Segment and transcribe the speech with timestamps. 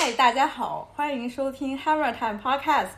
[0.00, 2.90] 嗨，大家好，欢迎收听 Hammer Time Podcast。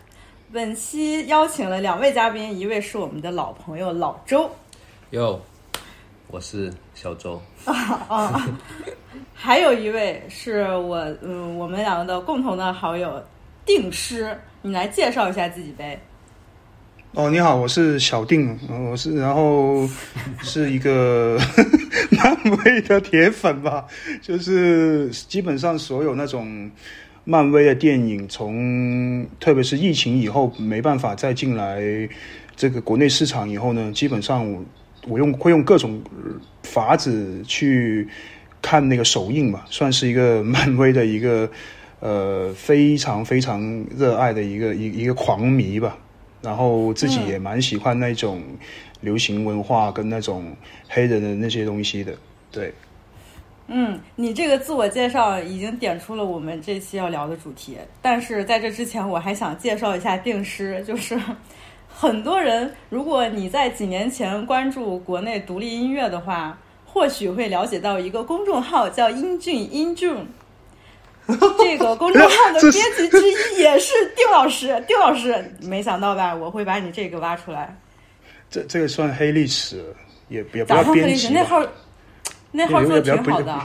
[0.52, 4.50] 本期邀请了两位嘉宾，一位是我们的老朋友老周，
[5.08, 5.40] 哟，
[6.28, 7.40] 我是小周。
[7.64, 7.74] 啊
[8.06, 8.48] 啊，
[9.34, 13.24] 还有一位是我，嗯，我们两个的共同的好友
[13.64, 15.98] 定师，你来介绍一下自己呗。
[17.12, 18.56] 哦，你好，我是小定，
[18.88, 19.84] 我是然后
[20.42, 21.36] 是一个
[22.12, 23.84] 漫威的铁粉吧，
[24.22, 26.70] 就是基本上所有那种
[27.24, 31.82] 漫威的电影，从特别是疫情以后没办法再进来
[32.54, 34.64] 这个国内市场以后呢，基本上
[35.08, 36.00] 我用会用各种
[36.62, 38.06] 法子去
[38.62, 41.50] 看那个首映嘛，算是一个漫威的一个
[41.98, 45.98] 呃非常非常热爱的一个一一个狂迷吧。
[46.42, 48.42] 然后自己也蛮喜欢那种
[49.00, 50.54] 流行文化跟那种
[50.88, 52.14] 黑人的那些东西的，
[52.50, 52.72] 对。
[53.72, 61.16] 嗯，你这个自我介绍已经点出了我们这期要聊的主题，但是在这之前，我还想介绍一下定师，就是
[61.88, 70.16] 很多人，如果你在几年前关注国内独立音乐的话，或许会了解到一个公众号叫英俊英俊。
[71.58, 76.34] 这个公众号的编辑之一也是丁老师， 丁老师，没想到吧？
[76.34, 77.76] 我会把你这个挖出来。
[78.50, 79.94] 这这个算黑历史，
[80.28, 81.28] 也也不要编辑。
[81.28, 81.64] 那号
[82.50, 83.58] 那号做的挺好的。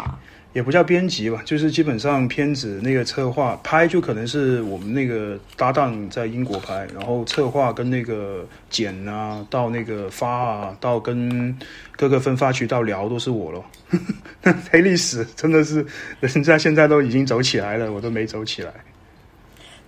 [0.56, 11.53] 也不叫编辑吧，就是基本上片子那个策划拍就可能是我们那个搭档在英国拍，然后策划跟那个剪啊，到那个发啊，到跟
[11.98, 13.66] 各个分发渠道聊都是我咯。
[14.72, 15.86] 黑历史真的是
[16.22, 18.72] 人家现在都已经走起来了，我都没走起来。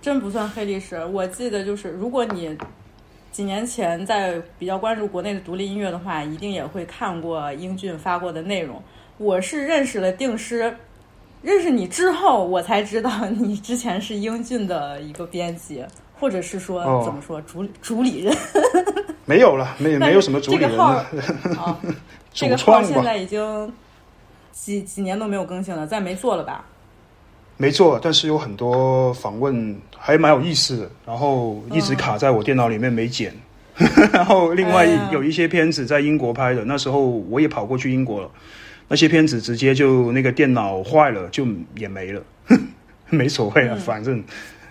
[0.02, 2.54] 真不算黑历史，我记得就是如果你
[3.32, 8.82] 几年前在比较关注国内的独立音乐的话，一定也会看过英俊发过的内容。
[9.18, 10.76] 我是认识了定师，
[11.42, 15.84] 认识你之后，我才知道你之前是英俊的一个编辑，
[16.20, 18.36] 或者是说怎么说主主理人？
[19.24, 21.04] 没有了，没没有什么主理人了。
[22.32, 23.72] 这个号 现在已经
[24.52, 26.64] 几几年都没有更新了，再没做了吧？
[27.56, 33.34] 没做，但是有很多访问还蛮有意思的，然后一直卡在我电脑里面没剪。
[34.12, 38.30] 然后另外有一些片子在英国拍的，那时候我也跑过去英国了。
[38.90, 42.22] 那些片子直接就那个电脑坏了就也没了，
[43.10, 44.24] 没所谓了，反正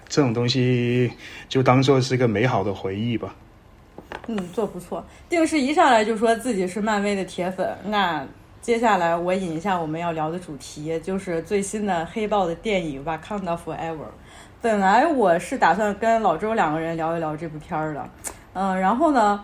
[0.10, 1.12] 这种东西
[1.48, 3.36] 就当做是个美好的回忆吧。
[4.26, 5.06] 嗯，做不错。
[5.30, 8.26] 定是一上来就说自己是漫威的铁粉，那
[8.60, 13.96] 接下来我引一下我们要聊的主题，就是最新的黑豹的电影《Wakanda Forever》。
[14.62, 18.10] 本来我是打算跟老周两个人聊一聊这部片儿的，
[18.54, 19.44] 嗯，然后呢，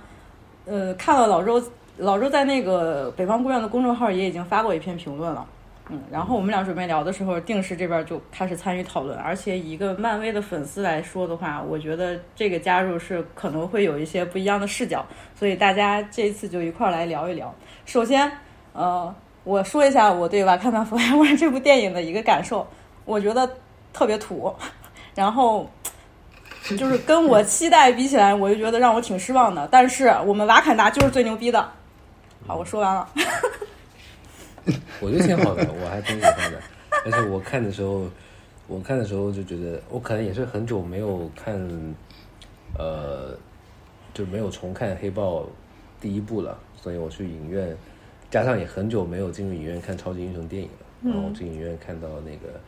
[0.65, 1.63] 呃，看了老周。
[1.97, 5.45] 老周在那个北方姑娘的公众号也已经发过一篇评论了，
[5.89, 15.05] 嗯，然后我们俩准备聊的时候，定时这边就开始参与讨论，而且一个漫威的粉丝来说的话，我觉得这个加入是可能会有一些不一样的视角，
[15.35, 17.53] 所以大家这一次就一块儿来聊一聊。
[17.85, 18.31] 首先，
[18.73, 22.67] 呃，我说一下我对《瓦坎达福尔摩》这部电影的一个感受，
[23.05, 23.47] 我觉得
[23.93, 24.53] 特别土，
[25.13, 25.69] 然后。
[26.77, 29.67] 就是跟我期待比起来，我就觉得让我挺失望的。
[29.69, 31.69] 但是我们瓦坎达就是最牛逼的。
[32.45, 33.09] 好，我说完了。
[34.99, 36.61] 我觉得挺好的，我还挺喜欢的。
[37.05, 38.05] 而且我看的时候，
[38.67, 41.55] 我看的时候就觉得，我可能也是很久没有看，
[42.77, 43.37] 呃，
[44.13, 45.41] 就没有重看《黑豹》
[46.01, 46.57] 第一部了。
[46.75, 47.75] 所以我去影院，
[48.29, 51.11] 加上也很久没有进入影院看超级英雄电影了。
[51.13, 52.59] 然后进影院看到那个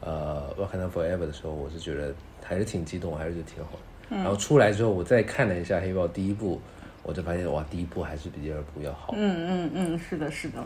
[0.00, 4.16] 呃《Wakanda Forever》的时候，我是觉得还是挺激动，还是觉得挺好的。
[4.16, 6.58] 然后出来之后，我再看了一下《黑豹》第一部。
[7.02, 9.14] 我就发现哇，第一部还是比第二部要好。
[9.16, 10.64] 嗯嗯嗯，是的，是的。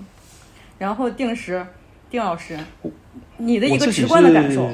[0.78, 1.64] 然后定时，
[2.10, 2.58] 丁老师，
[3.36, 4.68] 你的一个直观的感受，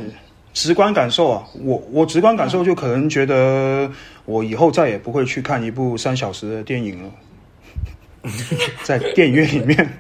[0.55, 3.91] 直观感受啊，我我直观感受就可能觉得
[4.25, 7.11] 我以后再也不会去看一部三小时的电影了，
[8.83, 9.99] 在电影院里面，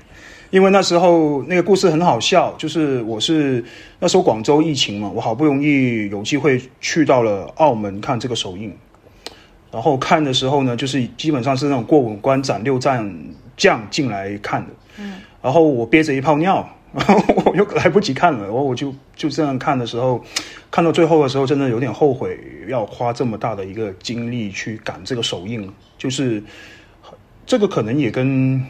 [0.50, 3.62] 因为那时候那个故事很好笑，就是我是
[3.98, 8.74] 那时候广州疫情嘛，我好不容易有机会去到了澳门看这个首映。
[9.72, 13.12] 然后看的时候呢，就是基本上是那种过五关斩六将
[13.56, 14.68] 将进来看的。
[14.98, 15.14] 嗯。
[15.42, 17.14] 然后我憋着一泡尿， 然后
[17.44, 20.22] 我又来不及看了，然后我就就这样看的时候，
[20.70, 22.38] 看到最后的时候，真的有点后悔
[22.68, 25.72] 要花这么大的一个精力去赶这个首映。
[25.96, 26.42] 就是
[27.46, 28.60] 这个可能也跟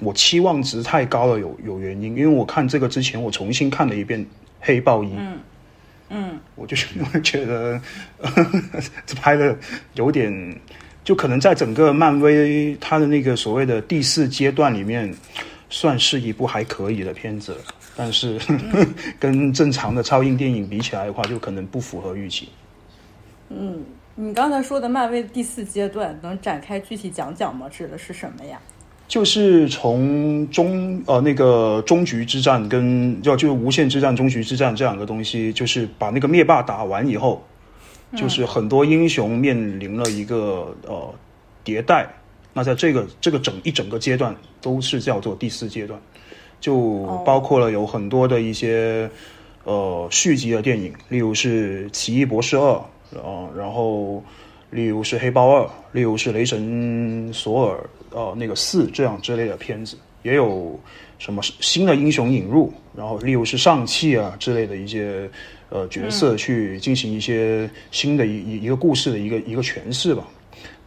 [0.00, 4.20] 我期望值太高了有有原因，因为我看这个之前，我重新看了一遍
[4.60, 5.08] 《黑豹一》。
[5.16, 5.38] 嗯。
[6.10, 6.88] 嗯，我就是
[7.22, 7.80] 觉得
[9.06, 9.56] 这 拍的
[9.94, 10.60] 有点，
[11.04, 15.14] 就可能在整个漫威它的那个所谓的第四阶段里面，
[15.70, 17.56] 算是一部还可以的片子。
[17.96, 18.40] 但是
[19.20, 22.48] 跟正常的超英电影比起来的话，就可能不符合预期。
[23.48, 23.84] 嗯，
[24.14, 27.68] 你刚才说的漫威第四阶段，能展开具体讲讲吗？
[27.68, 28.58] 指的是什么呀？
[29.10, 37.44] 就是从终呃那个终局之战跟叫就是无限之战、终局之战这两个东西，就是把那个灭霸打完以后，
[38.16, 41.12] 就是很多英雄面临了一个呃
[41.64, 42.08] 迭代。
[42.52, 46.00] 那在这个这个整一整个阶段都是叫做第四阶段，
[46.60, 49.10] 就包括了有很多的一些
[49.64, 52.62] 呃续集的电影，例如是《奇异博士二》
[53.18, 54.22] 啊，然后
[54.70, 57.76] 例如是《黑豹二》，例如是《雷神索尔》
[58.10, 60.78] 呃那个四这样之类的片子，也有
[61.18, 65.30] 什么新的英雄引入，然后例如是上汽啊之类的一些
[65.68, 70.26] 呃角色去进行一些新的一一一个故事的一个一个诠释吧。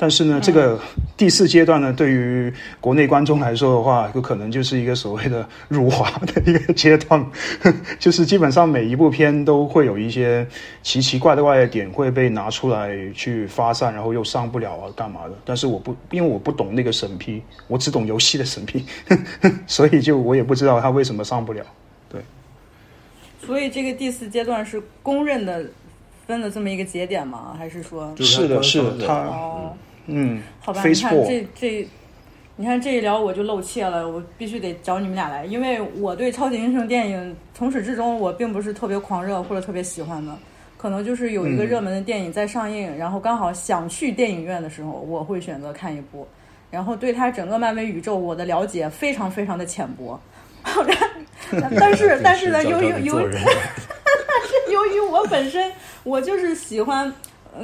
[0.04, 0.78] 但是呢，这个
[1.16, 7.26] 第四阶段呢，对于国内观众来说的话，有可能就是一个所谓的辱华的一个阶段，
[7.98, 10.46] 就是基本上每一部片都会有一些
[10.82, 15.32] 奇奇怪怪的点会被拿出来去发散，然后又上不了啊，干嘛的？
[15.46, 18.84] 但是我不，因为我不懂那个审批，我只懂游戏的审批，
[19.66, 21.64] 所以就我也不知道他为什么上不了。
[22.10, 22.22] 对，
[23.46, 25.66] 所以这个第四阶段是公认的。
[26.26, 27.54] 分了这么一个节点吗？
[27.58, 28.16] 还是说？
[28.18, 29.78] 是的，是的，他哦，嗯，
[30.60, 31.88] 好吧，你看这这，
[32.56, 40.38] 你看这一聊我就露怯了，我必须得找你们俩来，因为我对超级英雄电影从始至终我并不是特别狂热或者特别喜欢的，
[40.78, 46.28] 可能就是有一个热门的电影在上映，然后刚好想去电影院的时候，我会选择看一部，
[46.70, 50.20] 然后对他整个漫威宇宙我的了解非常非常的浅薄，
[51.80, 55.72] 但是但是呢，由于由 但是由于我本身。
[56.06, 57.10] 我就是喜欢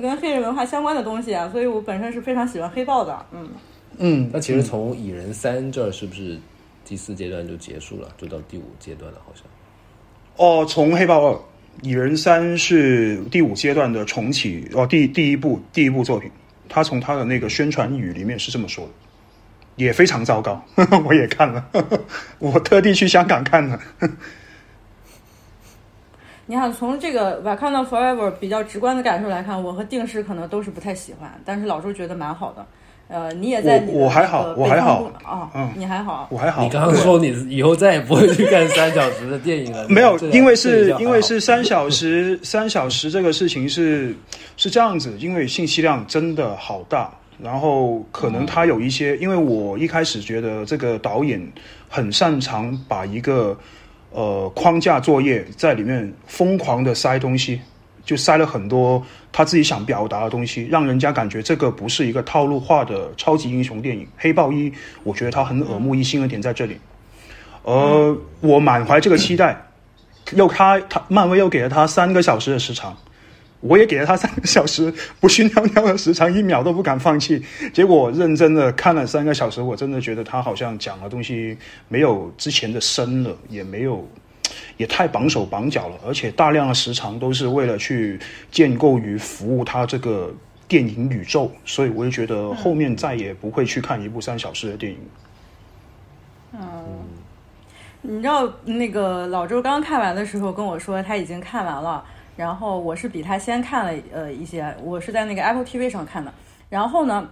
[0.02, 3.26] 跟黑人文化相关的东西啊，所以我本身是非常喜欢黑豹的。
[3.32, 3.50] 嗯
[3.98, 6.40] 嗯，那其实从蚁人三这儿是不是
[6.86, 9.18] 第四阶段就结束了，就到第五阶段了？
[9.26, 9.44] 好像
[10.38, 11.38] 哦，从黑豹二，
[11.82, 16.32] 蚁人三是第五阶段的重启哦，第第一部第一部作品，
[16.70, 18.92] 他从他的那个宣传语里面是这么说的，
[19.76, 20.64] 也非常糟糕，
[21.06, 21.66] 我也看了，
[22.40, 23.78] 我特地去香港看了。
[26.50, 32.66] 你看，从这个《Wakanda Forever》比较直观的感受来看，我和定时可能都是不太喜欢，但是老周觉得蛮好的。
[33.08, 36.64] 呃，你也在我还好，我还好啊，嗯，你还好，我还好。
[36.64, 39.88] 你刚刚说你以后再也不会去看三小时的电影了？
[39.94, 44.16] 没有，因为是因为是三小时，三小时这个事情是
[44.58, 51.40] 是这样子，因为信息量真的好大，然后可能他有一些，因为我一开始觉得这个导演
[51.88, 53.56] 很擅长把一个。
[54.12, 57.62] 呃，框架作业在里面疯狂的塞东西，
[58.04, 64.08] 就塞了很多他自己想表达的东西，让人家感觉这个不是一个套路化的超级英雄电影。
[64.18, 64.74] 黑豹一，
[65.04, 66.78] 我觉得他很耳目一新的点在这里，
[67.62, 69.56] 呃我满怀这个期待，
[70.32, 72.98] 又开他漫威又给了他三个小时的时长。
[73.62, 77.44] 我也给了他三个小时不去尿尿的时长，一秒都不敢放弃。
[77.74, 81.58] 结果认真的看了三个小时，我真的觉得他好像讲的东西
[81.90, 84.08] 没有之前的深了，也没有，
[84.78, 85.98] 也太绑手绑脚了。
[86.08, 88.18] 而且大量的时长都是为了去
[88.50, 90.34] 建构与服务他这个
[90.68, 94.98] 电影宇宙，所以我就觉得后面再也不会去看一部三小时的电影。
[96.54, 96.62] 嗯，
[98.02, 102.02] 你知道那个老周刚看完的时候跟我说他已经看完了。
[102.40, 106.34] 然后我是比他先看了呃一些，我是在那个 Apple TV 上看的。
[106.70, 107.30] 然后呢，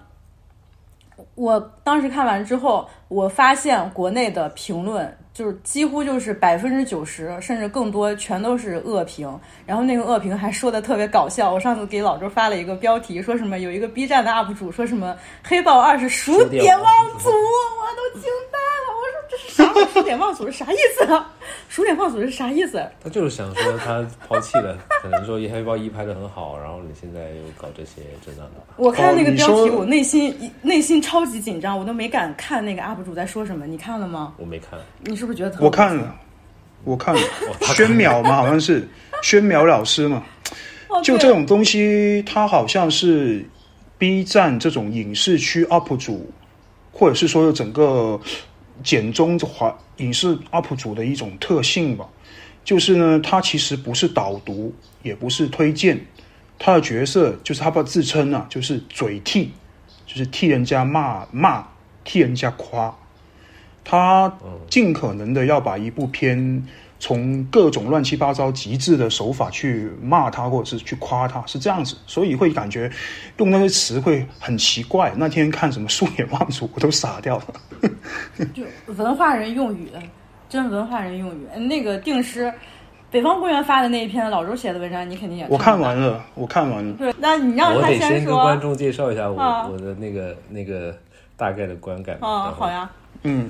[1.36, 9.34] 我当时看完之后，我发现国内的评论就是几乎就是百分之九十甚至更多全都是恶评。
[9.66, 11.54] 然后那个恶评还说的特别搞笑。
[11.54, 16.86] 我上次给老周发了一个标题，说什么有一个 B 站的 UP 主说什么黑豹二是数典忘
[17.18, 19.07] 祖，我都惊呆了。
[19.48, 19.63] 啥？
[19.94, 21.24] 数典忘祖是啥意思？
[21.70, 22.84] 数典忘祖是啥意思？
[23.03, 24.77] 他就是想说他抛弃了。
[25.01, 28.63] 可能说《黑豹一》拍的很好，然后你现在又搞这些这样的。
[28.77, 33.65] 我看那个标题，我内心内心超级紧张，我都没敢看那个 UP 主在说什么。
[33.65, 34.34] 你看了吗？
[34.38, 34.79] 我没看。
[35.03, 35.58] 你是不是觉得？
[35.60, 36.15] 我看了，
[36.84, 37.22] 我看了。
[37.75, 38.88] 宣淼嘛，好像是
[39.22, 40.24] 宣淼老师嘛。
[41.03, 43.46] 就这种东西，他好像是
[43.98, 46.32] B 站这种影视区 UP 主，
[46.91, 48.20] 或者是说整个
[48.84, 52.07] 简中华影视 UP 主的一种特性吧。
[52.63, 56.05] 就是呢，他其实不是导读，也不是推荐，
[56.60, 59.51] 他的角色就是他把自称啊，就是嘴替，
[60.05, 61.65] 就是替人家骂骂，
[62.03, 62.93] 替人家夸，
[63.86, 64.38] 他
[64.69, 66.67] 尽可能的要把一部片
[67.00, 72.92] 从各种乱七八糟极致的手法去骂他，或者是去夸他，是这样子，所以会感觉
[73.38, 75.13] 用那些词会很奇怪。
[75.16, 77.46] 那天看什么“素颜忘祖”，我都傻掉了。
[78.54, 78.63] 就
[78.94, 79.89] 文化人用语。
[80.50, 81.46] 真文化人用语。
[81.54, 82.50] 呃那个定师，
[83.12, 85.94] 北方公园发的那一篇老周写的文章，你肯定也我看完。
[85.94, 86.94] 了，我看完了。
[86.94, 90.98] 对，那你让我他得先跟说观众介绍一下我、啊我的那个那个
[91.36, 92.18] 大概的观感。
[92.22, 92.89] 啊，好呀，
[93.24, 93.50] 嗯，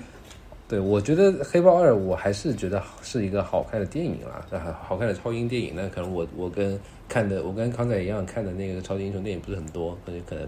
[0.69, 5.71] 对，我觉得《黑豹二》我还是觉得是一个好看的电影啦，那好好看的超英电影。
[5.73, 10.45] 那可能我我跟看的我跟康仔一样看的那个超级英雄电影不是很多，所以可能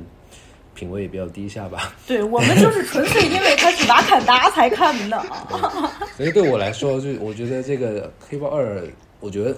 [0.76, 1.94] 品味也比较低下吧。
[2.06, 5.90] 对我们就是纯粹因为他是瓦坎达才看的啊。
[6.18, 8.82] 所以对我来说，就我觉得这个《黑豹二》，
[9.22, 9.56] 我觉得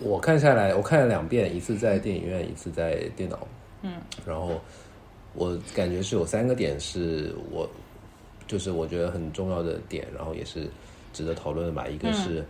[0.00, 3.44] 我看下来，我看了两遍，一次在电影院，一次在电脑。
[3.82, 3.94] 嗯，
[4.24, 4.60] 然后
[5.34, 7.68] 我感觉是有三个点是我，
[8.46, 10.68] 就是我觉得很重要的点，然后也是
[11.12, 11.88] 值得讨论的吧。
[11.88, 12.44] 一个是，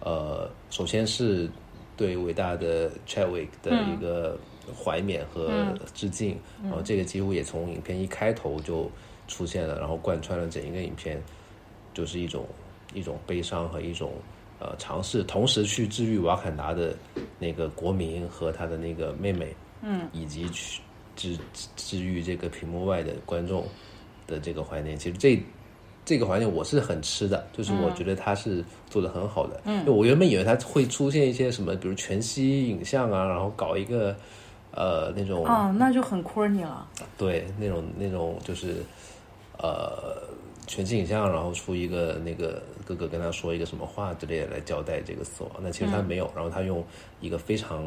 [0.00, 1.48] 呃，首先是
[1.96, 4.38] 对伟大的 Chadwick 的一个
[4.74, 5.50] 怀缅和
[5.94, 8.90] 致敬，然后这个几乎也从影片一开头就
[9.28, 11.22] 出现了，然后贯穿了整一个影片，
[11.92, 12.46] 就是一种
[12.94, 14.12] 一种悲伤和一种
[14.58, 16.96] 呃尝试，同时去治愈瓦坎达的
[17.38, 20.80] 那个国民和他的那个妹妹，嗯，以及去
[21.16, 23.66] 治治治愈这个屏幕外的观众
[24.26, 24.96] 的这个怀念。
[24.96, 25.42] 其实这
[26.04, 29.60] 这个怀念我是很吃的，就是我觉得他是做的很好的。
[29.64, 34.14] 嗯，我原本以为他会出现一些什么，比如全息影像啊，然后搞一个
[34.72, 36.86] 呃那种啊，那就很 corny 了。
[37.16, 38.82] 对，那种那种就是，
[39.58, 40.22] 呃，
[40.66, 45.52] 全息影像，然后出一个那个哥哥跟他说一个什么话之类的来交代这个死亡。
[45.62, 46.84] 那其实他没有，然后他用
[47.20, 47.82] 一个非常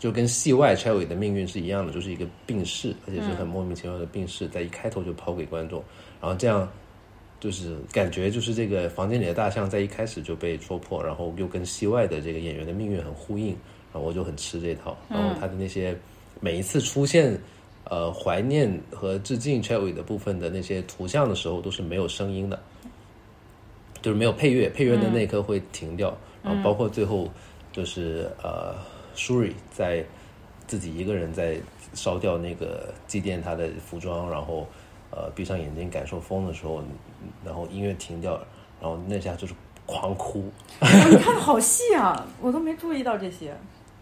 [0.00, 5.80] 就跟戏外 c h a w i 的命运是一样的，就是一个病逝，而且是很莫名其妙的病逝，在一开头就抛给观众，
[6.20, 6.68] 然后这样。
[7.40, 13.56] 就是感觉就是这个房间里的大象在一开始就被戳破，然后又跟戏外的这个演员的命运很呼应，
[13.90, 14.94] 然后我就很吃这套。
[15.08, 15.98] 然后他的那些
[16.38, 17.34] 每一次出现
[17.84, 22.60] 呃怀念和致敬 c h a w i 的部分的那些图像的时候，都是没有声音的，
[24.02, 26.14] 就是没有配乐，配乐的那一刻会停掉。
[26.42, 27.26] 然后包括最后
[27.72, 28.74] 就是呃
[29.20, 30.04] Shuri 在
[30.66, 31.58] 自己一个人在
[31.92, 34.66] 烧掉那个祭奠他的服装，然后。
[35.12, 36.80] 呃，闭上眼睛感受风的时候，
[37.44, 38.34] 然后音乐停掉，
[38.80, 39.52] 然后那下就是
[39.84, 40.48] 狂哭。
[40.78, 43.52] 哦你看的好细啊，我都没注意到这些。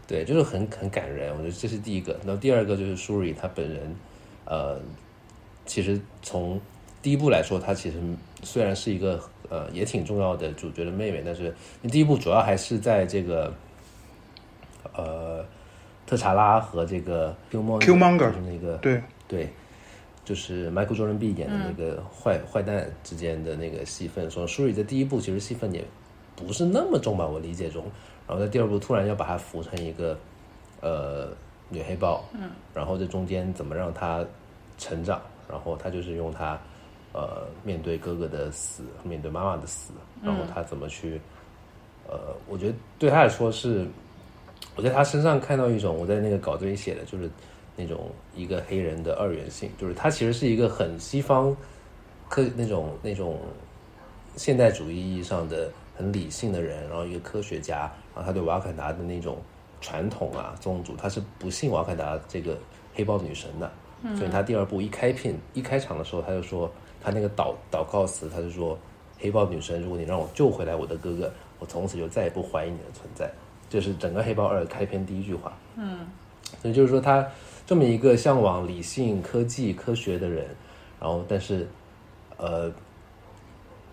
[0.06, 1.32] 对，就是很很感人。
[1.32, 2.12] 我觉得这是第一个。
[2.26, 3.96] 然后第二个就是舒瑞他本人，
[4.44, 4.78] 呃，
[5.64, 6.60] 其实从
[7.00, 7.96] 第一部来说，他其实
[8.42, 11.56] 虽然是一个呃也挺重要的主角的妹妹，但是
[11.90, 13.50] 第一部主要还是在这个
[14.98, 15.44] 呃
[16.06, 19.48] 特查拉和这个 Qmonger 就是那个对对，
[20.24, 24.30] 就是 Michael Jordan B 演的那个坏、坏蛋之间的那个戏份。
[24.30, 25.84] 说舒瑞在第一部其实戏份也
[26.34, 27.84] 不是那么重吧，我理解中。
[28.26, 30.18] 然后在第二部突然要把她扶成一个
[30.80, 31.28] 呃
[31.68, 34.24] 女黑豹，嗯，然后这中间怎么让他
[34.76, 35.20] 成长？
[35.50, 36.58] 然后他就是用他
[37.14, 41.18] 呃面对哥哥的死，面对妈妈的死，然后他怎么去
[42.06, 43.86] 呃，我觉得对他来说是，
[44.78, 47.28] 我在他身上看到一种我在那个稿子里写的就是。
[47.80, 51.56] 那种一个黑人的二元性，就是他其实是一个很西方
[52.28, 53.38] 科那种那种
[54.36, 57.82] 现代主义意义上的很理性的人，然后一个科学家，
[58.16, 59.38] 然后他对瓦坎达的那种
[59.80, 62.58] 传统啊宗主，他是不信瓦坎达这个
[62.94, 63.70] 黑豹女神的，
[64.16, 66.68] 所以他第二部一开片一开场的时候，他就说
[67.00, 68.76] 他那个祷祷告词，他就说
[69.20, 73.30] 黑豹女神，如果你让我救回来我的哥哥，我从此就再也不怀疑你的存在，
[73.68, 75.56] 这是整个黑豹二开篇第一句话。
[75.76, 76.06] 嗯，
[76.62, 77.26] 所以就是说他。
[77.68, 80.46] 这么一个向往理性、科技、科学的人，
[80.98, 81.68] 然后但是，
[82.38, 82.72] 呃，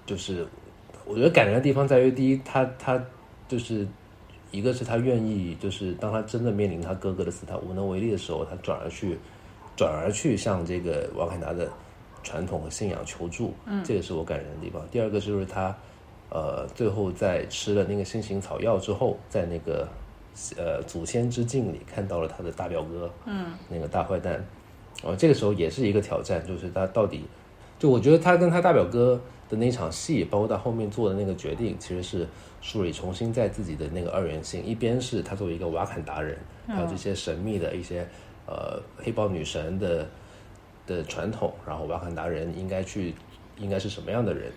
[0.06, 0.48] 就是
[1.06, 3.04] 我觉得感人的地方在于，第一，他他
[3.50, 3.86] 就是
[4.50, 9.18] 一个是他愿意，就是当他真的面临他哥哥的死，他无能为力的时候，他转而去
[9.76, 11.70] 转而去向这个瓦坎达的
[12.24, 14.82] 传统和信仰求助，嗯，这个是我感人的地方。
[14.90, 15.76] 第二个就是他
[16.36, 19.88] 呃，最后在吃了那个新型草药之后，在那个。
[20.58, 24.34] 呃，祖先之境里看到了他的大表哥，嗯，那个大坏蛋，
[25.02, 27.24] 然后这个时候也是一个挑战，就是他到底，
[27.80, 32.28] 就我觉得他跟他大表哥的那场戏，包括他后面做的那个决定，其实是
[32.60, 36.38] 梳理重新在自己的那个二元性，一边是他作为一个瓦坎达人，
[36.68, 38.06] 还有这些神秘的一些
[38.46, 40.06] 呃黑豹女神的
[40.86, 43.16] 的传统，然后瓦坎达人应该去
[43.58, 44.52] 应该是什么样的人。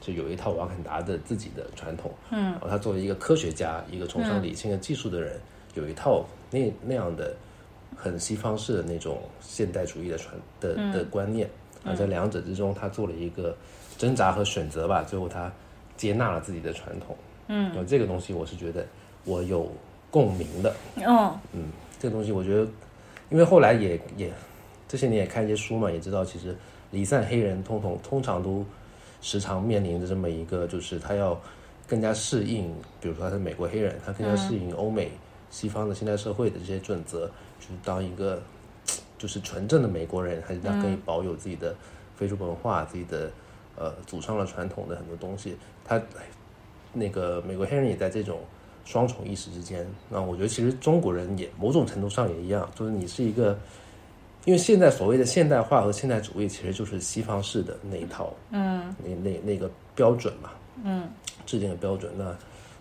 [0.00, 5.38] 就有一套瓦坎达的自己的传统，嗯，然后他作为一个科学家，一个崇尚理性的技术的人，
[5.74, 7.36] 有一套那那样的
[7.94, 11.46] 很西方式的那种现代主义的传的的观念，
[11.84, 13.54] 啊，在两者之中，他做了一个
[13.98, 15.52] 挣扎和选择吧，最后他
[15.98, 17.14] 接纳了自己的传统，
[17.48, 18.86] 嗯，然后这个东西我是觉得
[19.26, 19.70] 我有
[20.10, 21.64] 共鸣的，嗯嗯，
[21.98, 22.66] 这个东西我觉得，
[23.28, 24.32] 因为后来也也
[24.88, 26.56] 这些年也看一些书嘛，也知道其实
[26.90, 28.64] 离散黑人通通通常都。
[29.20, 31.38] 时常面临着这么一个，就是他要
[31.86, 35.10] 更加适应，比如说他是美国黑人，他更加适应欧美
[35.50, 37.26] 西方的现代社会的这些准则，
[37.58, 38.42] 就是当一个
[39.18, 41.74] 就是纯正的美国人，还是他可以保有自己的
[42.16, 43.30] 非洲文化、自己的
[43.76, 45.56] 呃祖上的传统的很多东西。
[45.84, 46.00] 他
[46.92, 48.40] 那个美国黑人也在这种
[48.84, 49.86] 双重意识之间。
[50.08, 53.58] 那我觉得其实中国人也某种程度上也一样，就是你是一个。
[54.46, 60.50] 因为现在所谓的现代化和现代主义，其实就是西方式的那一套，嗯，那那那个标准嘛，
[60.82, 61.08] 嗯，
[61.44, 62.10] 制定的标准。
[62.16, 62.34] 那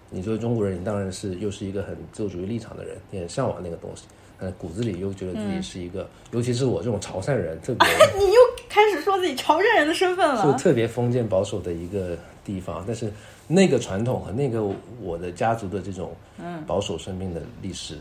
[0.10, 4.06] 你作为中国人，你当然是又是一个很自由主义立场的人，你很向往那个东西，
[4.40, 7.88] 但骨子里又觉得自己是一个，尤其是我这种潮汕人，特别
[8.18, 8.40] 你又
[8.70, 12.84] 开始说自己潮汕人的身份了，就特别封建保守的一个地方。
[12.88, 13.12] 但是
[13.48, 14.64] 那个传统和那个
[15.02, 16.16] 我的家族的这种
[16.66, 17.98] 保守生命的历史。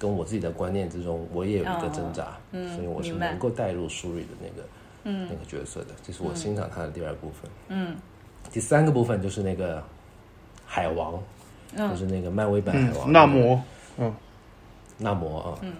[0.00, 7.50] 跟我自己的观念之中，我也有一个挣扎，所以我是能够带入苏瑞的那个那个角色的，这是我欣赏他的第二部分。
[7.68, 7.94] 嗯，
[8.50, 9.84] 第三个部分就是那个
[10.64, 11.22] 海王，
[11.76, 13.12] 就是那个漫威版海王。
[13.12, 13.62] 纳摩，
[13.98, 14.14] 嗯，
[14.96, 15.70] 纳摩啊，嗯，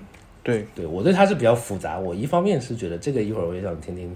[0.43, 0.67] 对。
[0.75, 1.99] 对，我对他是比较复杂。
[1.99, 4.15] 我一方面是觉得这个一会儿我也想听听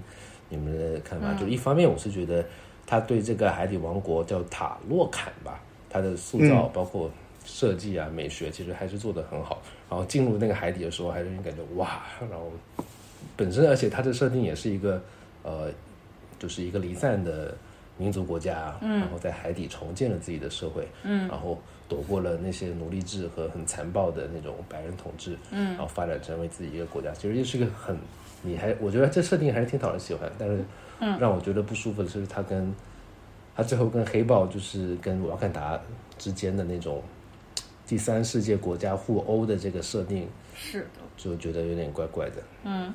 [0.51, 2.45] 你们的看法，就一方面我是觉得
[2.87, 5.59] 他对这个海底王国叫塔洛坎吧，
[5.89, 7.11] 他的塑造包括。
[7.47, 9.61] 设计啊，美学其实还是做的很好。
[9.95, 12.51] 然后进入那个海底的时候，还是感觉哇，然后
[13.37, 15.01] 本身，而且它的设定也是一个
[15.45, 15.71] 呃，
[16.37, 17.57] 就是一个离散的
[17.97, 21.57] 民族国家，然后在海底重建了自己的社会，嗯，然后
[21.89, 27.13] 躲过了那些奴隶制和很残暴的那种白人统治，嗯，然后发展成为自己一个国家。
[27.13, 27.97] 其实也是一个很，
[28.43, 30.65] 你还我觉得这设定还是挺讨人喜欢，但是
[31.21, 32.75] 让我觉得不舒服的是，他跟
[33.55, 35.81] 他最后跟黑豹就是跟瓦坎达
[36.19, 37.01] 之间的那种。
[37.87, 42.37] 第三世界国家互殴的这个设定是的，就觉得有点怪怪的。
[42.63, 42.95] 嗯，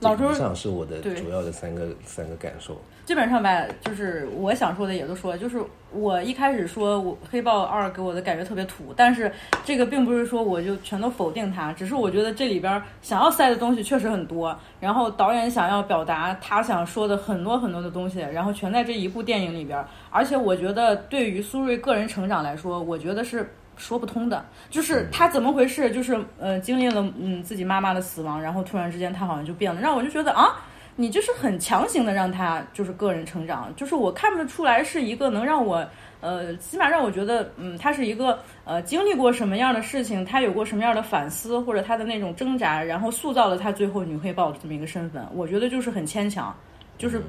[0.00, 2.76] 老周上是我的主要的三个三个感受。
[3.04, 5.62] 基本上吧，就是我想说的也都说了，就是
[5.92, 9.30] 我一开始说我黑豹二给我的感觉特别土，但是
[9.64, 19.84] 这个并不是说我就全都否定它，只是我觉得这里边想要塞的东西确实很多，然后导演想要表达他想说的很多很多的东西，然后全在这一部电影里边。
[20.10, 23.48] 而且我觉得对于苏瑞个人成长来说，我觉得是。
[23.76, 25.90] 说不通的，就是他怎么回事？
[25.90, 30.56] 就是呃，经历了嗯自己妈妈的死亡，然后突然之间他好像就变了，让我就觉得啊，
[30.96, 35.86] 你就是很强行的让他就是个人成长，就是我看不出来是一个能让我
[36.22, 45.24] 呃，起码让我觉得嗯，他是一个呃经历过什么样的事情，他有过什么样的反思，或者他的那种挣扎，然后塑造了他最后女黑豹的这么一个身份。
[45.34, 46.54] 我觉得就是很牵强，
[46.96, 47.22] 就是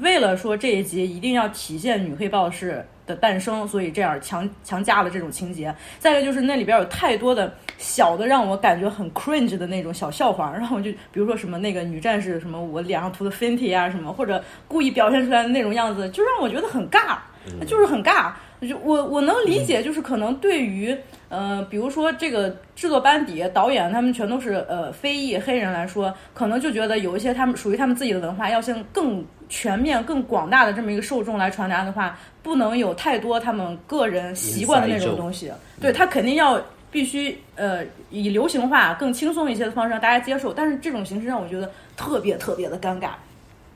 [0.00, 2.84] 为了说这一集一定要体现女黑豹是。
[3.06, 5.74] 的诞生，所以这样强强加了这种情节。
[5.98, 17.18] 再一个就是那里边有太多的小的让我感觉很 cringe 的那种小笑话，然后就比如说什么那个女战士什么我脸上涂的 Fenty 啊什么，或者故意表现出来的那种样子，就让我觉得很尬，
[17.66, 18.32] 就是很尬。
[18.66, 20.96] 就我我能理解，就是可能对于
[21.34, 35.50] 呃，比如说这个制作班底、导演他们全都是呃非裔黑人来说，可能就觉得有一些他们属于他们自己的文化，要向更全面、更广大的这么一个受众来传达的话，不能有太多他们个人习惯的那种东西。
[35.80, 43.08] 对他肯定要必须呃以流行化、更轻松一些的方式让大家接受，但是这种形式让我觉得特别特别的尴尬。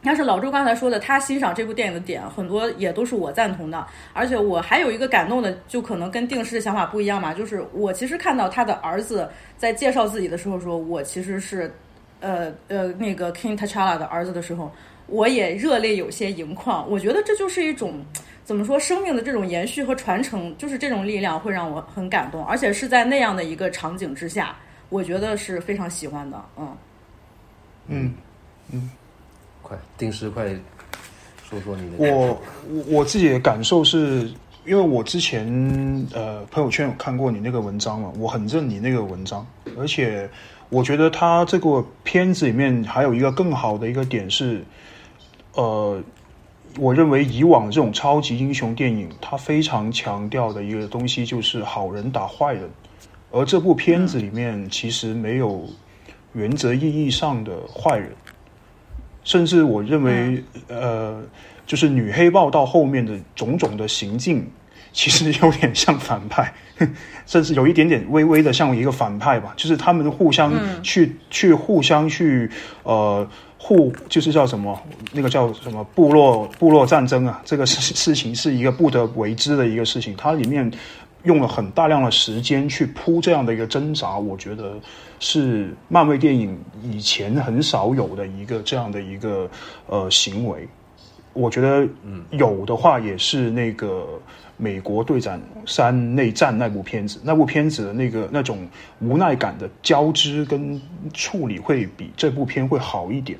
[0.01, 11.73] 但是老周刚才说的，他欣赏这部电影的点很多也都是我赞同的，而且我还有一个感动的，就可能跟定时的想法不一样嘛，就是我其实看到他的儿子在介绍自己的时候说，我其实是，
[12.21, 14.71] 呃呃那个 King T'Challa 的儿子的时候，
[15.09, 16.89] 我也热泪有些盈眶。
[16.89, 18.01] 我觉得这就是一种
[18.45, 24.55] 怎么说生命的这种延续和传承，就是这种力量会让我很感动，而且是在那样的一个场景之下，
[24.91, 26.77] 我觉得是非常喜欢的，嗯
[27.89, 28.15] 嗯
[28.73, 28.91] 嗯。
[29.69, 30.47] 快，定时快
[31.49, 31.97] 说说你的。
[31.99, 32.27] 我
[32.71, 34.31] 我我自己的感受是，
[34.65, 35.47] 因为我之前
[36.15, 40.29] 呃朋友圈有看过你那个文章嘛，我很认你那个文章，而且
[40.71, 44.65] 我觉得他这个片子里面还有一个更好的一个点是，
[45.53, 46.03] 呃，
[46.79, 52.71] 我认为以往这种超级英雄电影，它非常强调的一个东西就是好人打坏人，
[53.31, 55.67] 而这部片子里面其实没有
[56.33, 58.11] 原则意义上的坏人。
[59.29, 61.21] 甚至我认为，呃，
[61.67, 64.43] 就是女黑豹到后面的种种的行径，
[64.91, 66.51] 其实有点像反派，
[67.27, 69.53] 甚至有一点点微微的像一个反派吧。
[69.55, 70.51] 就是他们互相
[70.83, 72.51] 去去互相去
[72.85, 74.81] 呃互，就是叫什么
[75.13, 80.15] 那个叫什么部落部落战争啊，这个事事情是一个不得为之的一个事情。
[80.17, 80.71] 它里面
[81.25, 84.75] 用了很大量的时间去铺这样的一个挣扎，我觉得。
[85.21, 89.51] 是漫威电影以前很少有的一个这样的一个
[89.89, 90.69] 呃行为，
[91.33, 94.07] 我觉得嗯有的话也是那个
[94.57, 98.65] 美国队长三内战那部片子，那部片子的那个那种
[99.01, 100.81] 无奈感的交织跟
[101.13, 103.37] 处理会比这部片会好一点。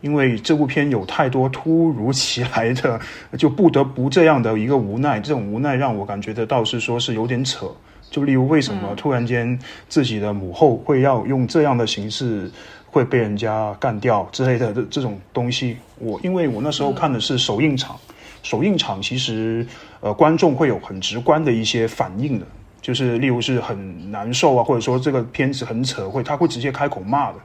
[0.00, 3.00] 因为这部片有太多突如其来的，
[3.38, 7.66] 就不得不这样的一个无奈，这种无奈让我感觉得到是说是有点扯。
[8.08, 12.48] 就例如为什么突然间自己的母后会要用这样的形式
[12.86, 17.98] 会被人家干掉之类的这这种东西，我因为我那时候看的是首映场，
[18.44, 19.66] 首映场其实
[20.00, 22.46] 呃观众会有很直观的一些反应的，
[22.80, 27.38] 就是例如是很难受啊，或者说这个片子很扯，会他会直接开口骂的。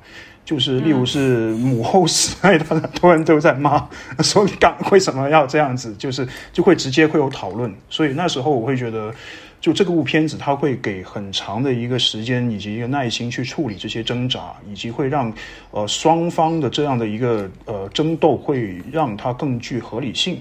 [0.43, 3.88] 就是例如是母后死爱，他很多人都在骂，
[4.19, 5.93] 说你干为什么要这样子？
[5.95, 7.73] 就是就会直接会有讨论。
[7.89, 9.13] 所以那时候我会觉得，
[9.62, 15.32] 就这个部片子，它会给很长的一个时间以及一个耐心去处理这些挣扎，以及会让
[15.69, 20.39] 呃双方的这样的一个呃争斗会让它更具合理性。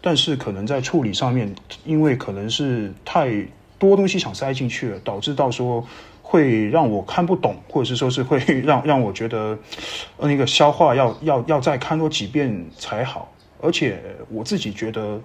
[0.00, 1.52] 但是可能在处理上面，
[1.84, 3.30] 因为可能是太
[3.78, 5.84] 多东西想塞进去了，导致到说。
[6.30, 9.58] 会让我看不懂，或者是说是会让让我觉得，
[10.16, 13.28] 呃，那个消化要要要再看多几遍才好。
[13.60, 15.20] 而且我自己觉得，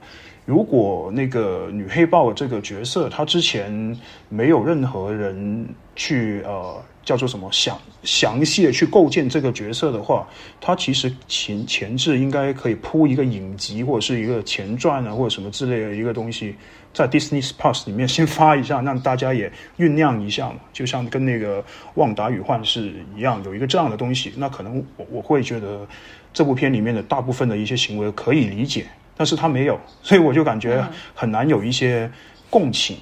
[0.46, 3.96] 如果那个女黑豹这个角色，她之前
[4.30, 10.28] 没有任何人去呃叫做什么详详细的去构建这个角色的话，
[10.60, 16.56] 他其实前前置应该可以铺一个影集或者是一个前传啊，或者什么之类的一个东西。
[16.92, 21.62] 在 Disney Plus 里面先发一下，让大家也酝酿一下嘛，就像跟那个
[21.96, 24.34] 《旺达与幻视》一样，有一个这样的东西。
[24.38, 25.86] 那可能我我会觉得
[26.34, 28.86] 这部片里面的大部分的一些行为可以理解，
[29.18, 32.10] 但是他没有，所以我就感觉很难有一些
[32.50, 32.96] 共情。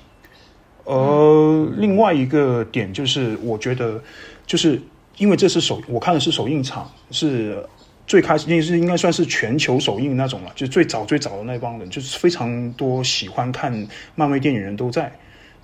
[0.86, 4.02] 而另外一个点就是，我觉得
[4.46, 4.82] 就是
[5.17, 7.63] 因为这是首我看的是首映场是。
[8.06, 15.10] 最开始那是应该算是全球首映那种了，就最早最早的那帮人，就是非常多喜欢看漫威电影人都在。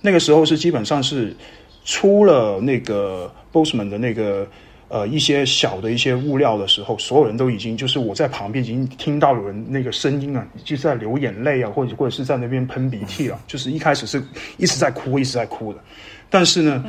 [0.00, 1.36] 那个时候是基本上是
[1.84, 4.48] 出了那个 bossman 的那个
[4.90, 14.22] 呃一些小的一些物料的时候，所有人都已经就是我在旁边已经听到有人那个声音啊，就是在流眼泪啊，或者或者是在那边喷鼻涕了，就是一开始是
[14.58, 15.78] 一直在哭，一直在哭的。
[16.28, 16.84] 但是呢，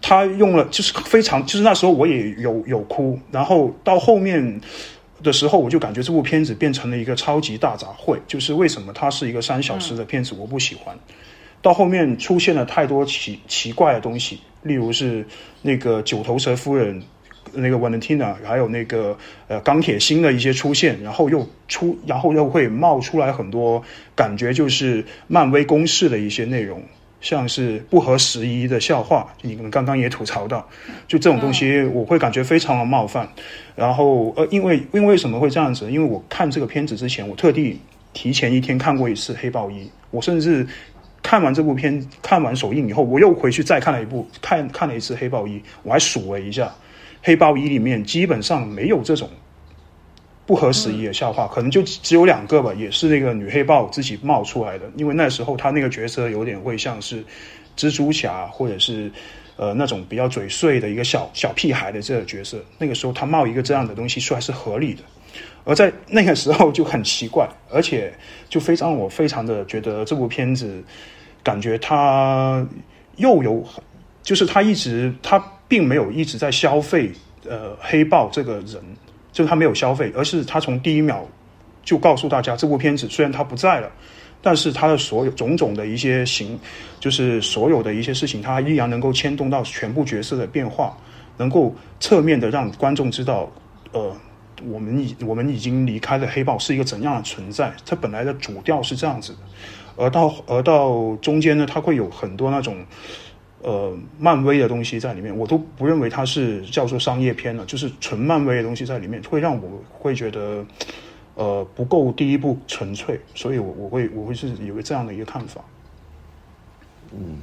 [0.00, 4.60] 他用了就是非常，就是那时候我也有有哭，然后到后面。
[5.22, 8.18] 的时候，我就感觉这部片子变成了一个超级大杂烩。
[8.26, 10.94] 就是为什么它是一个三小时的片子，我不喜欢。
[11.62, 15.26] 到后面出现了太多奇奇怪的东西，例如是
[15.62, 17.02] 那个九头蛇夫人，
[17.52, 19.16] 那个 Valentina，还有那个
[19.48, 23.82] 呃钢铁心的一些出现，然后又出，然后又会冒出来很多
[24.14, 26.82] 感觉就是漫威公式的一些内容。
[27.18, 30.64] 像是不合时宜的笑话，你们刚刚也吐槽到，
[31.08, 33.26] 就这种东西，我会感觉非常的冒犯。
[33.74, 35.90] 然后，呃，因为因为为什么会这样子？
[35.90, 37.80] 因为我看这个片子之前，我特地
[38.12, 40.64] 提前一天看过一次《黑豹一》，我甚至
[41.22, 46.66] 看完这部片，看完首映以后，我又回去再看了一部，看看了一次《黑豹一》，我还数了一下，
[47.26, 49.28] 《黑豹一》里面基本上没有这种。
[50.46, 54.88] 不合时宜的笑话，可能就只有两个吧，也是那个女黑豹自己冒出来的。
[54.96, 57.24] 因为那时候她那个角色有点会像是
[57.76, 59.10] 蜘蛛侠，或者是
[59.56, 62.64] 呃那种比较嘴碎的一个小小屁孩的这个角色。
[62.78, 65.00] 那个时候她冒一个这样的东西出来是合理的，
[65.64, 68.14] 而在那个时候就很奇怪，而且
[68.48, 70.80] 就非常我非常的觉得这部片子
[71.42, 72.64] 感觉它
[73.16, 73.64] 又有，
[74.22, 77.12] 就是他一直他并没有一直在消费
[77.48, 78.82] 呃黑豹这个人。
[79.32, 81.22] 就是他没有消费，而是他从第一秒
[81.84, 83.92] 就告诉大家，这部片子虽然他不在了，
[84.40, 86.58] 但是他的所有种种的一些行，
[86.98, 90.96] 就是所有的一些事情，他依然能够牵动到全部角色的变化，
[91.36, 93.52] 能够侧面的让观众知道，
[93.92, 94.10] 呃，
[94.70, 97.70] 我们已我们已经离开了黑豹是一个怎样的存在。
[97.84, 99.38] 它本来的主调是这样子的，
[99.96, 102.74] 而到而到中间呢，它会有很多那种。
[103.66, 110.64] 呃，漫威的东西在里面，我都不认为它是叫做商业片了，就是纯漫威的东西在里面，会让我会觉得，
[111.34, 115.60] 呃，不够第一部纯粹，所以我我会我会是有个这样的一个看法。
[117.10, 117.38] 嗯，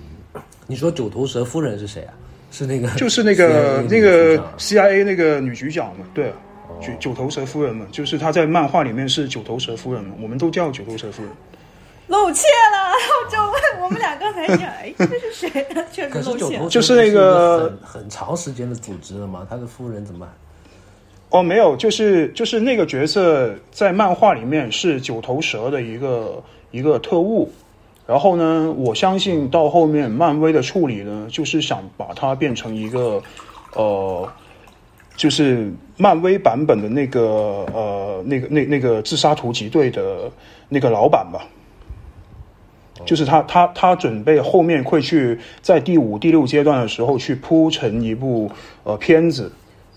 [0.65, 2.13] 你说九头蛇夫人是谁啊？
[2.51, 6.05] 是那个就是那个那个 CIA 那个女局长嘛？
[6.13, 6.31] 对，
[6.79, 11.31] 九九头蛇夫人嘛，就是她在漫画里面是九头蛇夫人嘛，我们都叫九头蛇夫人。
[12.13, 12.93] 露怯了，
[13.27, 15.67] 就问我们俩刚才讲， 哎，这是谁？
[15.91, 16.69] 确实露怯。
[16.69, 20.27] 就是那个很很长时间的组织了嘛，他的夫人怎么？
[21.31, 27.51] 哦，没有，就是就是那个角色在漫画里面是九头蛇的一个一个特务，
[28.05, 33.19] 然后呢，我相信到后面漫威的处理呢，就是想把它变成一个
[33.73, 34.29] 呃
[35.17, 40.29] 就是漫威版本的那个呃那个那那个自杀突击队的
[40.69, 41.43] 那个老板吧。
[43.05, 48.49] 就是他，他，他准备后面会去在第五、第六阶段的时候去铺成一部
[48.83, 49.51] 呃片子，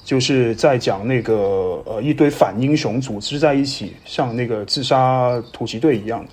[0.05, 6.31] 就是在讲那个呃一堆反英雄组织在一起，像那个自杀突击队一样的，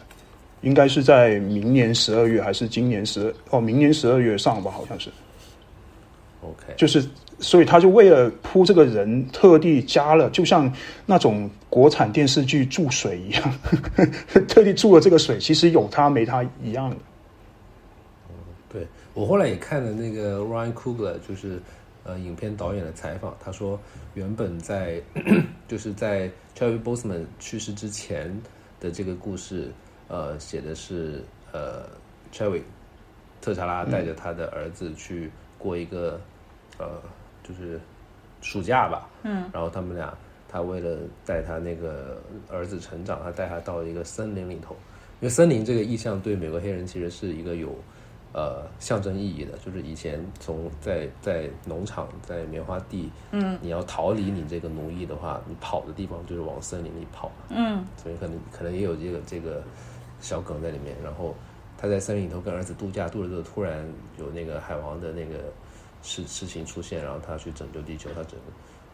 [0.61, 5.09] 应该是在明年十二月还是今年十哦明年十二月上吧，好像是。
[6.41, 7.03] OK，就是，
[7.43, 10.71] 所以他就为了铺这个人，特地加了，就像
[11.05, 13.53] 那种国产电视剧注水一样，
[14.47, 16.95] 特地注了这个水，其实有他没他一样的。
[18.69, 21.59] 对我后来也看了那个 Ryan Coogler，就是
[22.03, 23.79] 呃影片导演的采访，他说
[24.15, 24.99] 原本在
[25.67, 28.35] 就是在 Chadwick Boseman 去世之前
[28.79, 29.71] 的这个故事，
[30.07, 31.83] 呃写的是呃
[32.33, 32.63] Chadwick
[33.41, 35.29] 特查拉带着他的儿子去
[35.59, 36.19] 过一个、
[36.77, 36.87] 呃
[37.43, 37.79] 就是
[38.41, 40.13] 暑假吧，嗯，然后他们俩
[40.49, 44.75] 他为了带他那个儿子成长，他带他到一个森林里头，
[45.19, 47.75] 因为森林这个意象对美国黑人其实是一个有
[48.33, 59.63] 呃象征意义的，就是以前从在在农场在棉花地，嗯，你要逃离你这个奴役的话，你跑的地方就是往森林里跑，嗯，所以可能可能也有这个这个
[60.19, 60.95] 小梗在里面。
[61.03, 61.35] 然后
[61.77, 63.85] 他在森林里头跟儿子度假，度着度着突然
[64.17, 65.35] 有那个海王的那个
[66.03, 68.45] 事事情出现，然后他去拯救地球，他只能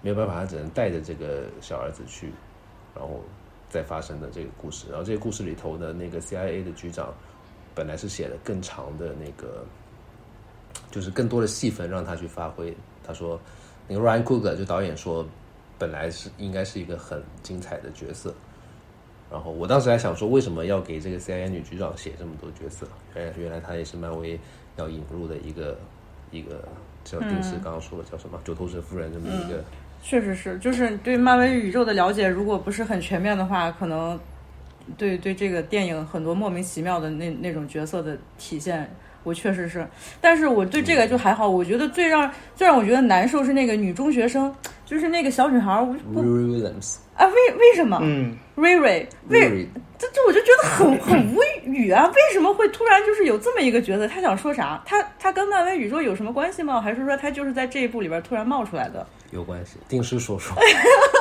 [0.02, 2.32] 没有办法，他只能带着这个小儿子去，
[2.96, 3.20] 然后
[3.70, 4.88] 再发生的这个故事。
[4.90, 7.14] 然后这个故事里头的那个 CIA 的局长。
[7.76, 9.64] 本来是写了更长的那个，
[10.92, 12.76] 就是更多的戏份让他去发挥。
[13.06, 13.40] 他说，
[13.88, 15.26] 那个 Ryan Coogler 就导演说，
[15.78, 18.34] 本来是应该是一个很精彩的角色。
[19.32, 22.86] 然后我当时还想说，为什么要给这个 CIA 女局长写这么多角色？
[23.16, 24.38] 原来原来她也是漫威
[24.76, 25.80] 要引入的一个
[26.32, 26.68] 一个
[27.04, 29.64] 叫定时刚刚说的叫什么九头蛇夫人这么一个。
[30.02, 34.20] 确实是，就是对漫威宇宙的了解，如果不是很全面的话，可能。
[34.98, 38.90] 对对，这个电影很多莫名其妙的那那种角色的体现，
[39.24, 39.88] 我确实是，
[40.20, 41.48] 但是我对这个就还好。
[41.48, 44.52] 我觉得最让最让我觉得难受是那个女中学生，
[44.88, 48.00] 就是那个小女孩，我不 Williams 啊，为为什么？
[48.02, 49.68] 嗯，瑞瑞，为
[49.98, 52.06] 这这我就觉得很很无语啊！
[52.08, 54.08] 为什么会突然就是有这么一个角色？
[54.08, 54.82] 他想说啥？
[54.86, 56.82] 他他跟漫威宇宙有什么关系吗？
[56.82, 59.06] 还是说他就是在这一部里边突然冒出来的？
[59.32, 60.56] 有关系，定时说说。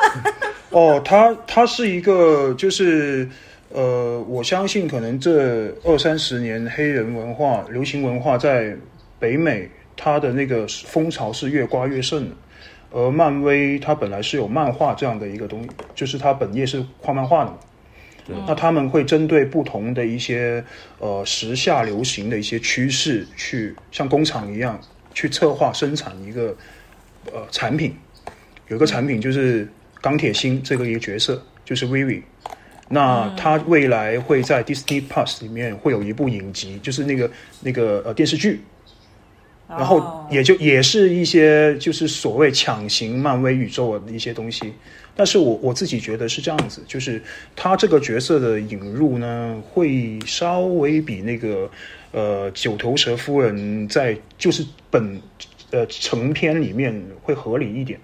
[0.71, 3.29] 哦，他他是一个就是。
[3.71, 8.75] 呃，我相信可能这二三十年黑人文化、流行文化在
[9.19, 12.37] 北美，它的那个风潮是越刮越盛的。
[12.91, 17.59] 而漫威它本来是有漫画这样的一个东西，就是它本业是画漫画的嘛。
[18.47, 20.63] 那他们会针对不同的一些
[20.99, 24.79] 呃时下流行的一些趋势，去像工厂一样
[25.15, 26.55] 去策划生产一个
[27.33, 27.97] 呃产品。
[28.69, 29.67] 有一个产品就是
[30.03, 32.23] 钢铁心这个一个角色，就是 Vivi。
[32.91, 37.31] 那他未来会在 Disney Plus 里面会有一部影集，就是那个
[37.63, 38.61] 那个呃电视剧，
[39.69, 44.73] 然后也就也是一些就是所谓抢行漫威宇宙的一些东西。
[45.15, 47.21] 但是我我自己觉得是这样子，就是
[47.57, 51.69] 他这个角色的引入呢，会稍微比那个
[52.13, 55.21] 呃九头蛇夫人在就是本
[55.71, 57.99] 呃成片里面会合理一点，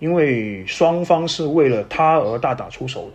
[0.00, 3.12] 因为双方是为了他而大打出手的。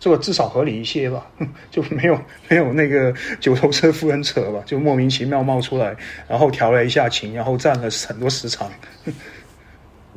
[0.00, 1.26] 这个至少合理一些吧，
[1.70, 5.96] 就没有没有那个九头蛇夫人扯吧，就莫名其妙冒出来，
[6.28, 8.70] 然后调了一下情，然后占了很多时长。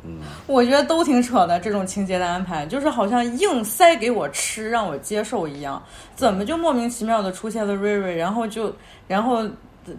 [0.04, 5.82] 嗯， 我觉得都挺扯的，这种情节的安排，就是好像硬塞给我吃，让我接受一样。
[6.14, 8.74] 怎么就莫名其妙的出现了瑞瑞，然后就
[9.08, 9.48] 然后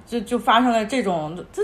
[0.06, 1.62] 就就发生了这种这。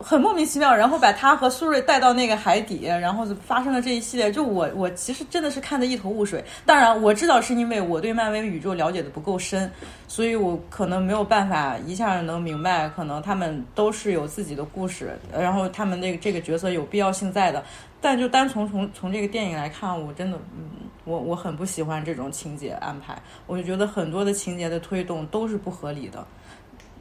[0.00, 4.30] 很莫名其妙，然后把他和苏瑞带到那个海底，然后发生了这一系列。
[4.32, 6.44] 就我，我其实真的是看得一头雾水。
[6.64, 9.70] 当然，我知道是因为我对漫威宇宙了解的不够深，
[10.08, 17.62] 所以我可能没有办法一下能明白，可能他们都是有自己的故事，然后他们那个这个角色有必要性在的。
[18.00, 20.70] 但就单从从从这个电影来看，我真的，嗯，
[21.04, 23.16] 我我很不喜欢这种情节安排。
[23.46, 26.26] 我就觉得很多的情节的推动都是不合理的。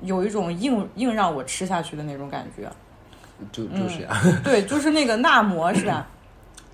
[0.01, 2.69] 有一种硬硬让我吃下去的那种感觉，
[3.51, 6.07] 就就是呀、嗯，对，就是那个纳摩是吧？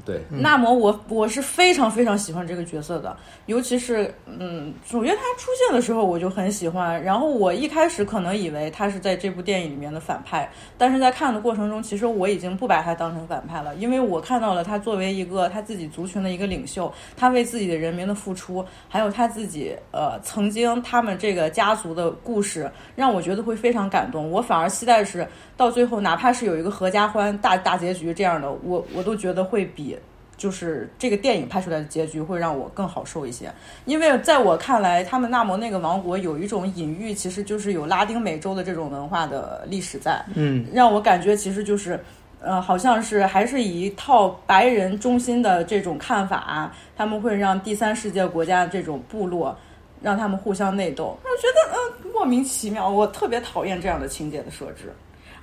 [0.05, 3.15] 对，纳摩我我是非常非常喜欢这个角色的，
[3.47, 7.03] 尤其是嗯，主角他出现的时候我就很喜欢。
[7.03, 24.31] 然后我一开始可能以为他是在这部电影里面的反派，但是在看的过程中，其实我已经不把他当成反派了，因为我看到了他作为一个他自己族群的一个领袖，他为自己的人民的付出，还有他自己呃曾经他们这个家族的故事，让我觉得会非常感动。
[24.31, 29.97] 我反而期待是到最后哪怕是有一个合家欢大大结局这样的，我我都觉得会比
[30.37, 33.51] 就是这个电影拍出来的结局会让我更好受一些。
[33.85, 41.99] 因为在我看来，他们纳摩那个王国有一种隐喻，其实就是有拉丁美洲的这种文化的历史在，嗯，让我感觉其实就是。
[42.39, 49.57] 呃，好像是还是以一套白人中心的这种看法，他们会让第三世界国家这种部落
[50.03, 54.93] 让他们互相内斗，我觉得嗯、莫名其妙，我特别讨厌这样的情节的设置，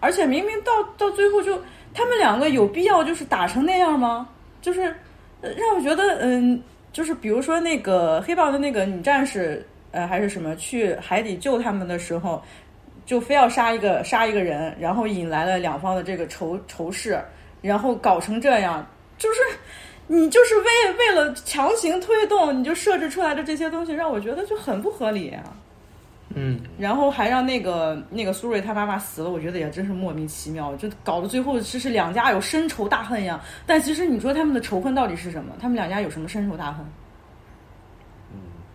[0.05, 1.59] 而且明明到到最后就
[1.93, 4.29] 他们两个有必要就是打成那样吗？
[4.61, 4.83] 就是、
[5.41, 6.63] 让我觉得嗯，
[6.93, 12.43] 就是比如说那个黑豹的那个女战士，呃还是什么去海底救他们的时候。
[13.07, 17.23] 就非要杀一个杀一个人，然后引来了两方的这个仇仇视，
[17.61, 18.83] 然后搞成这样，
[19.19, 19.41] 就是
[20.07, 20.65] 你就是为
[20.99, 25.37] 为了强行推动，你就设置出来的这些东西，让我觉得就很不合理。
[26.35, 33.41] 嗯，然后还让那个那个苏瑞他妈妈死了，我觉得也真是莫名其妙，就搞得最后就是两家有深仇大恨一样。
[33.67, 35.53] 但其实你说他们的仇恨到底是什么？
[35.61, 36.85] 他们两家有什么深仇大恨？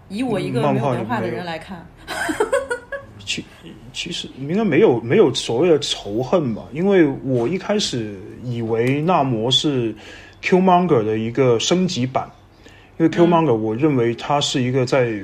[0.07, 1.85] 以我一个没有文化的人来看，
[3.23, 3.45] 其
[3.93, 9.93] 其实应该没有没有所谓的仇恨吧，因为我一开始以为纳摩是
[10.41, 12.27] Qmonger 的一个升级版，
[12.97, 15.21] 因为 Qmonger 我认为他是一个在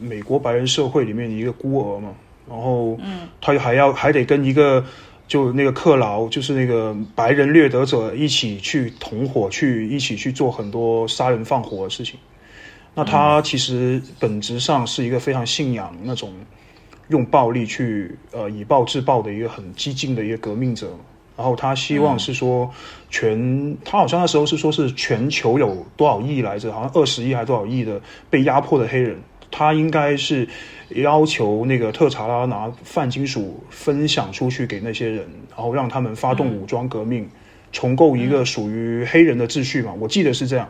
[0.00, 2.10] 美国白人社会里面的一个孤儿嘛，
[2.48, 2.98] 然后
[3.40, 4.84] 他还要还得跟一个
[5.26, 12.18] 就那个克劳，就是那个白人掠夺者一起去同伙去一起去做很多杀人放火的事情。
[12.94, 16.32] 那他其实本质上是一个非常信仰那种
[17.08, 20.88] 用暴力去呃以暴制暴的一个很激进的一个革命者，
[21.36, 22.68] 然后他希望是说
[23.08, 29.16] 全，他好像那时候是说是全球有多少亿来着，好像二十亿还多少亿的被压迫的黑人，
[29.50, 30.48] 他应该是
[30.90, 37.28] 要求那个特查拉拿泛金属分享出去给那些人，然后让他们发动武装革命。
[37.70, 40.66] 重构一个属于黑人的秩序嘛，我记得是这样。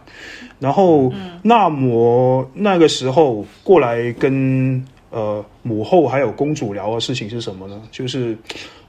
[0.59, 1.13] 然后
[1.43, 7.81] 纳摩那个时候过来跟呃母后还有公主聊的事情是什么呢？
[7.93, 8.37] 就是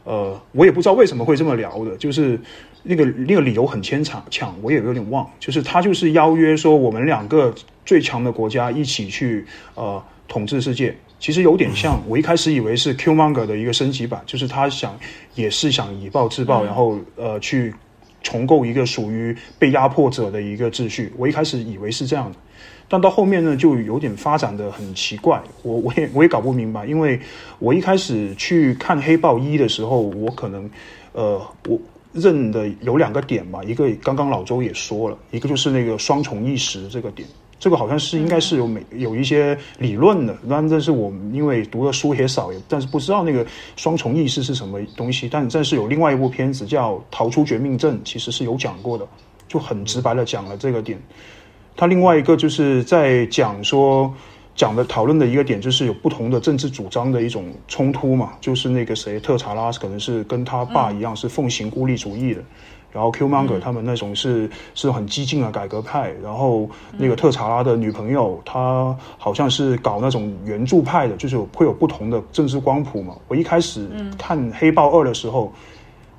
[0.06, 2.40] 呃我也不知道为什么会这么聊的，就是
[2.82, 5.30] 那个那个理由很牵强，抢我也有点忘。
[5.40, 7.54] 就是他就是邀约说我们两个
[7.90, 10.96] 最强的国家一起去呃统治世界。
[11.20, 14.98] 其实有点像我一开始以为是 Qmonger 的一个升级版，就是他想
[15.34, 17.74] 也是想以暴制暴，然后呃去。
[18.22, 22.38] 重构一个属于被压迫者的一个秩序，我一开始以为是这样的，
[22.90, 27.18] 但到后面呢，就有点发展的很奇怪，我我也我也搞不明白，因为
[27.60, 30.70] 我一开始去看黑豹一的时候，我可能
[31.14, 31.80] 呃我
[32.12, 37.26] 认的有两个点吧，一个刚刚老周也说了，一个就是那个双重意识这个点。
[37.60, 43.46] 这个好像是应该是有美有一些理论的，但但是我因为读的书也少，但是不知道那个
[43.76, 45.28] 双重意识是什么东西。
[45.30, 49.06] 但但是有另外一部片子叫《逃出绝命镇》，其实是有讲过的，
[49.48, 50.98] 就很直白的讲了这个点。
[51.76, 54.14] 他另外一个就是在讲说
[54.56, 62.42] 讲的讨论的一个点，就是有不同的政治主张的一种冲突嘛，就是那个谁特查拉可能是跟他爸一样是奉行孤立主义的。
[62.92, 73.16] 然后 Qmonger 他们那种是是很激进的改革派，然后那个特查拉的女朋友，她好像是搞那种援助派的，就是会有不同的政治光谱嘛。
[73.28, 75.54] 我一开始看《黑豹二》的时候，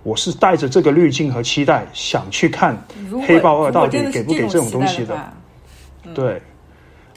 [0.03, 2.77] 我是带着这个滤镜和期待想去看
[3.27, 5.19] 《黑豹二》到底给不给这种东西的，
[6.15, 6.41] 对。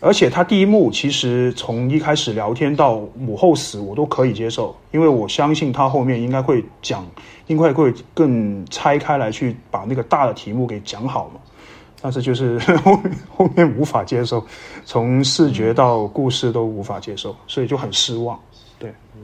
[0.06, 7.08] 而且他第一幕其实从一开始聊天到母后死，我都可以接受，因为我相信他后面应该会讲，
[7.48, 11.40] 应该会更拆开来去把那个大的题目给讲好嘛。
[12.02, 13.00] 但是就是后
[13.34, 14.46] 后面无法接受，
[14.84, 18.38] 从视觉到故事都无法接受，所以就很失望。
[18.78, 19.22] 对，嗯，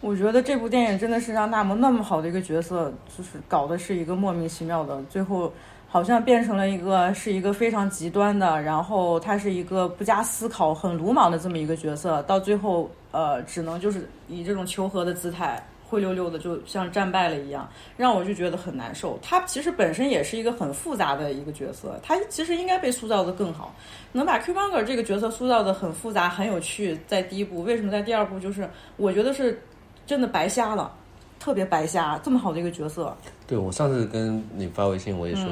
[0.00, 5.52] 我觉得这部电影真的是让纳摩那么好的一个角色，就是搞的是一个莫名其妙的，最后。
[5.90, 19.18] 好像变成了一个是一个非常极端的，然后他是一个不加思考、很鲁莽的这么一个角色，到最后呃，只能就是以这种求和的姿态，灰溜溜的，就像战败了一样，让我就觉得很难受。
[19.22, 23.74] 他其实本身也是一个很复杂的一个角色，他其实应该被塑造的更好，
[24.12, 28.68] 能把 Q Monger 这个角色塑造的很复杂、很有趣，在第一部，为什么在第二部就是
[28.98, 29.58] 我觉得是
[30.06, 30.92] 真的白瞎了，
[31.40, 33.16] 特别白瞎，这么好的一个角色。
[33.46, 35.48] 对我上次跟你发微信，我也说。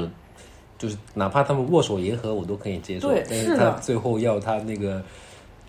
[0.79, 3.09] 就是哪怕他们握手言和，我都可以接受。
[3.29, 5.03] 但是他最后要他那个，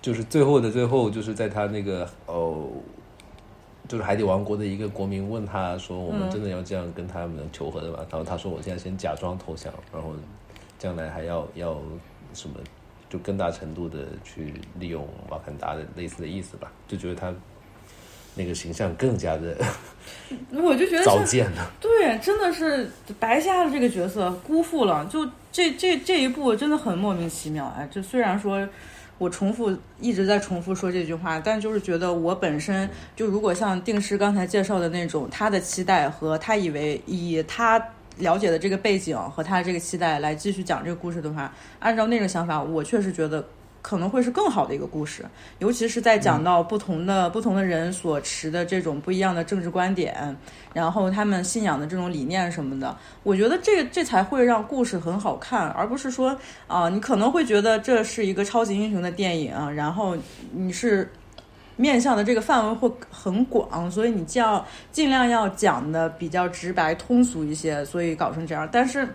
[0.01, 2.67] 就是最后的最后，就是在他那个哦，
[3.87, 10.11] 就是海底王国的一个国民问他说：“我们真的要这样跟他们求和的吗？”然后他说：“我现在先假装投降，然后
[10.77, 11.77] 将来还要要
[12.33, 12.55] 什么，
[13.09, 17.33] 就更大程度的去利用瓦坎达的类似的意思吧。”就觉得他
[18.37, 19.57] 那个形象更加的
[20.51, 21.71] 我就觉得这糟践了。
[21.79, 25.05] 对，真的是白瞎了这个角色，辜负了。
[25.09, 27.73] 就这这这一步真的很莫名其妙。
[27.77, 28.67] 哎，就虽然说
[29.17, 37.81] 我重复一直在重复说这句话，但就是觉得我本身就如果像定师刚才介绍的那种，他的期待和他以为以他
[38.17, 43.45] 了解的这个背景和他的这个期待来继续讲这个故事的话，按照那个想法，我确实觉得。
[43.87, 45.23] 可能会是更好的一个故事，
[45.59, 50.35] 尤其是在讲到不同的、不同的人所持的这种不一样的政治观点，
[50.73, 60.17] 然后他们信仰的这种理念什么的，我觉得这这才会让故事很好看，而不是说啊，你可能会觉得这是一个超级英雄的电影，然后
[60.51, 61.09] 你是
[61.77, 68.67] 面向的这个范围会很广，所以你就要尽量要讲的比较直白、通俗一些，所以搞成这样。
[68.69, 69.07] 但是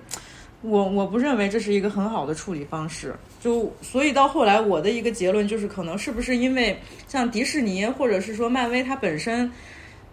[0.63, 3.15] 我我不认为这是一个很好的处理方式。
[3.43, 6.79] 就所以到后来，我的一个结论就是，可能是不是因为
[7.09, 9.51] 像迪士尼或者是说漫威，它本身，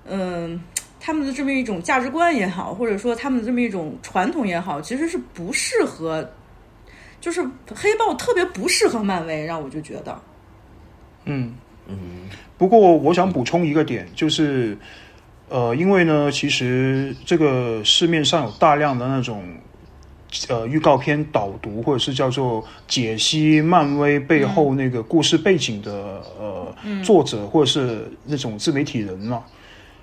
[0.06, 0.60] 嗯，
[1.00, 6.28] 他们的这么一种价值观也好，或者说他们的这么一种传统也好，其实是不适合，
[7.22, 10.20] 就是黑豹特别不适合漫威，让我就觉得，
[11.26, 11.54] 嗯
[11.88, 11.98] 嗯。
[12.58, 14.76] 不过我想补充一个点，就是
[15.50, 19.44] 呃，因为呢，其实这个市面上有大量的那种。
[20.48, 26.74] 呃，预告片导读或者是叫做解析漫威背后那个故事背景的呃
[27.04, 29.44] 作者或者是那种自媒体人嘛，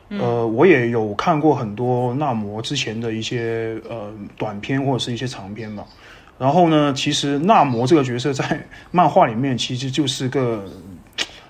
[0.09, 5.85] 呃，我也有看过很多纳摩之前的一些呃短片或者是一些长片嘛。
[6.39, 8.61] 然后呢，其实纳摩这个角色在
[8.91, 10.65] 漫画里面其实就是个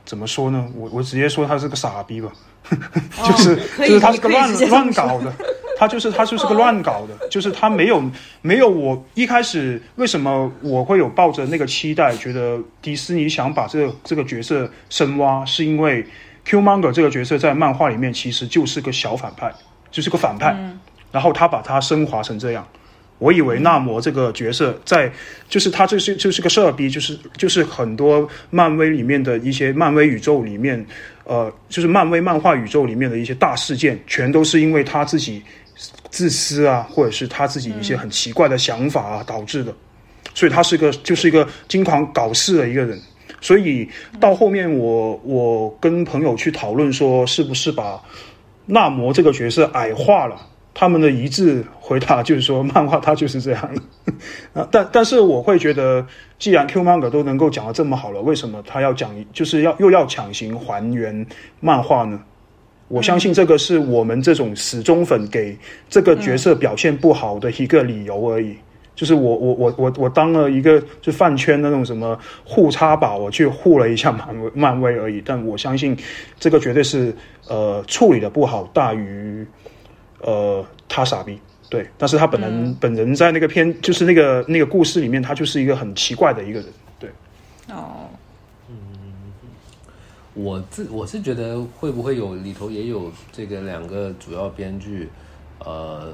[0.05, 0.69] 怎么说呢？
[0.77, 2.31] 我我直接说他是个傻逼吧，
[2.71, 5.33] 就是就是他是个乱乱搞的。
[5.79, 8.03] 他就是他就是个乱搞的，就是他没有
[8.41, 16.05] 没有我一开始为什么我会有抱着那个期待，觉得迪士尼想把这个这个角色深挖，是因为
[16.47, 19.53] Q Monger 这个角色在漫画里面其实就是个小反派，
[19.91, 20.57] 就是个反派，
[21.13, 22.67] 然后他把他升华成这样。
[23.19, 25.11] 我以为纳摩这个角色在
[25.49, 30.85] 就是他这是就是个色逼，就是就是很多漫威里面的一些漫威宇宙里面，
[31.25, 35.43] 呃，就是漫威漫画宇宙里面的一些大事件，全都是因为他自己。
[36.11, 39.75] 自私啊，或者是他自己一些很奇怪的想法啊导致的，
[40.35, 42.99] 所以他是个就是一个经常搞事的一个人。
[43.41, 48.03] 所以到后面，我我跟朋友去讨论说，是不是把
[48.65, 50.37] 纳摩这个角色矮化了？
[50.73, 53.83] 他们的一致回答就是说，漫画它就是这样的。
[54.61, 56.07] 啊，但但是我会觉得，
[56.39, 61.27] 既然 Q manga 都能够讲的这么好了，为什么他要讲就是要又要强行还原
[61.61, 62.21] 漫画呢？
[62.89, 65.57] 我相信这个是我们这种死忠粉给
[65.89, 68.57] 这个角色表现不好的一个理由而已。
[68.95, 75.23] 就是我我我我我当了一个就饭圈那种什么互插宝，我去护了一下漫威漫威而已。
[75.23, 75.95] 但我相信
[76.41, 77.15] 这个绝对是
[77.47, 79.47] 呃处理的不好大于
[80.21, 81.87] 呃他傻逼对。
[81.99, 86.69] 但是他本人本人在那个片就是那个那个故事里面，他就是一个很奇怪的一个人
[86.99, 87.11] 对。
[87.69, 88.06] 哦。
[90.39, 95.09] 我自我是觉得会不会有里头也有这个两个主要编剧，
[95.65, 96.13] 呃，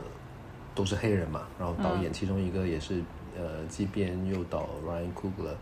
[0.77, 3.03] 都是黑人嘛，然后导演其中一个也是
[3.37, 5.57] 呃既编又导 Ryan Coogler，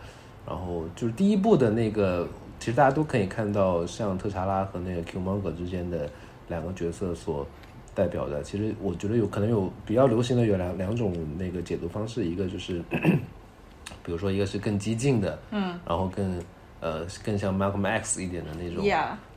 [0.46, 6.06] 然后就是第一部的那个，其实大家都可以看到像特查拉和那个 Qmonger 之间的
[6.48, 7.46] 两个角色所
[7.94, 12.82] 代表的，其实我觉得有可能有比较流行的有两两种那个解读方式，一个就是
[14.04, 16.38] 比如说一个是更激进的，嗯，然后更。
[16.80, 18.82] 呃，更像 Malcolm X 一点的那种，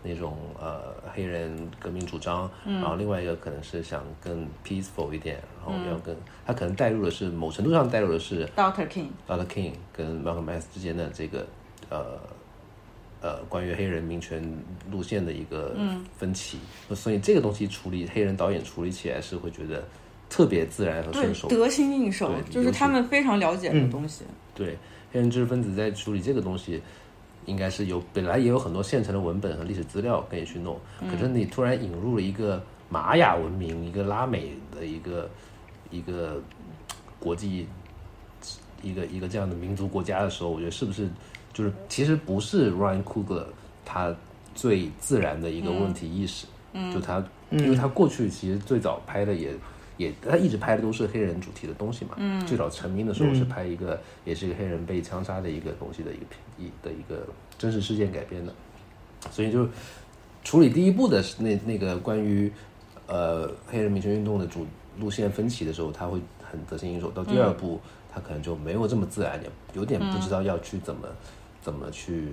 [0.01, 6.15] 那种呃黑人革命主张，然后另外一个可能是想更 peaceful 一点，然后要更
[6.45, 11.45] 他可能带入的是某程度上带入的是 Doctor King，Doctor King 跟 Malcolm X 之间的这个
[11.89, 12.17] 呃
[13.21, 14.41] 呃关于黑人民权
[14.89, 15.75] 路线的一个
[16.17, 16.59] 分歧，
[16.95, 19.83] 所以这个东西处理黑人导演处理起来是会觉得
[20.29, 24.23] 特别自然和顺手，得心应手，就是他们非常了解的东西。
[24.55, 24.77] 对，
[25.11, 26.81] 黑人知识分子在处理这个东西。
[27.45, 30.79] 应该是有本来也有很多现成的文本和历史资料可以去弄，
[31.09, 35.29] 可是你突然引入了一个玛雅文明，一个拉美的一个
[35.89, 36.41] 一个
[37.19, 37.67] 国际
[38.81, 41.07] 一个一个这样的民族国家的时候，我觉得是不是
[41.53, 43.45] 就是其实不是 Ryan Coogler
[43.85, 44.15] 他
[44.53, 46.45] 最自然的一个问题意识，
[46.93, 49.53] 就他因为他过去其实最早拍的也。
[49.97, 56.25] 也他一直拍的都是黑人主题的东西嘛，最早成名的时候是拍一个，也是一个黑人被枪杀的一个东西的一个
[56.57, 57.25] 一的一个
[57.57, 58.53] 真实事件改编的，
[59.29, 59.67] 所以就
[60.43, 62.51] 处理第一部的那那个关于
[63.07, 64.65] 呃黑人民权运动的主
[64.99, 67.09] 路线分歧的时候，他会很得心应手。
[67.11, 67.79] 到第二部，
[68.13, 71.07] 他可能就没有这么自然，也有点不知道要去怎么
[71.61, 72.29] 怎么去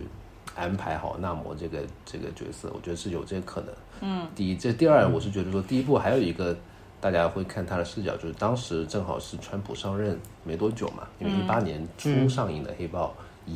[0.54, 3.74] 安排好纳摩这个这个角色，我觉得是有这个可能。
[4.02, 6.56] 嗯，第一，这第二，我是觉得说第一部还有一个
[7.01, 13.14] 大家会看他的视角，就是当时正好是川普上任没多久嘛，因为一八年初上映的《黑豹
[13.46, 13.53] 一》，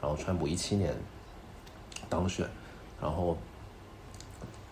[0.00, 0.94] 然后川普一七年
[2.08, 2.46] 当选，
[3.00, 3.36] 然后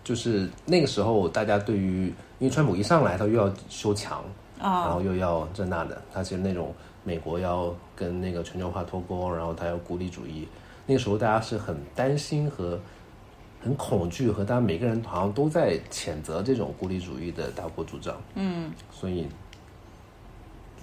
[0.03, 4.23] 就是那个时候大家对于，因为川普一上来他又要修墙，
[4.59, 4.85] 啊。
[4.85, 10.47] 然后又要这那的，他其实那种美国要跟那个全球化脱钩，然后他要孤立主义，
[10.85, 12.79] 那个时候大家是很担心和
[13.63, 18.15] 很恐惧，和大家每个人好像都在谴责这种孤立主义的大国主张。
[18.35, 19.27] 嗯，所以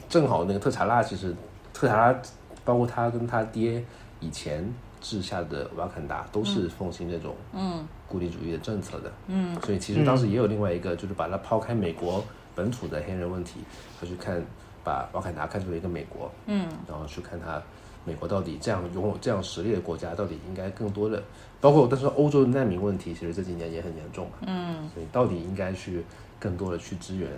[0.08, 1.34] 正好那个特查拉其实
[1.74, 2.18] 特查拉
[2.64, 3.84] 包括他跟他爹
[4.20, 4.64] 以前
[5.00, 7.86] 治下的瓦坎达都是奉行这种嗯。
[8.08, 9.12] 孤立主义的政策的。
[9.26, 12.24] 嗯，所以其实当时也有另外一个，就是把它抛开美国
[12.54, 13.60] 本土的黑人问题，
[14.00, 14.42] 他去看
[14.82, 17.62] 把瓦坎达看作一个美国，嗯，然后去看他
[18.06, 21.22] 美国到底这样拥有这样实力的国家，到底应该更多的，
[21.60, 26.04] 包括但是欧洲的难民问题，其实这几年也很严重嘛，嗯，所以到底应该去
[26.38, 27.28] 更多的去支援，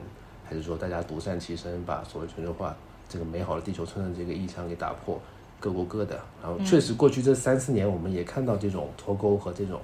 [0.45, 2.77] 还是说大家独善其身，把所谓全球化
[3.09, 5.19] 这个美好的地球村的这个意向给打破，
[5.59, 6.21] 各过各的。
[6.43, 9.81] 然后确实过去这三四年，我们也看到这种脱钩和这种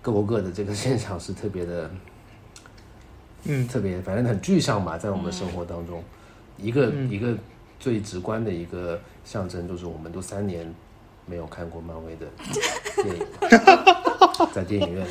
[0.00, 1.90] 各过各的这个现象是特别的，
[3.44, 6.02] 嗯，特别反正很具象嘛，在我们生活当中，
[6.56, 7.36] 一个、一个
[7.80, 10.72] 最直观的一个象征就是我们都三年
[11.28, 12.26] 没有看过漫威的
[13.02, 15.10] 电影了，在电影院里，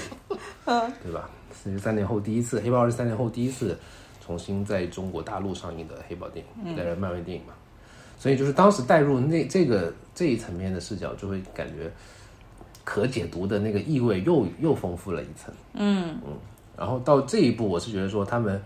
[1.03, 1.29] 对吧？
[1.63, 3.77] 是三年后第一次，《黑豹二》是三年后第一次
[4.25, 7.53] 重新在中国大陆上映的黑豹电影，呃，漫威电影嘛。
[8.19, 11.91] 所以就是当时带入那这个这一层面的视角，就会感觉
[12.83, 15.53] 可解读的那个意味又又丰富了一层。
[15.73, 16.33] 嗯嗯，
[16.77, 18.61] 然后到这一步，我是觉得说他们，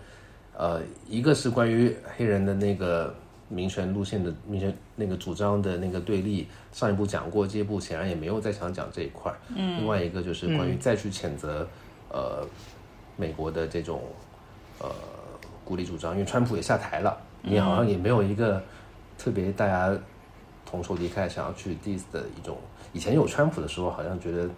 [0.56, 3.14] 呃，一个是关于黑人的那个
[3.52, 9.30] 民权路线的民权那个主张的那个对立，上一部讲过，这一步显然也没有再想讲这一块。
[9.54, 11.68] 嗯，另外一个就是关于再去谴责，
[12.08, 12.46] 呃，
[13.16, 14.02] 美国的这种
[14.78, 14.90] 呃
[15.64, 18.62] 孤立主张，因为川普也下台了，你好像也没有一个
[19.18, 19.94] 特别大家
[20.64, 22.56] 同仇敌忾想要去 diss 的一种。
[22.94, 24.48] 以前有川普的时候，好像觉得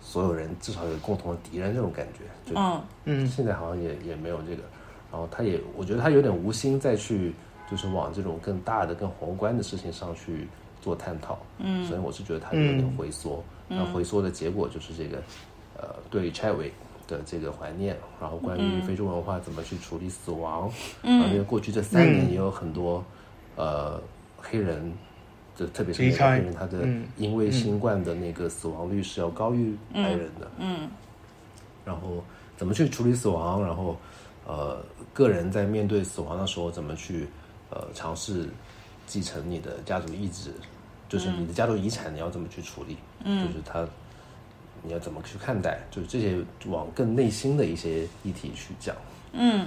[0.00, 4.62] 所有人至少有共同的敌人这种感觉，就嗯嗯现在好像也也没有这个。
[5.10, 7.32] 然后他也，我觉得他有点无心再去
[7.70, 10.48] 就是往这种更大的、更宏观的事情上去
[10.80, 11.38] 做探讨。
[11.58, 13.42] 嗯，所以我是觉得它有点回缩。
[13.68, 15.18] 那、回缩的结果就是这个，
[15.76, 16.72] 呃，对 Chadwick
[17.06, 20.70] 的这个怀念，然后关于非洲文化怎么去处理死亡，
[21.02, 23.04] 嗯，因为过去这三年也有很多、
[23.56, 24.00] 呃
[24.38, 24.92] 黑人。
[25.58, 30.88] 就特别是美国黑人，他的嗯因为新冠的那个死亡率是要高于白人的，嗯
[31.84, 32.22] 然后
[32.56, 33.96] 怎么去处理死亡，然后
[34.46, 34.78] 呃，
[35.12, 37.26] 个人在面对死亡的时候怎么去
[37.78, 38.48] 呃尝试
[39.06, 40.52] 继承你的家族意志，
[41.08, 43.86] 就是你的家族遗产你要怎么去处理，嗯，就是他
[44.82, 48.94] 你要怎么去看待，就是这些往更内心的一些议题去讲。
[49.32, 49.66] 嗯。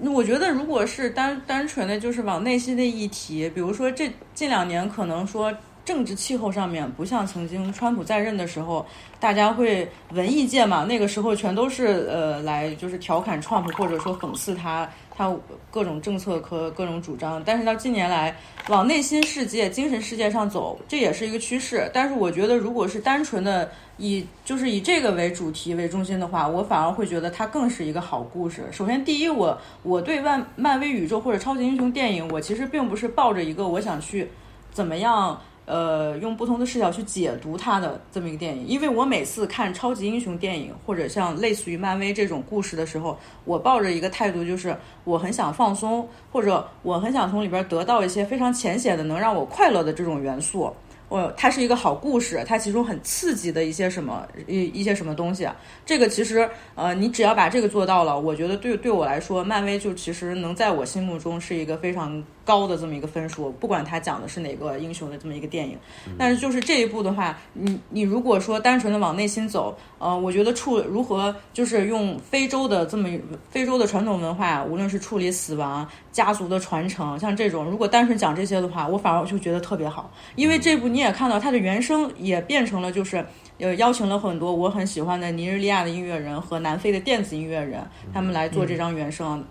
[0.00, 5.52] 我觉得，如果是单单纯的就是往内心的议题，比如说这近两年可能说
[5.84, 8.86] 政治气候上面不像曾经川普在任的时候，
[9.20, 15.34] 大家会文艺界嘛，那个时候全都是呃来就是调侃川普或者说讽刺他他
[15.70, 17.42] 各种政策和各种主张。
[17.44, 18.36] 但是到近年来
[18.68, 21.90] 往内心世界、精神世界上走，这也是一个趋势。
[21.92, 28.64] 但是我觉得，如果是单纯的以就是以这个为主题为中心的话，我反而会觉得它更是一个好故事。
[28.72, 34.28] 首先，第一，我我对漫漫威宇宙或者超级英雄电影，我其实并不是抱着一个我想去
[34.72, 35.40] 怎么样。
[35.64, 50.72] 呃，用不同的视角去解读它的这么一个电影，因为我每次看超级英雄电影或者像类似于漫威这种故事的时候，我抱着一个态度，就是我很想放松，或者我很想从里边得到一些非常浅显的能让我快乐的这种元素。
[51.08, 55.46] 我它是一个好故事，它其中很刺激的一些什么一一些什么东西，
[55.84, 65.78] 这个其实呃，你只要把这个做到了，我觉得对对我来说，漫威就其实能在我心目中是一个非常高的这么一个分数，不管他讲的是哪个英雄的这么一个电影。
[66.18, 73.08] 但是就是这一部的话，你你如果说单纯的往内心走，呃，我觉得处如何就是用非洲的这么
[73.50, 83.24] 非洲的传统文化，无论是处理死亡、家族的传承，像这种，如果单纯讲这些的话，我反而就觉得特别好，因为这部你也看到它的原声也变成了就是。
[83.58, 87.80] 呃，邀请了很多我很喜欢的尼日利亚的音乐人和南非的电子音乐人，
[88.12, 89.44] 他们来做这张原声。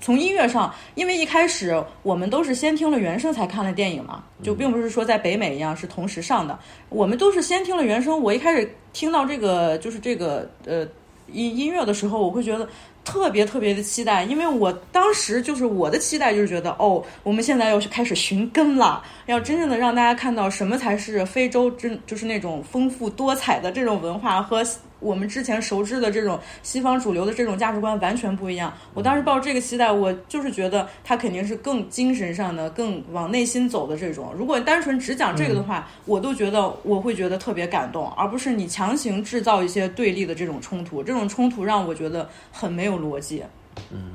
[0.00, 8.20] 从音乐上，因为一开始我们都是先听了原声才看了电影嘛，就并不是说在北美一样是同时上的，我们都是先听了原声。
[8.20, 10.86] 我一开始听到这个就是这个呃
[11.32, 12.68] 音音乐的时候，我会觉得
[13.04, 24.64] 特别特别的期待，因为我当时就是我的期待就是觉得，哦，我们现在要开始寻根了，要真正的让大家看到什么才是非洲真就是那种丰富多彩的这种文化和。
[25.00, 28.72] 我们之前熟知的这种西方主流的这种价值观完全不一样。
[28.94, 34.34] 我当时抱着这个期待，我就是觉得他肯定是更精神上的、更往内心走的这种。
[34.36, 41.02] 如果单纯只讲这个的话，我都觉得我会觉得特别感动，而不是你强行制造一些对立的这种冲突。
[41.02, 43.44] 这种冲突让我觉得很没有逻辑。
[43.92, 44.12] 嗯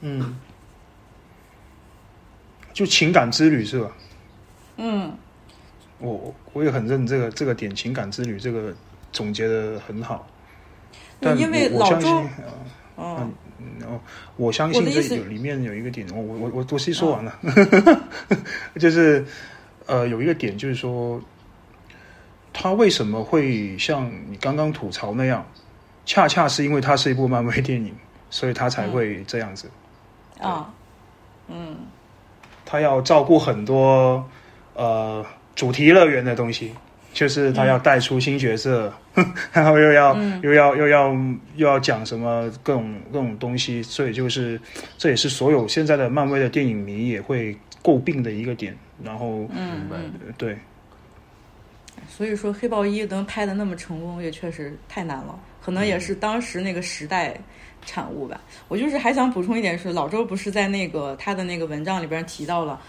[0.00, 0.36] 嗯，
[2.72, 3.90] 就情感之旅是吧？
[4.76, 5.12] 嗯，
[5.98, 8.72] 我我我也很认这个这个点，情感之旅这个。
[9.12, 10.26] 总结的很好，
[11.20, 12.28] 但因为我相信，
[12.96, 13.32] 嗯，
[13.86, 14.00] 哦，
[14.36, 17.38] 我相信这有里面有一个点，我我我我我先说完了，
[18.78, 19.24] 就是
[19.86, 21.20] 呃，有一个点就是说，
[22.52, 25.44] 他为什么会像你刚刚吐槽那样，
[26.06, 27.94] 恰恰是因为它是一部漫威电影，
[28.30, 29.70] 所以他才会这样子
[30.40, 30.72] 啊，
[31.48, 31.76] 嗯，
[32.64, 34.24] 他要照顾很多
[34.74, 36.72] 呃主题乐园的东西。
[37.12, 38.92] 就是他要带出新角色，
[39.52, 41.12] 然后又要又要又要
[41.56, 44.60] 又要讲什么各种各种东西，所以就是
[44.96, 48.76] 这也是所有现在的漫威的电影迷也会诟病的一个点。
[49.02, 49.88] 然后，嗯，
[50.36, 50.56] 对，
[52.08, 57.34] 所以说黑豹一能拍的那么成功，也确实太难了，可能也是当时那个时代
[57.84, 58.40] 产物吧。
[58.68, 62.80] 我就是还想补充一点是，老周不是在那个他的那个文章里边提到了。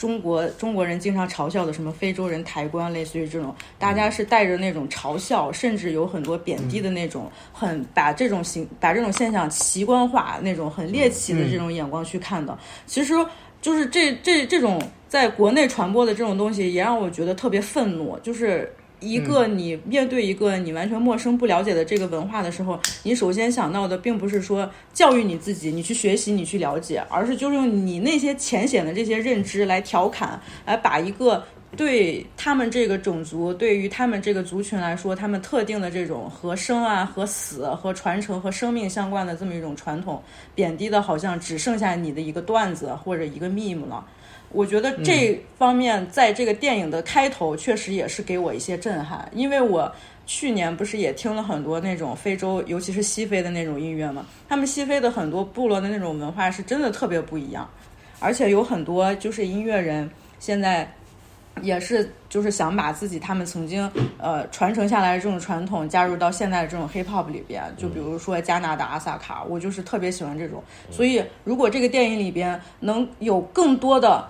[0.00, 12.58] 中国中国人经常嘲笑的什么非洲人抬棺，类似于这种，大家是带着那种嘲笑，甚至有很多贬低的那种，很把这种形把这种现象奇观化，那种很猎奇的这种眼光去看的。
[12.86, 13.12] 其实，
[13.60, 18.74] 就是这这这种在国内传播的这种东西，也让我觉得特别愤怒，就是。
[19.00, 31.44] 一个你面对一个你完全陌生不了解的这个文化的时候，你首先想到的并不是说教育你自己，你去学习，你去了解，而是就是用你那些浅显的这些认知来调侃，来把一个
[31.76, 40.22] 对他们这个种族，对于他们这个族群来说，他们特定的这种和生啊、和死、和传承、和生命相关的这么一种传统，
[40.54, 44.04] 贬低的好像只剩下你的一个段子或者一个 meme 了。
[44.52, 49.90] 我觉得这方面在这个电影的开头确实也是给我一些震撼，因为我
[50.26, 57.70] 去年不是也听了很多那种非洲，尤其是西非的那种音乐嘛，他们西非的很多部落的那种文化是真的特别不一样，
[58.18, 60.10] 而且有很多就是音乐人
[60.40, 60.92] 现在
[61.62, 74.26] 也是就是想把自己他们曾经呃传承下来的这种传统加入到现在的这种 hip hop 里边，就比如说加拿大阿萨卡，我就是特别喜欢这种，所以如果这个电影里边能有更多的。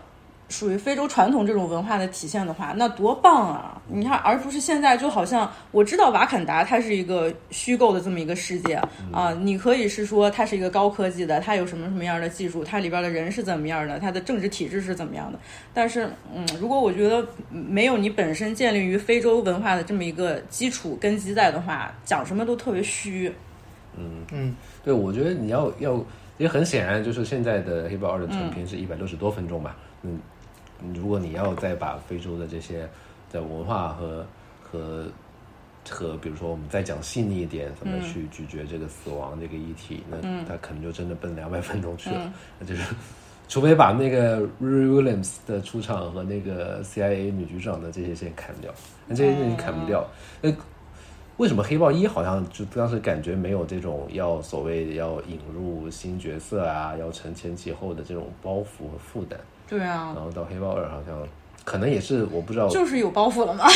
[0.51, 3.80] 属于非洲传统这种文化的体现的话，那多棒啊！
[3.86, 8.74] 你看，而不是现在就好像我知道瓦坎达它是一个虚构的这么一个世界
[9.12, 15.38] 啊，你可以是说它是一个高科技的，它有什么什么样的技术，它里边的人是怎么样的，它的政治体制是怎么样的。
[15.72, 23.32] 但是，嗯，如果我觉得没有你本身建立于非洲文化的这么一个基础根基在的话，讲什么都特别虚。
[23.96, 26.05] 嗯嗯，对，我觉得你要要
[26.38, 30.18] 也很显然，就是现在的黑豹二的成片是一百六十多分钟吧，嗯。
[30.95, 32.89] 如果你要再把非洲的这些
[33.28, 34.26] 在文化和
[34.62, 35.07] 和
[35.89, 42.33] 和，比如说我们再讲细腻一点，怎么去咀嚼这个死亡这个议题，那他可能就真的奔两百分钟去了。
[42.59, 42.95] 那就是，
[43.49, 48.72] 除非把那个 Williams 的出场和那个 CIA 女局长的这些先砍掉，
[49.07, 50.07] 那这些你砍不掉。
[50.41, 50.53] 那
[51.39, 59.41] 为什么黑豹一好像就当时感觉没有这种要所谓要引入新角色啊，要承前启后的这种包袱和负担？
[59.70, 61.16] 对啊，然后到黑豹二好像，
[61.64, 63.66] 可能也是我不知道，就是有包袱了吗？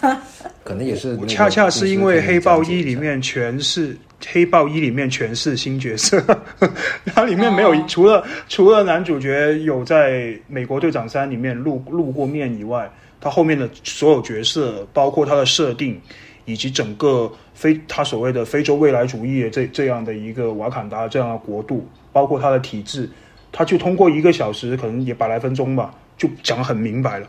[0.64, 3.94] 可能也是，恰恰是因为黑豹一里面全是
[4.32, 6.24] 黑豹一里面全是新角色，
[7.14, 12.90] 它里面没有除了除了男主角有在美国队长三里面露露过面以外，
[13.20, 16.00] 他后面的所有角色，包括他的设定
[16.46, 23.10] 以及整个非他所谓的非洲未来主义这这样的一个瓦坎达这样的国度，包括他的体制。
[23.52, 27.28] 他就通过一个小时，可能也百来分钟吧，就讲很明白了。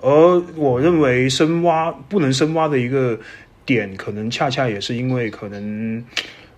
[0.00, 3.18] 而我认为深挖不能深挖的一个
[3.64, 6.04] 点，可能恰恰也是因为可能，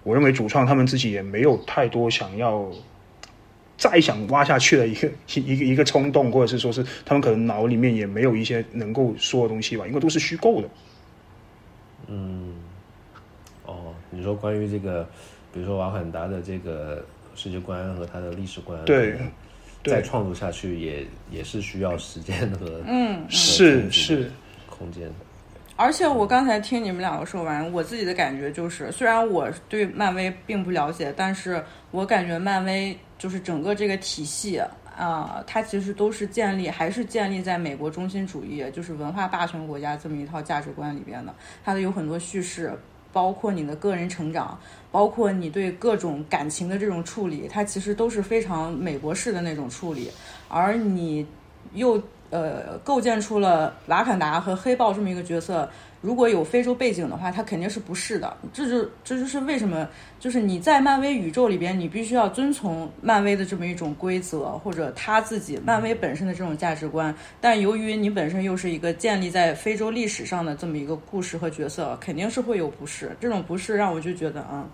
[0.02, 2.68] 我认为主创他们自己也没有太多想要
[3.78, 10.68] 再想挖下去的一个 一个一个冲动，或者是说是他们可能脑里面也没有一些能够说的东西吧，因为都是虚构的。
[12.08, 12.54] 嗯，
[13.64, 15.08] 哦，你说关于这个，
[15.52, 17.04] 比如说瓦坎达的这个。
[17.40, 19.18] 世界观和他的历史观，对，
[19.82, 24.30] 再创作下去也也是需要时间和嗯是是
[24.68, 25.10] 空间。
[25.76, 34.60] 而且我刚才听你们两个说完，我自己的感觉就是，虽然我对漫威并不了解，但是我感觉漫威就是整个这个体系
[34.98, 41.34] 啊、它其实都是建立还是建立在美国中心主义，就是文化霸权国家这么一套价值观里边的。
[41.64, 42.78] 它的有很多叙事，
[43.12, 44.58] 包括你的个人成长，
[44.90, 50.10] 包括你对各种感情的这种处理，它其实都是非常美国式的那种处理，
[50.48, 51.26] 而你
[51.74, 55.68] 又呃构建出了瓦坎达和黑豹这么一个角色。
[56.00, 58.36] 如果有非洲背景的话，他肯定是不是的。
[58.52, 59.86] 这就这就是为什么，
[60.18, 67.14] 就是你在漫威宇宙里边，你必须要遵从漫威的这么一种规则，或者他自己漫威本身的这种价值观。
[67.40, 73.14] 但由于你本身又是一个建立在非洲历史上的这么一个故事和角色，肯定是会有不适。
[73.20, 74.66] 这种不适让我就觉得啊、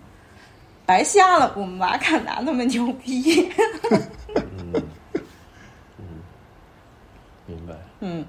[0.85, 3.51] 白瞎了，我们瓦坎达那么牛逼。
[4.39, 4.83] 嗯
[7.45, 7.73] 明白。
[8.01, 8.25] 嗯，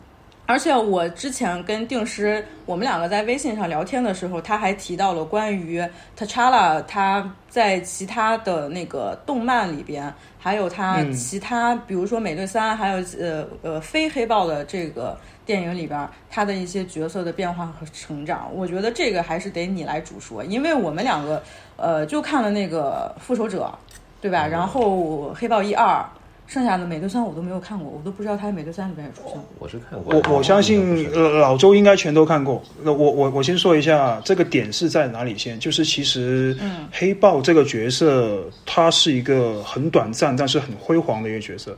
[0.48, 5.78] 而且我之前跟定师，我们两个在微信上聊天的时候，他还提到了关于
[6.18, 21.42] T'Challa 他在其他的那个动漫里边，还有他嗯其他，比如说美队三，还有呃呃非黑豹的这个电影里边，他的一些角色的变化和成长，我觉得这个还是得你来主说，因为我们两个
[21.76, 23.70] 呃就看了那个复仇者，
[24.18, 24.46] 对吧？
[24.46, 26.02] 然后黑豹一二。
[26.48, 29.44] 剩下的美队三我都没有看过，我都不知道他在美队三里边有出现过。
[29.58, 32.62] 我是看过，我我相信老周应该全都看过。
[32.82, 36.56] 那我我我先说一下这个点是在哪里先，就是其实
[36.90, 41.76] 黑豹这个角色，他是一个很短暂但是很辉煌的一个角色，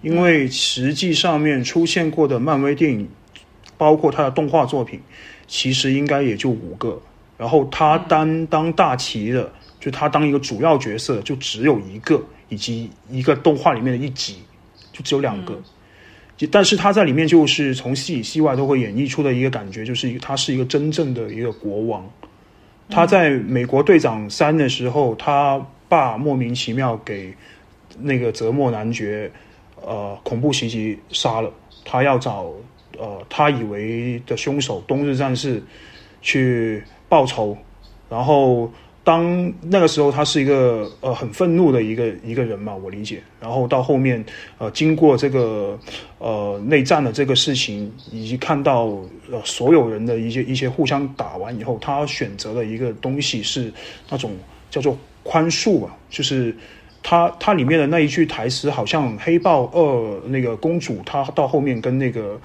[0.00, 3.06] 因为实际上面出现过的漫威电影，
[3.76, 4.98] 包括他的动画作品，
[5.46, 6.98] 其实应该也就五个，
[7.36, 14.38] 然后他担当大旗的，就他当一个主要角色，就只有一个，以及一个动画里面的一集，
[14.92, 15.58] 就只有两个。
[16.36, 22.08] 就但是他在里面就是从戏里戏外都会演绎出的一个感觉，就是他是一个真正的一个国王。
[22.88, 27.34] 他在美国队长三的时候，他爸莫名其妙给
[27.98, 29.30] 那个泽莫男爵
[29.82, 31.52] 呃恐怖袭击杀了，
[31.84, 32.52] 他要找
[32.96, 35.62] 呃他以为的凶手冬日战士
[36.22, 37.56] 去报仇，
[38.08, 38.72] 然后
[39.08, 43.22] 当那个时候他是一个呃很愤怒的一个一个人嘛，我理解。
[43.40, 44.22] 然后到后面
[44.58, 45.78] 呃经过这个
[46.18, 48.84] 呃内战的这个事情，以及看到
[49.32, 53.72] 呃所有人的一些一些互相打完以后，他选择了一个东西是
[54.10, 54.32] 那种
[54.68, 56.54] 叫做宽恕吧，就是。
[57.00, 59.80] 他他里面的那一句台词，好像《黑豹二》
[60.26, 62.38] 那个公主，她到后面跟那个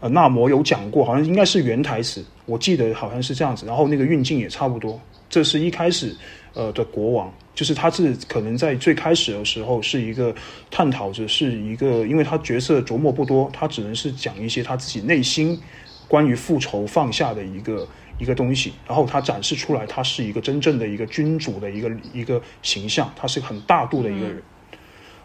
[0.00, 3.66] 呃纳摩有讲过，好像应该是原台词，我记得好像是这样子。
[3.66, 4.98] 然后那个运镜也差不多。
[5.28, 6.14] 这是一开始
[6.54, 10.34] 呃的国王，就是他是可能在最开始的时候是一个
[10.70, 15.60] 探讨着是一个，因为他角色琢磨不多，他只能是讲一些他自己内心
[16.08, 17.86] 关于复仇放下的一个
[18.18, 24.42] 一个东西，然后他展示出来，他是一个真正的一个君主的一个一个形象，他是很大度的一个人。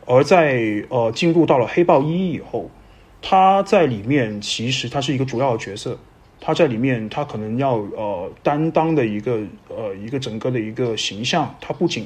[0.06, 2.70] 而在呃进入到了黑豹一以后，
[3.22, 5.97] 他在里面其实他是一个主要的角色，
[6.46, 9.39] 他在里面他可能要呃担当的一个
[9.70, 12.06] 呃一个整个的一个形象，他不仅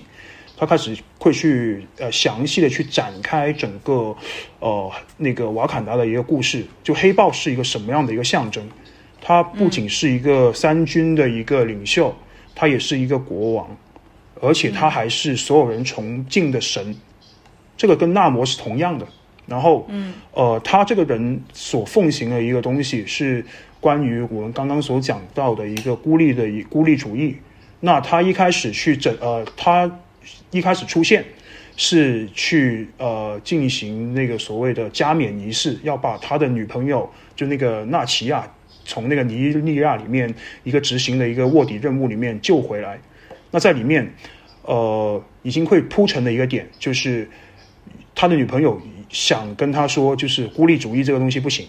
[0.56, 4.16] 他开始会去呃详细的去展开整个
[4.60, 8.64] 呃那个瓦坎达的一个故事，就黑豹是一个什么样的一个象征。
[9.20, 12.16] 他不仅是一个三军的一个领袖，
[12.54, 13.76] 他也是一个国王，
[14.40, 16.96] 而且他还是所有人崇敬的神。
[17.76, 19.08] 这个跟纳摩是同样的。
[19.48, 23.46] 然后，嗯，呃，他这个人所奉行的一个东西是
[23.80, 27.38] 关于我们刚刚所讲到的一个孤立的孤立主义。
[27.80, 30.00] 那他一开始去整，呃，他
[30.52, 31.24] 一开始出现
[31.76, 38.52] 是去呃进行那个所谓的加冕仪式，要把他的女朋友就那个纳奇亚
[38.84, 43.00] 从那个尼日利亚里面一个执行的一个卧底任务里面救回来。
[43.52, 44.12] 那在里面，
[44.64, 47.30] 呃，已经会铺陈的一个点就是
[48.16, 51.68] 他的女朋友想跟他说，就是孤立主义这个东西不行，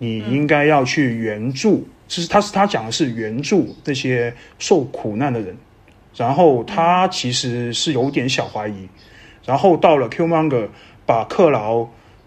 [0.00, 1.86] 你应该要去援助。
[2.08, 5.56] 其实他是他讲的是援助那些受苦难的人，
[6.16, 8.88] 然后他其实是有点小怀疑。
[9.44, 10.66] 然后到了 Q Monger
[11.06, 11.86] 把克劳，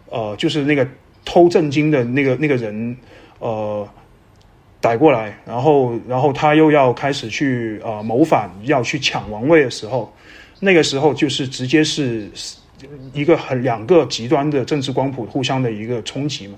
[0.09, 0.87] 呃，就是那个
[1.25, 2.95] 偷震惊的那个那个人，
[3.39, 3.85] 呃，
[4.79, 10.13] 逮过来，然后然后他又要开始去呃谋反，要去抢王位的时候，
[10.61, 12.29] 那个时候就是直接是
[13.13, 16.57] 一个很两个极端的政治光谱互相的一个冲击嘛。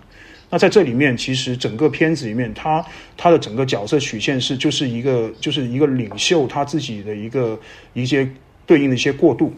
[0.49, 2.85] 那在这里面，其实整个片子里面，他
[3.17, 7.59] 他的整个角色曲线是就是一个就是一个领袖他自己的一个
[7.93, 8.29] 一些
[8.65, 9.53] 对应的一些过渡。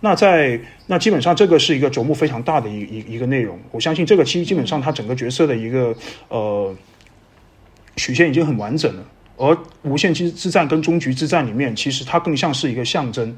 [0.00, 3.58] 那在那基本上这个是一个琢磨非常大的一一一个内容。
[3.70, 5.96] 我相信这个其实基本上他整个角色的一个
[6.28, 6.76] 呃
[7.96, 9.04] 曲线已经很完整了。
[9.38, 13.36] 而无限之之战跟终局之战里面，其实它更像是一个象征。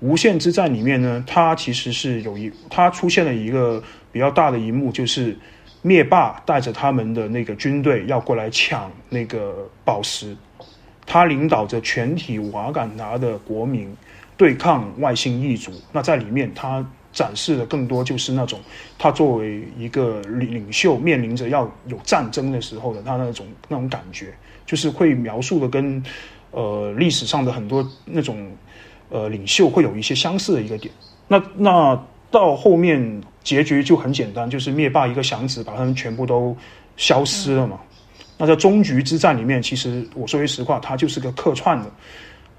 [0.00, 5.36] 无限之战里面呢，它其实是有一，它出现了一个比较大的一幕，就是
[5.86, 10.36] 灭霸带着他们的那个军队要过来抢那个宝石，
[11.06, 13.96] 他领导着全体瓦坎达的国民
[14.36, 15.70] 对抗外星异族。
[15.92, 18.58] 那在里面，他展示的更多就是那种
[18.98, 24.34] 他作为一个领袖，面临着要有战争的时候的他那种那种感觉，
[24.66, 26.02] 就是会描述的跟
[26.50, 28.50] 呃历史上的很多那种。
[29.08, 30.92] 呃，领袖会有一些相似的一个点。
[31.28, 36.56] 那那到后面结局就很简单，就是灭霸一个响指把他们全部都
[36.96, 37.78] 消失了嘛。
[38.38, 41.86] 那在终局之战里面，其实我说句实话，他就是个客串的。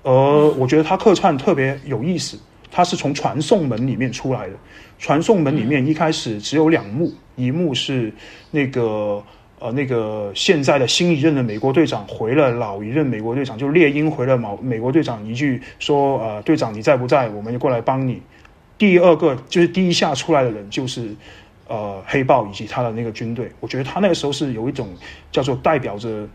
[0.04, 2.40] 呃，我觉得他客串特别有意思，
[2.72, 4.54] 他是从传送门里面出来的。
[4.98, 8.14] 传送门里面一开始只有两幕，一幕是
[8.52, 9.24] 那个。
[9.60, 17.28] 呃，那个现在的新一任的美国队长回了老一任美国队长，就猎鹰回了美美国队长一句说：“呃，队长你在不在？
[17.30, 18.22] 我们就过来帮你。”
[18.78, 21.16] 第二个就是第一下出来的人就是
[21.68, 23.52] 呃黑豹以及他的那个军队。
[23.60, 24.90] 我觉得他那个时候是有一种
[25.32, 26.28] 叫做代表着，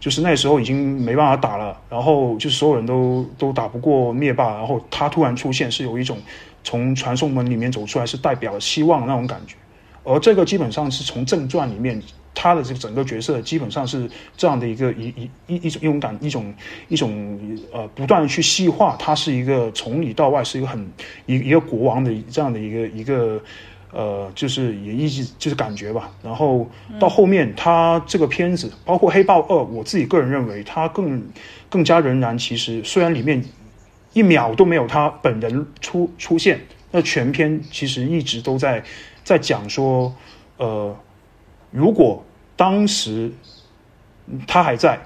[0.00, 6.18] 就是那时候已经没办法打了，然后就所有人都都打不过灭霸，然后他突然出现是有一种
[6.62, 9.56] 从传送门里面走出来是代表希望那种感觉。
[10.02, 12.02] 而这个基本上是从正传里面。
[12.34, 16.54] 他的这个整个角色基本上是这样的一个一一一一种一种感一种
[16.88, 20.84] 一种呃不断的去细化，他是一个从里到外是一个很
[21.26, 23.40] 一一个国王的这样的一个一个
[23.92, 26.10] 呃就是也一直就是感觉吧。
[26.22, 26.68] 然后
[26.98, 31.22] 到后面他这个片子包括黑豹二，我自己个人认为他更
[31.70, 33.42] 更加仍然其实虽然里面
[34.12, 36.60] 一秒都没有他本人出出现，
[36.90, 38.82] 那全片其实一直都在
[39.22, 40.12] 在讲说
[40.56, 40.94] 呃。
[41.74, 43.32] 如果当时
[44.46, 44.96] 他还在，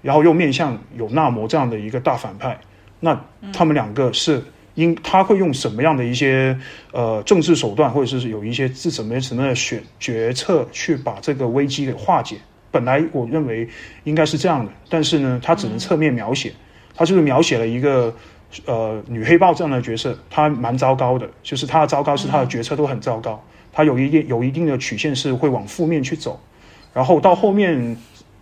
[0.00, 2.58] 然后又面向有纳摩这样的一个大反派，
[3.00, 3.20] 那
[3.52, 4.42] 他们两个是
[4.76, 6.58] 应他会用什么样的一些
[6.90, 12.38] 呃政治手段，或者是有一些是什么什么的选决策去把这个危机给化解？
[12.70, 13.68] 本来我认为
[14.04, 16.50] 应该是这样的，但是呢，他只能侧面描写，
[16.94, 18.14] 他就是描写了一个
[18.64, 23.44] 呃女黑豹这样的角色，她蛮糟糕的，就是她的糟糕是她的决策都很糟糕。
[23.76, 26.40] 他有一定有一定的曲线是会往负面去走，
[26.94, 27.94] 然后到后面，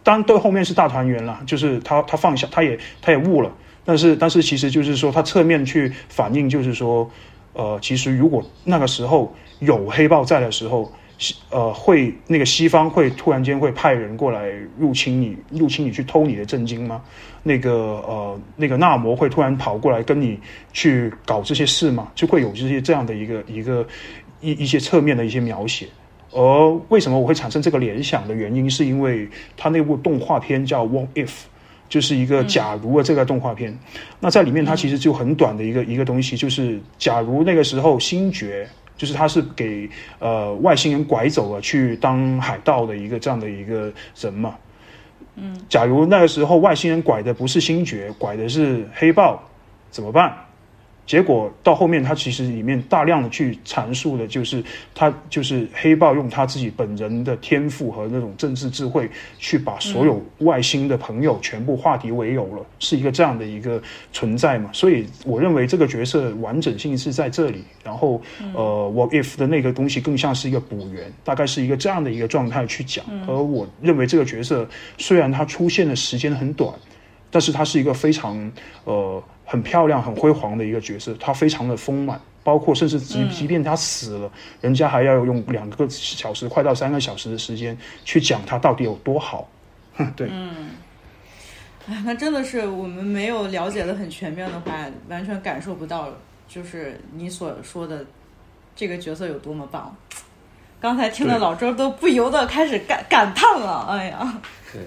[0.04, 3.50] 当对后面是大团圆了，就是他他放下，他也他也悟了，
[3.84, 7.10] 但是但是其实就是说他侧面去反映，就是说，
[7.52, 10.92] 呃，其实如果那个时候有黑豹在的时候，
[11.50, 17.02] 呃，会那个西方会突然间会派人过来入侵你，入侵你去偷你的震惊吗？
[17.42, 17.72] 那个
[18.06, 20.38] 呃，那个纳摩会突然跑过来跟你
[20.72, 22.06] 去搞这些事吗？
[22.14, 23.84] 就会有这些这样的一个一个。
[24.44, 25.86] 一一些侧面的一些描写，
[26.32, 31.28] 而为什么我会产生这个联想的原因，是因为他那部动画片叫《What If》，
[31.88, 33.78] 就是一个假如的这个动画片。
[34.20, 39.88] 那在里面，它其实就很短的一个一个东西，就是假如那个时候星爵，就是他是给
[40.18, 44.56] 呃外星人拐走了去当海盗的一个这样的一个人嘛。
[45.36, 49.42] 嗯，假如那个时候外星人拐的不是星爵，拐的是黑豹，
[49.90, 50.32] 怎么办？
[51.06, 63.82] 结果到后面，他其实里面大量的去阐述的，就是他就是黑豹用他自己本人的天赋和那种政治智慧，去把所有外星的朋友全部化敌为友了，是一个这样的一个
[64.12, 64.70] 存在嘛？
[64.72, 67.62] 所以我认为这个角色完整性是在这里。
[67.84, 68.20] 然后，
[68.54, 73.04] 呃，What if 的那个东西更像是一个补圆，大概是一个这样的一个状态去讲。
[73.28, 76.72] 而我认为这个角色虽然他出现的时间很短，
[77.30, 78.50] 但是他是一个非常
[78.84, 79.22] 呃。
[79.44, 84.30] 很漂亮、很辉煌的一个角色，他非常的丰满，包括甚至即即便他死了，
[84.60, 89.48] 人家还要用两个小时、快到三个小时的时间去讲他到底有多好。
[90.16, 90.70] 对，嗯，
[91.88, 96.08] 哎， 那真的是我们没有了解的很全面的话，完全感受不到，
[96.48, 98.04] 就是你所说的
[98.74, 99.94] 这个角色有多么棒。
[100.80, 104.40] 刚才听的老周都不由得开始感感叹了，哎呀，
[104.72, 104.82] 对。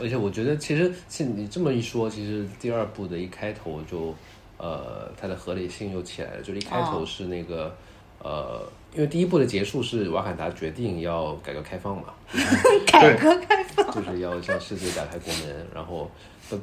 [0.00, 4.14] 而且我觉得，其实，是你这么一说，其实第二部的一开头就，
[4.56, 6.42] 呃，它的合理性又起来了。
[6.42, 7.76] 就是一开头是那个，
[8.18, 8.62] 呃，
[8.94, 12.14] 因为第一部的结束是瓦坎达决定要改革开放嘛，
[12.90, 15.66] 改革开放就是要向世界打开国门。
[15.74, 16.10] 然后，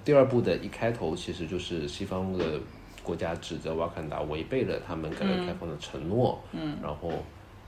[0.03, 2.43] 第二部的一开头其实就是西方的
[3.03, 6.41] 国家指责瓦坎达违背了他们改革开放的承诺。
[6.51, 7.11] 嗯，然后，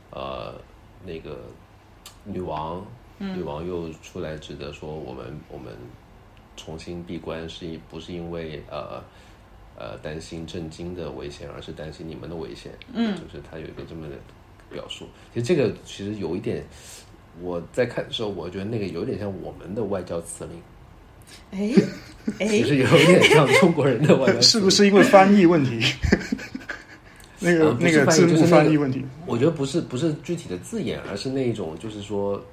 [0.10, 0.54] 呃，
[1.06, 1.38] 那个
[2.24, 2.84] 女王。
[3.20, 5.74] 女王又出来指责说：“我们我们
[6.58, 9.04] 重新闭关是因不是因为呃
[9.78, 14.16] 呃担心震惊的危险，而是担心你们的危险。”嗯，就是他有一个这么的
[14.72, 15.06] 表述。
[15.34, 16.64] 其实这个其实有一点
[17.42, 20.62] 我在看的时候，我觉得那个有点像我们的外交辞令，
[21.52, 21.74] 哎
[22.40, 24.42] 哎， 就是有点像中国人的外交辞令。
[24.50, 25.80] 是不是因为翻译问题？
[27.42, 32.44] 那个那个字幕翻译就是那个翻译问题，我觉得不是不是具体的字眼，而是那一种就是说，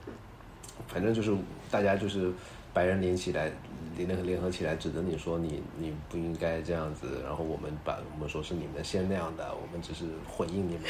[0.97, 1.31] 反正就是
[1.71, 2.33] 大家就是
[2.73, 3.53] 白人连起来，
[3.99, 10.85] 联合联合起来指责你说你你不应该这样子，然后我们把我们说是你们先那样的，我们只是回应你们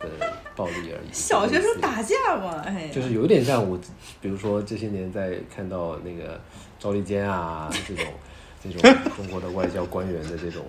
[0.00, 1.12] 的的暴力而已。
[1.12, 3.78] 小学生打架嘛，哎，就是有点像我，
[4.20, 6.40] 比如说这些年在看到那个
[6.80, 8.04] 赵立坚啊这种
[8.60, 8.82] 这种
[9.16, 10.64] 中国的外交官员的这种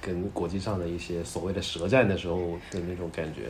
[0.00, 3.42] 跟国际上的一些所谓的舌战的时候的那种感觉。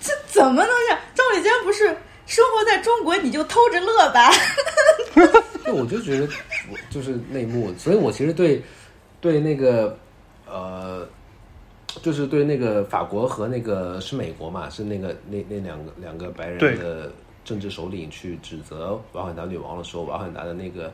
[0.00, 1.00] 这怎么能这样？
[1.14, 1.96] 赵立坚不是
[2.26, 4.30] 生活在中国，你就偷着乐吧？
[5.64, 6.28] 对，我就觉得
[6.70, 8.62] 我就是内幕，所以我其实对
[9.20, 9.96] 对那个
[10.46, 11.08] 呃，
[12.02, 17.10] 就是对那个法国和那个是美国嘛，是那个那那两个两个白人的
[17.44, 20.92] 政治首领去指责瓦罕达女王的时候，瓦罕达的那个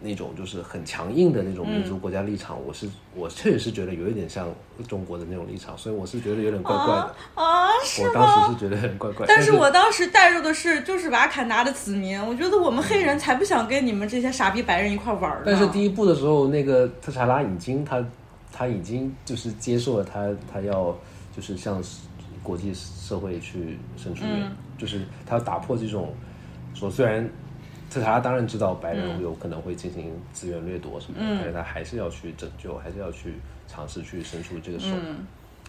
[0.00, 4.48] 那种就是很强硬的那种民族国家立场，我是我确实是觉得有一点像
[4.86, 7.14] 中国的那种立场，所以我是觉得有点怪怪的。
[7.34, 8.14] 啊，是我？
[8.14, 15.42] 当时是觉得很怪怪，但是是我当时带入的是就是瓦坎达的子民，我觉得我们黑人才不想跟你们这些傻逼白人一块玩呢。
[15.46, 18.04] 但是第一部的时候，那个特查拉已经他
[18.52, 20.96] 他已经就是接受了他他要
[21.36, 21.82] 就是向
[22.42, 26.14] 国际社会去伸出援，就是他要打破这种
[26.74, 27.28] 说虽然
[27.90, 33.34] 特查拉当然知道白人有可能会进行资源掠夺什么的，但是他还是要去拯救，还是要去
[33.66, 34.88] 尝试去伸出这个手。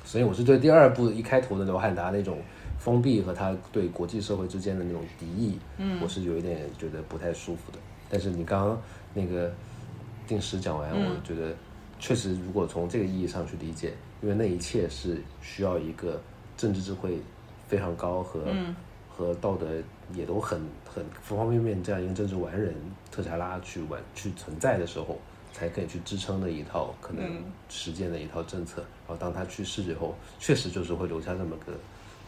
[0.05, 2.39] 所以我是对第二部一开头的罗汉达那种
[2.77, 7.77] 封闭和他对国际社会之间的那种敌意，嗯，我是有一点觉得不太舒服的。
[8.09, 8.81] 但是你刚刚
[9.13, 9.51] 那个
[10.25, 11.53] 定时讲完，我觉得
[11.99, 16.19] 确实，如果从这个意义上去理解，因为那一切是需要一个
[16.57, 17.19] 政治智慧
[17.67, 18.41] 非常高和、
[19.09, 19.67] 和道德
[20.13, 22.73] 也都很很方方面面这样一个政治完人
[23.11, 25.17] 特查拉去完去存在的时候，
[25.53, 28.81] 才可以去支撑的一套可能实践的一套政策。
[29.07, 31.73] 然后当他去世之后，确实就是会留下这么个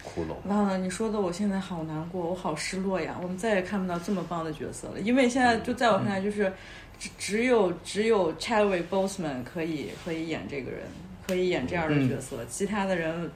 [0.03, 0.51] 窟窿。
[0.51, 3.17] 啊，你说的我现在好难过，我好失落呀！
[3.21, 6.51] 我们再也看不到这么棒的角色了，因为现在就在我看来，就是
[6.97, 10.81] 只只有只有 Chadwick Boseman 可以可以演这个人，
[11.27, 13.29] 可以演这样的角色，其他的人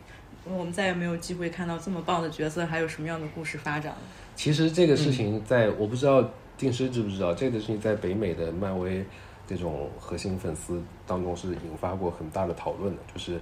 [0.44, 4.00] 我们再也没有机会看到这么棒的角色，还有什么样的故事发展了。
[4.36, 6.24] 其实这个事情在、我不知道
[6.58, 9.04] 定师知不知道，这个事情在北美的漫威
[9.48, 13.40] 这种核心粉丝当中是引发过很大的讨论的，就是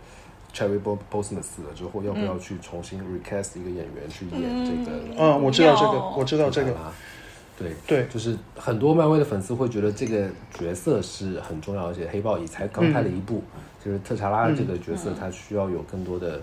[0.54, 5.00] Cherry Boseman 死了之后，要不要去重新 recast 一个演员去演这个？
[5.18, 6.94] 嗯，我知道这个，我知道这个，啊，
[7.58, 8.06] 对对。
[8.08, 13.42] 就是很多漫威的粉丝会觉得这个角色是很重要，而且黑豹也才刚拍了一部，
[13.84, 16.42] 就是特查拉这个角色，他需要有更多的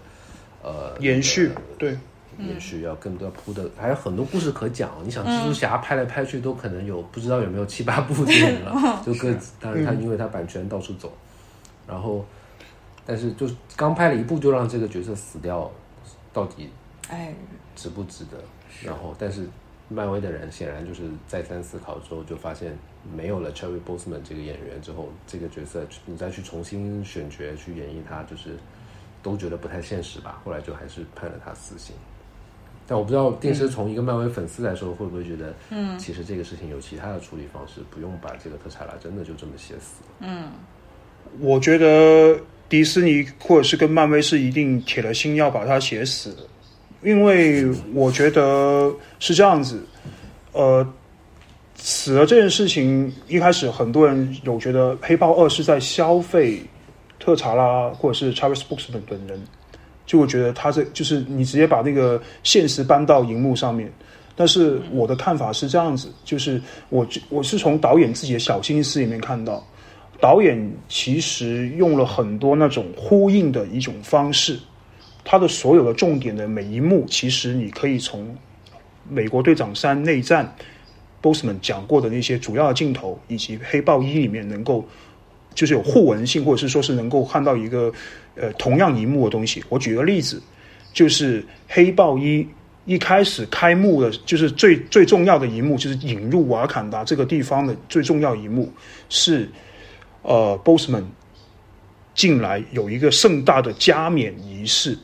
[0.62, 1.96] 呃延续，对，
[2.46, 4.90] 延续要更多铺的，还有很多故事可讲。
[5.04, 11.12] 你想，蜘蛛侠拍来拍去都可能有不知道有没有七八部电影了， 就各自当然他因为他版权到处走，
[11.86, 12.24] 然后
[13.04, 15.70] 但是就刚拍了一部就让这个角色死掉，
[16.32, 16.70] 到底
[17.08, 17.34] 哎，
[17.74, 18.38] 值不值得？
[18.84, 19.48] 然后，但是
[19.88, 22.76] 漫威的人显然就是再三思考之后，就发现
[23.12, 28.56] 没有了 Cherry Boseman 这个演员之后，这个角色你再去重新选角去演绎他，就是
[29.22, 30.40] 都觉得不太现实吧。
[30.44, 31.96] 后来就还是判了他死刑。
[32.90, 40.50] 但我不知道电视从一个漫威粉丝来说，会不会觉得，嗯，其实这个事情有其他的处理方式，不用把这个特查拉真的就这么写死嗯。
[41.38, 42.36] 我觉得
[42.68, 46.36] 迪士尼或者是跟漫威是一定铁了心要把它写死，
[47.02, 49.80] 因为我觉得是这样子，
[50.50, 50.84] 呃，
[51.76, 56.60] 死了这件事情一开始很多人有觉得《黑豹二》是在消费
[57.20, 59.40] 特查拉或者是 Travis Boxman 本人，
[60.10, 63.88] 就会觉得他这就是你直接把那个现实搬到荧幕上面。
[64.34, 69.64] 但是我的看法是这样子，就是我我是从导演自己的小心思里面看到，
[70.18, 74.58] 导演其实用了很多那种呼应的一种方式，
[75.22, 78.36] 他的所有的重点的每一幕，其实你可以从
[79.08, 80.52] 美国队长三内战
[81.22, 84.84] Boseman 讲过的那些主要的镜头，以及黑豹一里面能够
[85.54, 87.92] 就是有互文性，或者是说是能够看到一个
[88.34, 89.62] 呃同样一幕的东西。
[89.68, 90.40] 我举个例子，
[90.92, 92.46] 就是黑豹一
[92.86, 98.72] 一开始开幕的，就是最最重要的一幕，就是引入瓦坎达这个地方的最重要一幕
[99.08, 99.48] 是
[100.22, 101.04] 呃 Boseman
[102.14, 104.96] 进来有一个盛大的加冕仪式，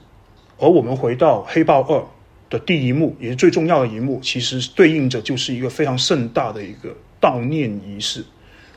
[0.58, 2.04] 而我们回到黑豹二
[2.48, 8.24] 的第一幕，也是最重要的一幕，其实对应着就是一个非常盛大的一个悼念仪式。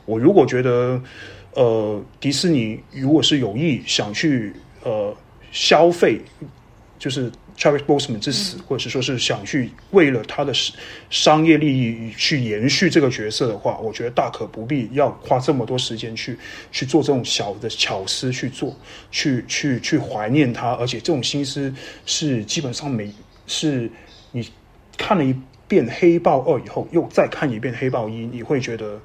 [0.06, 1.00] 我如果觉得，
[1.60, 4.50] 呃，迪士尼如果是有意想去
[4.82, 5.14] 呃
[5.52, 6.18] 消费，
[6.98, 10.54] 就是 Travis Boseman 之死，或者是说是想去为了他的
[11.10, 16.34] 商业利益去延续这个角色的话，我觉得大可不必要花这么多时间去
[16.72, 18.74] 去做这种小的巧思去做，
[19.10, 21.70] 去去去怀念他，而且这种心思
[22.06, 23.12] 是基本上每
[23.46, 23.90] 是
[24.32, 24.48] 你
[24.96, 25.34] 看了一
[25.68, 28.98] 遍《黑豹二》以后，又再看一遍《黑豹一》，你会觉得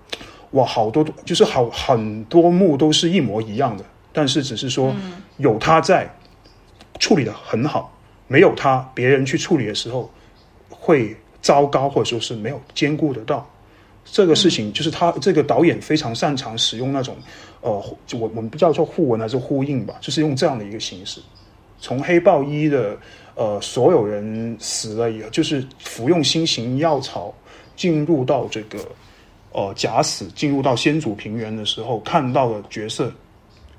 [0.55, 4.93] 哇，好多就是好很多幕都是一模一样的，但是只是说
[5.37, 6.09] 有他在
[6.99, 7.91] 处理的很好。
[8.27, 10.09] 没有他，别人去处理的时候
[10.67, 13.47] 会糟糕，或者说是没有兼顾得到
[14.03, 14.73] 这个事情。
[14.73, 17.15] 就是他这个导演非常擅长使用那种
[17.61, 17.71] 呃，
[18.13, 21.21] 我我们不叫做互文还是呼应吧，就是用这样的一个形式。
[21.79, 22.97] 从黑豹一的
[23.35, 27.31] 呃所有人死了以后，就是服用新型药草
[27.75, 28.79] 进入到这个
[29.55, 33.09] 呃假死进入到先祖平原的时候，看到的角色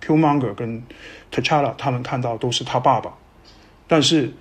[0.01, 0.83] Q Monger 跟
[1.31, 3.13] T'Challa 他们看到都是他爸爸。
[3.87, 4.33] 但是，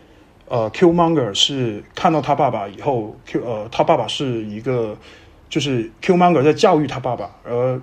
[0.47, 4.97] 呃，Q Monger 是看到他爸爸以后，Q 呃，他爸爸是一个，
[5.49, 7.79] 就是 Q Monger 在教育他爸爸，而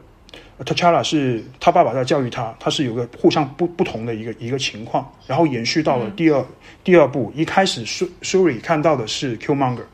[0.64, 6.44] T'Challa 是他爸爸在教育他，他是有个互相不不同的一个一个情况，然后延续到了第二
[6.82, 9.84] 第二部，一开始 Shuri 看到的是 Q Monger，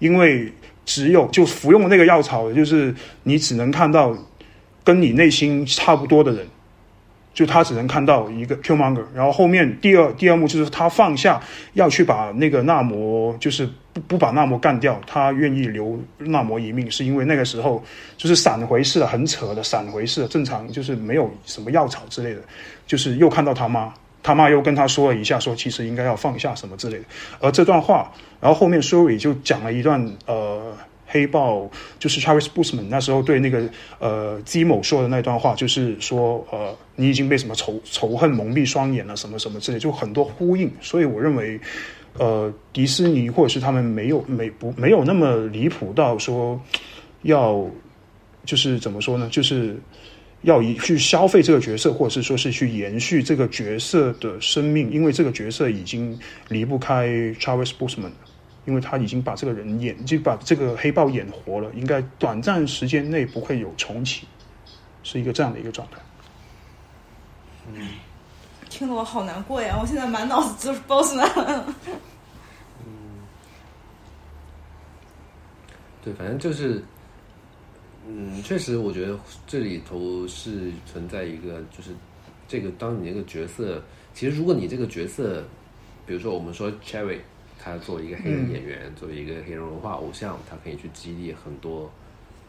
[0.00, 0.52] 因为
[0.86, 4.16] 只有就服用那个药草，就是你只能看到
[4.82, 6.46] 跟你内心差不多的人。
[7.34, 11.38] 就他只能看到一个 Q Monger，然后后面第二第二幕就是他放下
[11.74, 17.84] 要去把那个纳摩，就是不不把纳摩干掉，他愿意留纳摩一命，是因为那个时候
[18.16, 22.40] 就是闪回式的，很扯的闪回式的，正常就是没有什么药草之类的，
[22.86, 27.04] 就是又看到他妈，他妈又跟他说了一下，说其实应该要放下什么之类的，
[27.40, 28.10] 而这段话，
[28.40, 30.76] 然后后面 Suri 就讲了一段呃。
[31.08, 31.70] 黑豹
[32.00, 33.62] 就是 Travis Boseman 那时候对那个
[34.00, 40.68] 呃 Z 某说的那段话，就是说呃你已经被什么仇仇恨蒙蔽双眼了，什么什么之类，就很多呼应。
[40.80, 41.60] 所以我认为，
[42.18, 46.60] 呃，迪士尼或者是他们没有没不没有那么离谱到说
[47.22, 47.64] 要
[48.44, 49.28] 就是怎么说呢？
[49.30, 49.76] 就是
[50.42, 56.18] 要以去消费这个角色，或者是说是去延续这个角色的生命，因为这个角色已经
[56.48, 57.06] 离不开
[57.38, 58.10] Travis Boseman。
[58.66, 64.26] 因为他已经把这个人演，就把这个黑豹演活了，应该短暂时间内不会有重启，
[65.04, 65.98] 是一个这样的一个状态。
[67.72, 67.88] 嗯，
[68.68, 69.78] 听得我好难过呀！
[69.80, 71.24] 我现在满脑子就是 boss 们。
[72.84, 73.22] 嗯，
[76.02, 76.82] 对，反正就是，
[78.04, 81.90] 嗯，确实，我觉得这里头是存在一个，就是
[82.48, 83.80] 这个当你那个角色，
[84.12, 85.44] 其实如果你这个角色，
[86.04, 87.20] 比如说我们说 Cherry。
[87.66, 91.90] 他作为一个黑人演员，作为一个黑人文化偶像，他可以去激励很多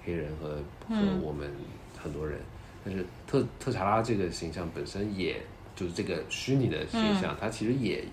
[0.05, 0.57] 黑人和
[0.87, 1.49] 和我们
[1.97, 2.37] 很多人。
[2.85, 5.41] 但是特特查拉这个形象本身，也
[5.75, 8.03] 就是这个虚拟的形象，他其实也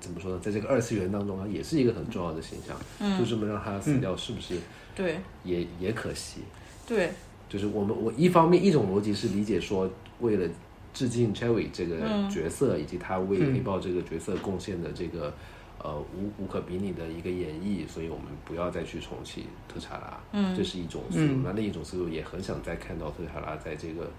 [0.00, 0.40] 怎么说呢？
[0.42, 3.18] 在这个二次元当中，他也是一个很重要的形象。
[3.18, 4.54] 就这么让他死掉，是不是？
[4.96, 6.40] 对，也也可惜。
[6.86, 7.10] 对，
[7.46, 9.90] 就是我们我一方面一种逻辑是理解说，
[10.20, 10.48] 为了
[10.94, 11.98] 致敬 Cherry 这个
[12.30, 15.34] 角色，以及他为黑豹这个角色贡献的这个。
[15.82, 20.20] 呃，无无可比拟的一个演绎，所以我们不要再去重启特查拉。
[20.32, 21.40] 嗯，这是一种思路。
[21.42, 24.10] 那另一种思路也很想再看到特查拉在这个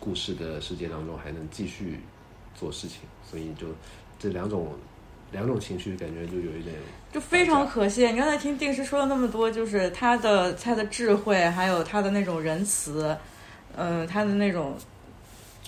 [0.00, 2.00] 故事的世界当中还能继续
[2.54, 3.00] 做事情。
[3.22, 3.66] 所以就
[4.18, 4.72] 这两种
[5.30, 6.74] 两种情绪，感觉就有一点
[7.12, 8.06] 就非常可惜。
[8.10, 13.14] 你刚才听定时说了那么多，就是他的他的智慧，还有他的那种仁慈，
[13.76, 14.74] 嗯，他的那种。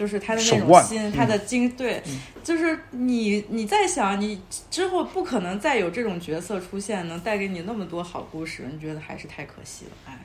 [0.01, 2.03] 就是他的那种心，他的精，对，
[2.42, 4.40] 就是你你在想，你
[4.70, 10.18] 之后不可能再有这种角色出现，能带给你那么多好故事，你觉得还是太可惜了，哎，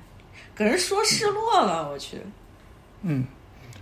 [0.56, 2.20] 给人说失落了，我去。
[3.02, 3.26] 嗯，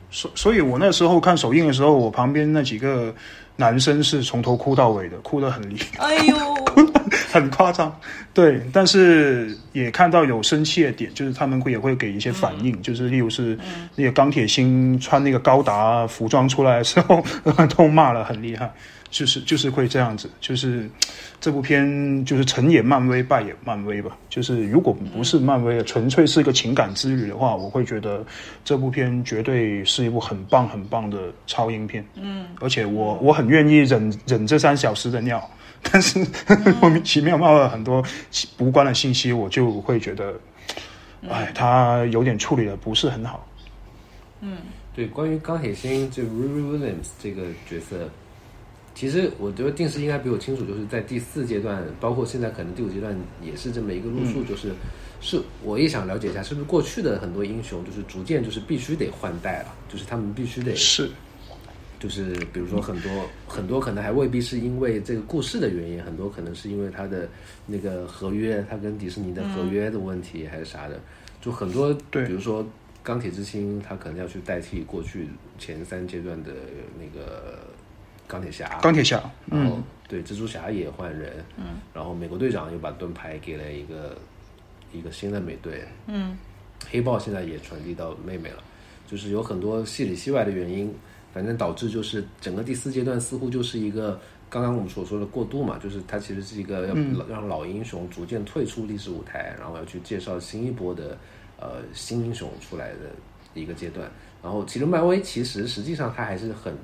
[0.10, 3.14] 所所以，我那时候看首映的时候，我旁边那几个
[3.56, 6.36] 男生是从头哭到尾的，哭得很厉害，哎呦，
[7.32, 7.96] 很夸张。
[8.34, 13.58] 对，但是也看到有生气的点，就是他们会也会给一些反应，就是例如是
[13.96, 17.24] 那个钢铁心穿那个高达服装出来的时候，
[17.78, 18.72] 都骂了很厉害，
[19.14, 20.90] 就是就是会这样子，就是
[21.40, 24.18] 这部片就是成也漫威，败也漫威吧。
[24.28, 28.26] 就是如果不是漫威的，纯粹是一个情感之旅的话，我会觉得
[28.66, 32.04] 这部片绝对是一部很棒很棒的超英片。
[32.16, 35.40] 嗯，而且我我很愿意忍忍这三小时的尿。
[35.92, 36.18] 但是
[36.80, 38.02] 莫名其妙冒了很多
[38.58, 40.34] 无关的信息，我就会觉得，
[41.30, 43.46] 哎，他有点处理的不是很好。
[44.40, 44.58] 嗯，
[44.96, 48.10] 对，关于钢铁心就 Riri Williams 这个角色，
[48.96, 54.72] 其实我觉得定时应该比我清楚，就是在第四阶段，包括现在可能第五阶段也是这么一个路数，就是
[55.20, 61.10] 是我也想了解一下，是不是过去的很多英雄就是逐渐就是必须得换代了，就是他们必须得是。
[62.00, 63.10] 就是比如说很多
[63.48, 67.30] 很多可能还未必是因为这个故事的原因，很多可能是因为他的
[67.66, 71.00] 那个合约，他跟迪士尼的合约的问题还是啥的，
[71.40, 72.68] 就很多，对比如说
[73.02, 76.52] 钢铁之心，他可能要去代替过去前三阶段的
[77.00, 77.60] 那个
[78.28, 84.18] 钢铁侠，钢铁侠，然后嗯，对蜘蛛侠也换人，嗯，然后美国队长又把盾牌给了一个
[84.92, 86.38] 一个新的美队，嗯，
[86.90, 88.64] 黑豹现在也传递到妹妹了，
[89.08, 90.94] 就是有很多戏里戏外的原因，
[91.34, 94.20] 反正导致就是整个第四阶段似乎就是一个
[94.50, 96.96] 刚刚我们所说的过渡嘛，就是它其实是一个要
[97.28, 101.18] 让老英雄逐渐退出历史舞台，然后要去介绍新一波的
[101.60, 103.00] 呃新英雄出来的
[103.54, 104.10] 一个阶段。
[104.42, 106.78] 然后其实漫威其实实际上它还是很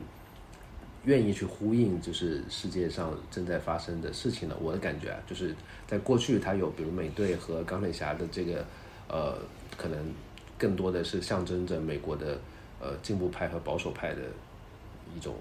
[1.06, 4.56] 愿意去呼应，就是世界上正在发生的事情的。
[4.62, 5.56] 我的感觉啊，就是
[5.88, 8.66] 在过去它有比如美队和钢铁侠的这个
[9.08, 9.38] 呃，
[9.78, 9.98] 可能
[10.58, 12.40] 更多的是象征着美国的
[12.82, 14.22] 呃进步派和保守派的
[15.16, 15.36] 一种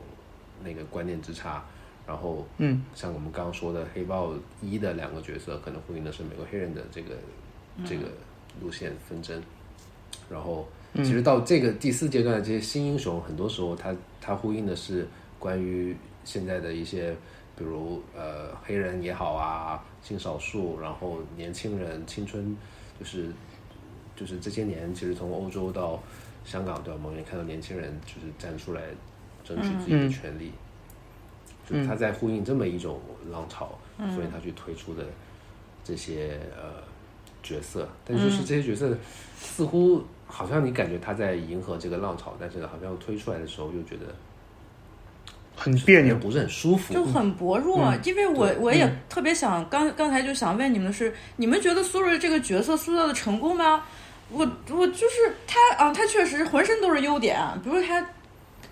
[0.62, 1.64] 那个观念之差。
[2.06, 4.32] 然后，嗯，像我们刚刚说的黑豹
[4.62, 7.14] 一的两个角色，可能呼应的是美国黑人的这个
[7.84, 8.04] 这个
[8.62, 9.42] 路线纷争。
[10.30, 10.66] 然后，
[10.96, 15.06] 其实到这个第四阶段的这些新英雄，很多时候它它呼应的是
[15.38, 17.14] 关于现在的一些，
[17.56, 22.56] 比如呃黑人也好啊，性少数，然后年轻人青春，
[22.98, 23.30] 就是
[24.16, 26.02] 就是这些年，其实从欧洲到
[26.44, 27.00] 香港对吧？
[27.04, 28.82] 我们也看到年轻人就是站出来
[29.44, 30.52] 争取自己的权利，
[31.68, 33.00] 就是他在呼应这么一种
[33.30, 33.78] 浪潮，
[34.14, 35.04] 所以他去推出的
[35.84, 36.82] 这些呃
[37.42, 38.96] 角色，但就是这些角色
[39.36, 44.06] 似乎好像你感觉他在迎合这个浪潮，但是好像推出来的时候又觉得
[45.58, 46.14] 很别扭。
[46.16, 47.92] 不是很舒服，就很薄弱。
[48.04, 53.82] 因为我我也特别想刚刚才就想问你们的是，你们觉得苏芮这个角色塑造的成功吗？
[54.30, 58.06] 我我就是他啊，他确实浑身都是优点，比如他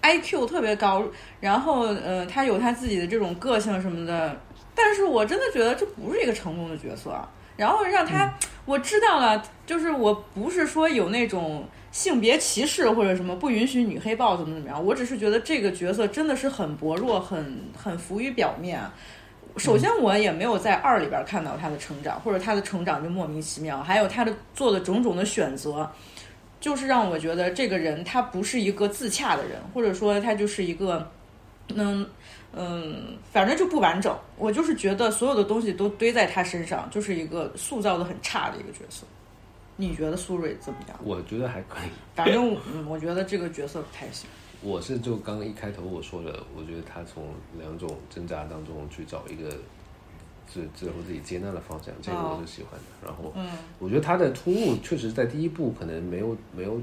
[0.02, 1.02] IQ 特别高，
[1.40, 4.38] 然后呃，他有他自己的这种个性什么的。
[4.74, 7.10] 但是我真的觉得这不是一个成功的角色。
[7.56, 8.30] 然后让他，
[8.66, 18.78] 我知道了，就是我不是说有那种性别歧视或者什么不允许女黑豹怎么怎么样，我只是觉得这个角色真的是很薄弱，很很浮于表面。
[19.56, 25.90] 首先，我也没有在二里边看到他的成长，或者他的成长就莫名其妙，还有他的做的种种的选择，
[26.60, 31.10] 就是让我觉得这个人他不是一个自洽的人，或者说他就是一个，
[31.74, 32.06] 嗯
[32.52, 34.14] 嗯，反正就不完整。
[34.36, 39.06] 我就是觉得所有的东西都堆在他身上，就是一个塑造的很差的一个角色。
[39.76, 40.98] 你觉得苏芮怎么样？
[41.04, 41.88] 我觉得还可以。
[42.14, 44.28] 反正嗯，我觉得这个角色不太行。
[44.62, 47.24] 我是就刚一开头我说的，我觉得他从
[47.58, 49.48] 两种挣扎当中去找一个
[50.46, 53.06] 最最后自己接纳的方向，这个我是喜欢的。
[53.06, 53.46] 然后，嗯，
[53.78, 56.80] 我觉得他的突兀确实在第一部可能没有没有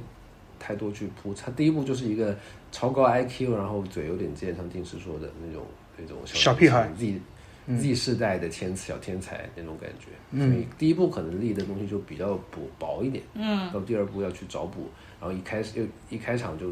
[0.60, 2.38] 太多去铺，他第一部就是一个
[2.72, 5.66] 超高 IQ，然后嘴有点尖，像定时说的那种
[5.98, 7.20] 那种小屁孩，Z
[7.68, 10.38] Z 世代的天小天才那种感觉。
[10.38, 16.72] 所以第一部可能立的东西就比较薄薄一点，嗯，到第二部要去找补，然后一开始又一开场就。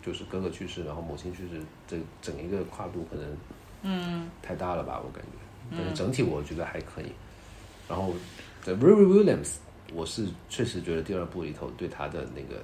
[0.00, 3.36] 就是哥哥去世，然后母亲去世，这整一个跨度可能，
[3.82, 5.76] 嗯，太大了吧，我感觉。
[5.76, 7.12] 但是整体我觉得还可以。
[7.86, 8.14] 然后
[8.62, 9.56] 在 Riri Williams，
[9.92, 12.62] 我是确实觉得第二部里头对他的那个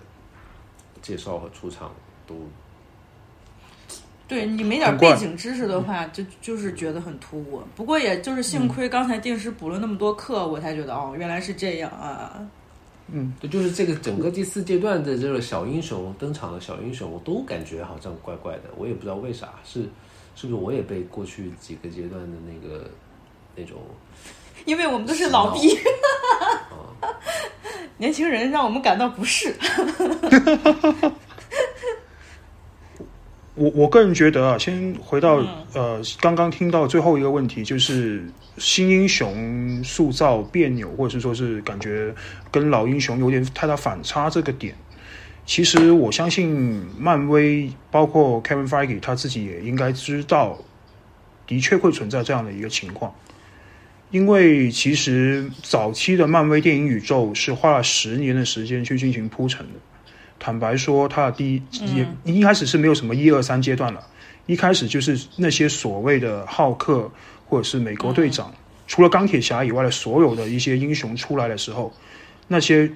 [1.02, 1.92] 介绍和出场
[2.26, 2.48] 都，
[4.26, 7.62] 对你没点背景知识的话，就就是觉得很突兀。
[7.76, 12.40] 不过也就是幸亏刚才定时补了那么多课，我才觉得哦，原来是这样啊。
[13.12, 19.82] 嗯，对，就是这个整个第四阶段的这个小英雄登场的小英雄，我都感觉好像怪怪的，我也不知道为啥，是
[20.34, 22.90] 是不是我也被过去几个阶段的那个
[23.54, 23.76] 那种，
[24.64, 25.78] 因为我们都是老逼，
[27.98, 29.54] 年轻人让我们感到不适。
[33.56, 35.36] 我我个人觉得啊，先回到、
[35.74, 38.24] 呃刚刚听到最后一个问题，就是
[38.58, 42.12] 新英雄塑造别扭，或者是说是感觉
[42.50, 44.74] 跟老英雄有点太大反差这个点。
[45.46, 50.58] 其实我相信漫威，包括 Kevin Feige 他自己也应该知道，
[51.46, 53.14] 的确会存在这样的一个情况。
[54.10, 59.74] 因为其实早期的漫威电影宇宙是花了十年的时间去进行铺陈的。
[60.38, 64.06] 坦白说，它的第一也一开始是没有什么一二三阶段了，
[64.46, 67.10] 一开始就是那些所谓的浩克
[67.46, 68.52] 或者是美国队长，
[68.86, 71.92] 除了钢铁侠以外的所有的一些英雄出来的时候，
[72.46, 72.90] 那些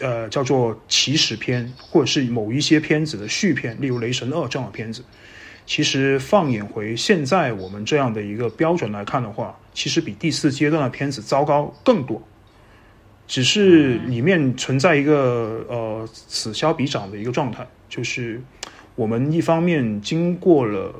[0.00, 5.04] 呃叫做起始篇或者是某一些片子的续篇，例如《雷神二》这样的片子，
[5.66, 12.22] 其实放眼回现在我们这样的一个标准来看的话，其实比第四阶段的片子糟糕更多。
[13.28, 18.42] 只是里面存在一个呃此消彼长的一个状态，就是
[18.96, 20.92] 我们一方面经过了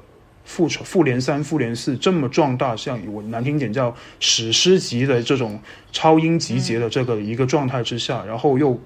[0.44, 5.58] 复仇复联三、复联四这么壮大，像我难听点叫史诗级的这种
[5.90, 8.78] 超英集结的这个一个状态之下，然后又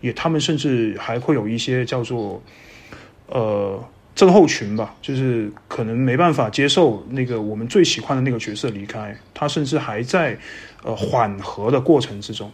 [0.00, 2.40] 也他们甚至还会有一些叫做
[3.26, 3.82] 呃
[4.14, 10.38] 症候群吧，就是可能没办法接受那个我们最喜欢的那个角色离开，他甚至还在
[10.84, 12.50] 呃缓和的过程之中。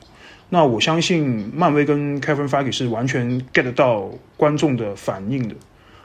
[0.55, 5.55] 那我相信漫威跟 Kevin Feige 是完全 get 到观众的反应的，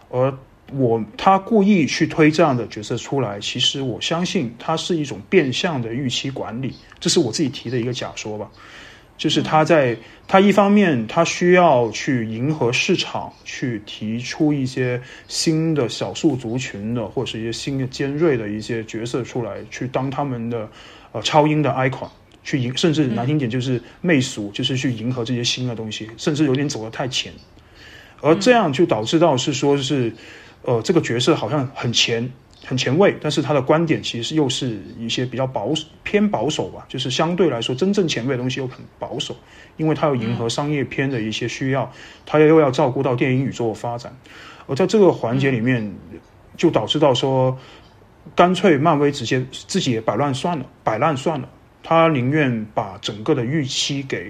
[0.09, 0.33] 而
[0.71, 8.49] 我他故意去推这样的角色出来，其实我相信他是一种变相的预期管理，这是我自己提的一个假说吧。
[9.17, 9.97] 就是他在
[10.29, 20.69] 他一方面他需要去迎合市场，去提出一些新的少数族群的或者是一些新的尖锐的一些角色出来，去当他们的
[21.11, 22.07] 呃超英的 icon。
[22.47, 27.33] 去迎，甚至难听点就是媚俗，就是去迎合这些新的东西，甚至有点走得太前，
[28.21, 30.13] 而这样就导致到是说是，
[30.61, 32.31] 呃，这个角色好像很前
[32.63, 39.35] 很前卫，但是他的观点其实又是一些比较保偏保守吧，就是相对来说真正前卫的东西又很保守，
[39.75, 41.91] 因为他要迎合商业片的一些需要，
[42.25, 44.17] 他又要照顾到电影宇宙的发展，
[44.67, 45.93] 而在这个环节里面，
[46.55, 47.59] 就导致到说，
[48.33, 51.49] 干脆漫威直接自己也摆烂算了，摆烂算了。
[51.89, 54.29] 他宁愿把整个的预期给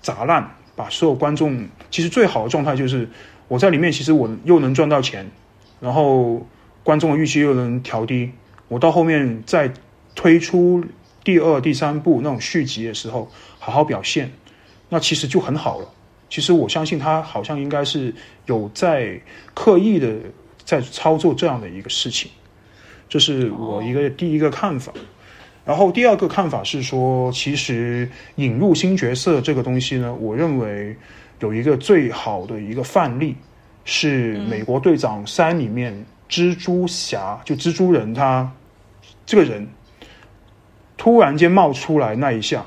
[0.00, 3.08] 砸烂，把所有观众其实最好的状态就是
[3.48, 5.28] 我在里面，其实我又能赚到钱，
[5.80, 6.46] 然后
[6.84, 8.30] 观众的预期又能调低，
[8.68, 9.72] 我到后面再
[10.14, 10.84] 推出
[11.24, 13.28] 第二、第三部那种续集的时候，
[13.58, 14.30] 好好表现，
[14.90, 15.90] 那其实就很好了。
[16.30, 18.14] 其实我相信他好像应该是
[18.46, 19.20] 有在
[19.54, 20.14] 刻意的
[20.64, 22.30] 在操作这样的一个事情，
[23.08, 24.92] 这是我一个第一个看法。
[25.64, 30.94] 然后第二个看法是说，其实引入新角色这个东西呢，我认为
[31.40, 33.34] 有一个最好的一个范例
[33.86, 35.94] 是《美国队长三》里面
[36.28, 38.52] 蜘蛛侠，就蜘蛛人他
[39.24, 39.66] 这个人
[40.98, 42.62] 突然间冒出来那一下，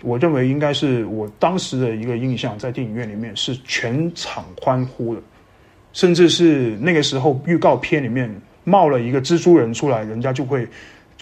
[0.00, 5.22] 我认为应该是我当时的一个印象，在电影院里面是全场欢呼的，
[5.92, 8.32] 甚至是那个时候预告片里面
[8.62, 10.64] 冒了一个蜘蛛人出来，人家就会。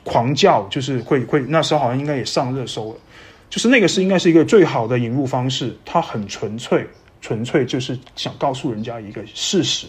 [0.04, 2.98] 狂叫就是会会，那时候好像应该也上热搜了，
[3.50, 6.86] 就是那个是应该是一个最好的引入方式，它很纯粹，
[7.20, 9.86] 纯粹就是想告诉人家一个事实，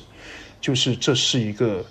[0.59, 1.85] 就是这是一个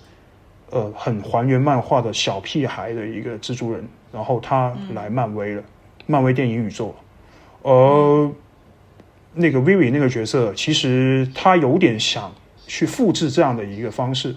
[0.69, 5.63] 呃很还原漫画的小屁孩的一个蜘蛛人，然后他来漫威了，
[6.05, 6.93] 漫威电影宇宙，
[7.63, 8.29] 而
[9.33, 12.33] 那个 Vivi 那个角色，其实他有点想
[12.67, 14.35] 去复制这样的一个方式。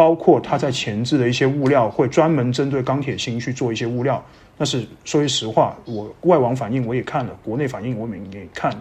[0.00, 4.24] 包括他在前置的一些物料，会专门针对钢铁心去做一些物料。
[4.56, 8.72] 但是说句实话，我外网反应我也看了，国内反应我们也看，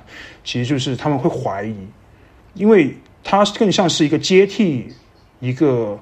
[0.46, 1.76] 其实就是他们会怀疑，
[2.54, 4.88] 因为他更像是一个接替
[5.42, 6.00] 一个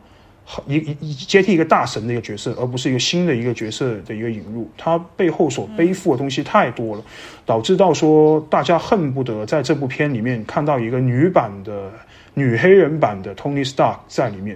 [0.68, 4.70] 一一接替一个大神的一个角色，而不是一个新的一个角色的一个引入。
[4.78, 7.04] 他背后所背负的东西太多了，
[7.44, 11.92] 导致到说大家恨不得在这部片里面看到一个女版的
[12.36, 14.56] 女黑人版的 Tony Stark 在里面。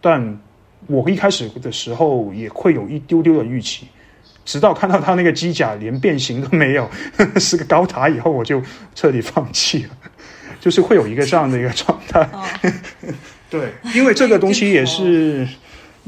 [0.00, 0.40] 但
[0.86, 3.86] 我一开始的时候也会有一丢丢的预期，
[4.44, 6.84] 直到看到他那个机甲连变形都没有，
[7.16, 8.62] 呵 呵是个高塔以后，我就
[8.94, 9.90] 彻底放弃了。
[10.58, 12.28] 就是会有一个这样的一个状态。
[13.48, 15.46] 对，因为这个东西也是，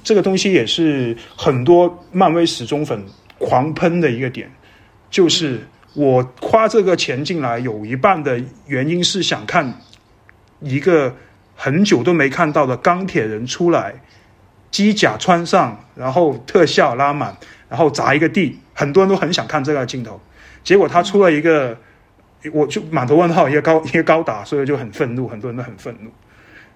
[0.02, 3.04] 这个东西也是很多漫威死忠粉
[3.38, 4.50] 狂喷的一个点，
[5.10, 9.80] 就是我花这个钱进来，有一半的原因是想看
[10.60, 11.14] 一个。
[11.64, 13.94] 很久都没看到的钢铁人出来，
[14.72, 17.36] 机甲穿上，然后特效拉满，
[17.68, 20.20] 然后砸一个地，很多人都很想看这个镜头。
[20.64, 21.78] 结果他出了一个，
[22.52, 26.10] 我就满头问号，一个高 一个高达，所以就很愤怒，很多人都很愤怒。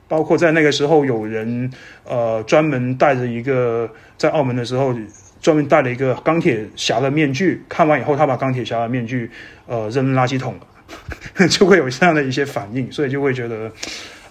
[0.06, 1.68] 包括在那个时候，有人
[2.04, 4.94] 呃专门带着一个在澳门的时候，
[5.40, 9.28] 专门戴了一个钢铁侠的面具，看完以后他把钢铁侠的面具
[9.66, 13.68] 呃扔垃圾桶了， 就会有这样的一些反应，所以就会觉得。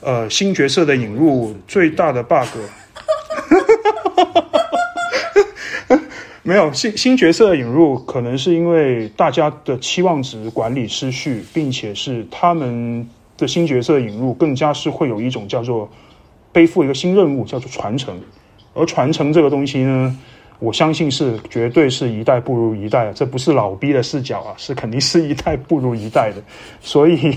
[0.06, 2.46] 呃，新角色的引入最大的 bug，
[6.44, 15.90] 没有新新角色的引入，可能是因为大家的期望值管理失序，并且是他们的新角色引入更加是会有一种叫做
[16.52, 18.22] 背负一个新任务，叫做传承，
[18.76, 20.16] 而传承这个东西呢。
[20.60, 26.42] 我相信是绝对是一代不如一代，这不是老逼的视角啊， 是肯定是一代不如一代的，
[26.80, 27.34] 所以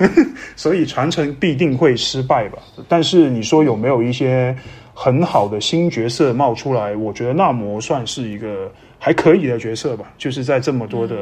[0.56, 2.58] 所以传承必定会失败吧。
[2.88, 4.56] 但是你说有没有一些
[4.94, 6.96] 很好的新角色冒出来？
[6.96, 11.16] 我觉得纳摩算是一个还可以的角色吧，就是在这么多的、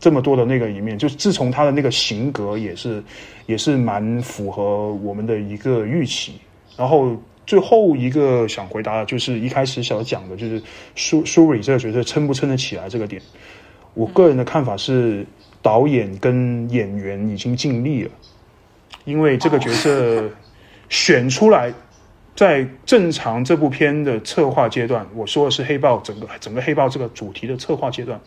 [0.00, 3.02] 这么多的那个里面，就是自从他的那个型格也是
[3.46, 6.34] 也是蛮符合我们的一个预期。
[6.76, 10.62] 然后最后一个想回答的就是一开始想讲的，就是
[10.96, 13.20] 苏苏蕊这个角色撑不撑得起来这个点。
[13.94, 15.26] 我个人的看法是，
[15.62, 18.10] 导演跟演员已经尽力了，
[19.04, 20.28] 因为这个角色
[20.88, 21.72] 选出来。
[22.36, 28.20] 在正常这部片的策划阶段，我说的是黑豹整个整个黑豹这个主题的策划阶段，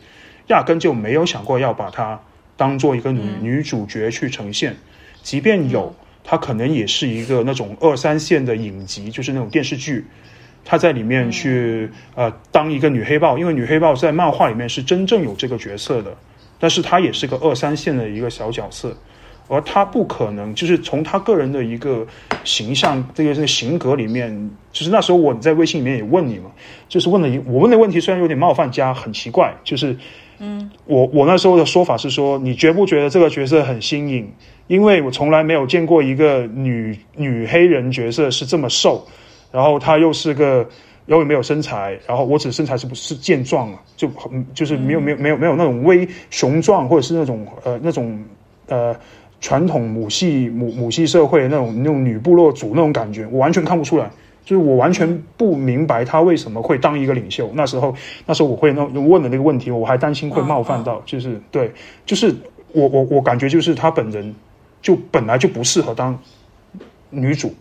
[0.47, 2.17] 压根就没有想过要把它
[2.55, 4.77] 当做一个女女主角去呈现。
[5.21, 5.93] 即便有，
[6.29, 10.05] 它可能也是一个那种二三线的影集，就是那种电视剧，
[10.65, 16.13] 他在里面去呃当一个女黑豹，因为女黑豹在漫画里面是真正有这个角色的，
[16.59, 18.93] 但是她也是个二三线的一个小角色。
[19.49, 22.05] 而他不可能，就是从他个人的一个
[22.43, 26.51] 形象，这个这个性格里面，就是那时候我在微信里面也问你嘛，
[26.89, 29.95] 就是问了一我问的问题虽然有点冒犯加很奇怪，就是
[30.39, 34.29] 嗯，我我那时候的说法是说，你觉不觉得这个角色很新颖？
[34.67, 39.05] 因为我从来没有见过一个女女黑人角色是这么瘦，
[39.51, 40.67] 然后她又是个
[41.05, 43.79] 又没有身材，然后我指身材是不是健壮啊？
[43.95, 48.23] 就很就是没有没有没有没有那种微雄壮，或者是那种呃那种
[48.67, 48.95] 呃。
[49.39, 54.09] 传统母系母母系社会那种那种女部落主那种感觉，我完全看不出来，
[54.47, 57.51] 就是我完全不明白他为什么会当一个领袖。
[57.53, 57.93] 那时候
[58.25, 61.69] 那时候我会那问的那个问题，我还担心会冒犯到，就是对，
[62.05, 62.33] 就是
[62.71, 64.33] 我我我感觉就是他本人
[64.81, 66.17] 就本来就不适合当
[67.09, 67.53] 女主。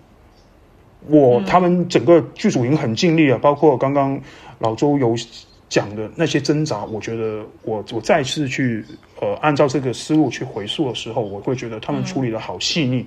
[1.09, 4.21] 我他们整个剧组已经很尽力了，包括刚刚
[4.61, 5.17] 老周有。
[5.69, 8.85] 讲的那些挣扎，我觉得我我再次去
[9.21, 13.05] 呃按照这个思路去回溯的时候，我会觉得他们处理的好细腻。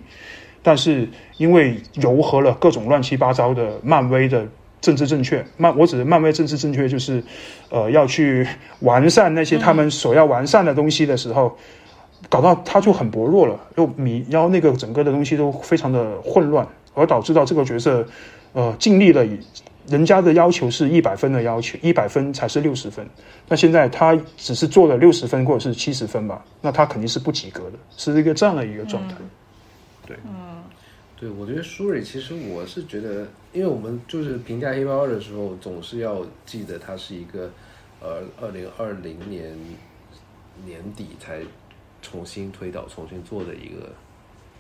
[0.61, 1.07] 但是
[1.38, 4.45] 因为糅合了各种乱七八糟的漫威的
[4.81, 7.23] 政治正确，漫我指的漫威政治正确就是
[7.69, 8.48] 呃要去
[8.80, 11.57] 完善那些他们所要完善的东西的时候，
[12.30, 18.06] 搞到他就很薄弱了，又迷，然后那个整个的东西都非常的混乱，而导致到这个角色
[18.53, 19.26] 呃尽力了。
[19.88, 23.03] 人家的要求是一百分的要求，一百分才是六十分。
[23.48, 29.15] 那现在他只是做了六十分或者是七十分吧，那他肯定是不及格的，是一个这样的一个状态。
[30.06, 30.48] 对，嗯，
[31.20, 37.52] 对，我觉得舒瑞其实我是觉得，因为我们就是评价黑豹二的时候，总是要记得它是一个
[38.00, 39.54] 呃二零二零年
[40.66, 41.41] 年底才
[42.02, 43.91] 重新推导、重新做的一个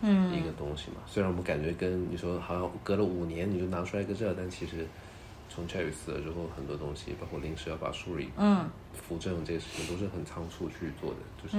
[0.01, 0.97] 嗯一个东西嘛。
[1.07, 4.85] 虽然我们感觉跟你说好像隔了五年你就拿出来一个这，但其实。
[5.51, 11.17] 从查理死了之后，很多东西，包括临时要把舒瑞、嗯，扶正这些事情，都是很仓促去做的。
[11.41, 11.57] 就是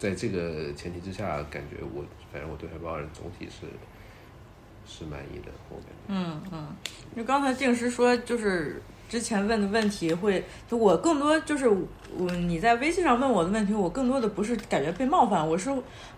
[0.00, 2.02] 在这个前提之下，感觉我
[2.32, 3.66] 反正我对海豹人总体是
[4.88, 6.08] 是满意的，我感觉。
[6.08, 6.74] 嗯嗯，
[7.14, 15.70] 因为刚才定师说，就是之前问的问题会，就我更多就是我你在微信上问我的问题，我更多的不是感觉被冒犯，我是。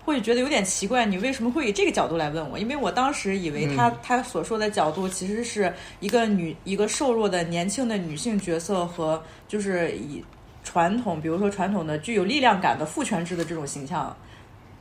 [0.04, 2.58] 会觉得有点奇怪，你为什么会以这个角度来问我？
[2.58, 10.20] 因为我当时以为他他所说的角度其实是一个女一个瘦弱的年轻的女性角色和就是以
[10.64, 14.16] 传统，比如说传统的具有力量感的父权制的这种形象，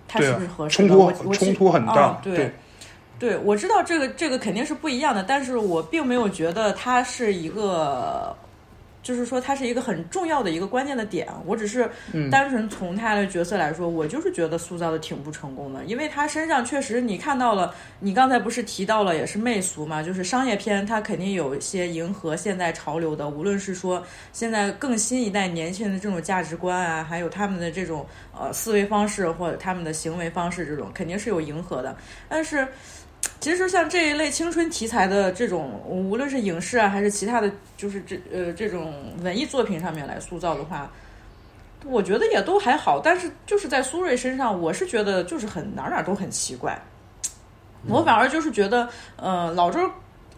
[0.07, 0.75] 它是不是合适？
[0.75, 2.51] 冲突冲突很大，对
[3.19, 8.35] 对，我知道这个这个肯定是不一样的，但是我并没有觉得它是一个。
[9.03, 11.27] 就是说，它是一个很重要的一个关键的点。
[11.45, 11.89] 我只是
[12.29, 15.83] 单纯从他的角色来说，我就是觉得塑造的挺不成功的。
[15.85, 24.03] 因为他身上确实，你看到了，你刚才不是提到了，也是媚俗嘛，就是商业片，它肯定有一些迎合现在潮流的，无论是说
[24.33, 28.05] 现在更新一代年轻人的这种价值观啊，还有他们的这种
[28.37, 31.95] 呃思维方式或者他们的行为方式，这种肯定是有迎合的，
[32.29, 32.67] 但是。
[33.39, 38.93] 其实像这一类青春题材的这种，无论是影视啊，还是其他的，就是这呃这种
[39.23, 40.91] 文艺作品上面来塑造的话，
[41.85, 42.99] 我觉得也都还好。
[43.03, 46.79] 但是就是在苏芮身上，我是觉得就是很哪哪都很奇怪。
[47.87, 49.79] 我反而就是觉得，呃，老周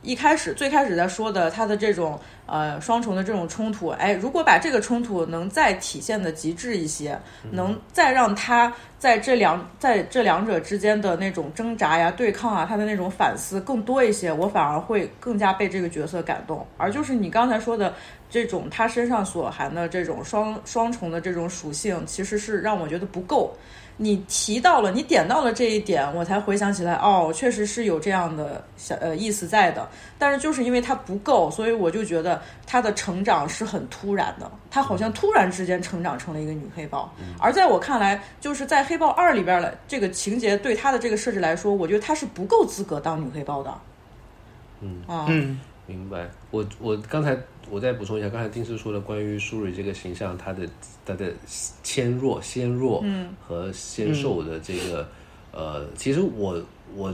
[0.04, 7.20] 一开始最开始在说的他的这种呃双重的这种冲突，哎，如果把这个冲突能再体现的极致一些，
[7.50, 8.72] 能再让他。
[9.04, 16.66] 在这两在这两者之间的那种挣扎呀、对抗啊，他的那种反思更多一些，我反而会更加被这个角色感动。
[16.78, 17.94] 而就是你刚才说的
[18.30, 23.54] 这种他身上所含的这种双双重的这种属性，其实是让我觉得不够。
[23.98, 29.88] 你提到了，你点到了这一点，我才回想起来，哦，确实是有这样的小呃意思在的。
[30.18, 37.14] 但是就是因为它不够，所以我就觉得她的成长是很突然的，她好像突然之间成长成了一个女黑豹。
[37.40, 43.74] 而在我看来，就是在黑豹二里边的这个情节对她的这个设置来说，我觉得她是不够资格当女黑豹的。
[44.82, 45.28] 嗯啊，
[45.86, 46.28] 明白。
[46.52, 47.38] 我我刚才
[47.70, 50.68] 我再补充一下，刚才丁师说的关于舒蕊这个形象，她的
[51.06, 55.08] 她的纤弱、纤弱嗯和纤瘦的这个，
[55.52, 56.62] 呃，其实我
[56.96, 57.14] 我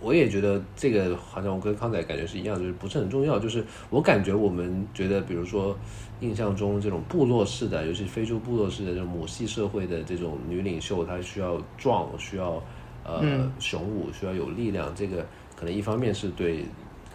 [0.00, 3.38] 我也觉得这个好像我跟康仔感觉是一样，就是不是很重要。
[3.38, 5.76] 就是我感觉我们觉得，比如说
[6.20, 12.62] 印象中这种部落式的，尤其非洲部落式的这种母系社会的这种女领袖，她需要壮，需要
[13.02, 14.94] 呃、嗯雄武，需要有力量。
[14.94, 15.26] 这个
[15.56, 16.66] 可能一方面是对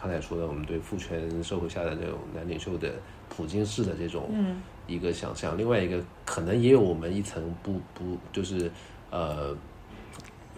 [0.01, 2.93] 刚才说的，我们对父权社会下的这种男领袖的
[3.27, 4.61] 普京式的这种嗯。
[4.87, 8.71] 一个想象，另外一个可能也有我们一层不不就是
[9.11, 9.55] 呃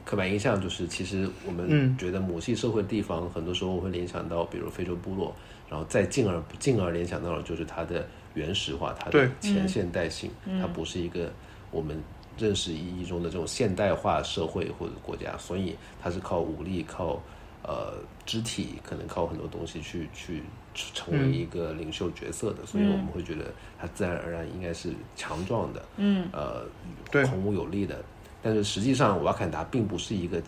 [0.05, 1.97] 刻板印象，就是其实我们嗯。
[1.97, 5.35] 觉得母系社会地方很多时候会联想到，比如非洲部落，
[5.69, 10.31] 然后再进而进而联想到的就是它的原始化，它的前现代性，
[10.61, 11.30] 它不是一个
[11.72, 12.01] 我们
[12.38, 17.19] 认识意义中的这种现代化社会或者国家，所以它是靠武力靠。
[17.63, 17.93] 呃，
[18.32, 20.41] 肢体可能靠很多东西去去
[20.74, 26.64] 成为一个领袖角色的，所以我们会觉得他自然而然应该是强壮的，嗯，呃，
[27.12, 27.26] 对。
[27.26, 28.02] 孔武有力的。
[28.41, 30.41] 但是实际上，瓦坎达并不是一个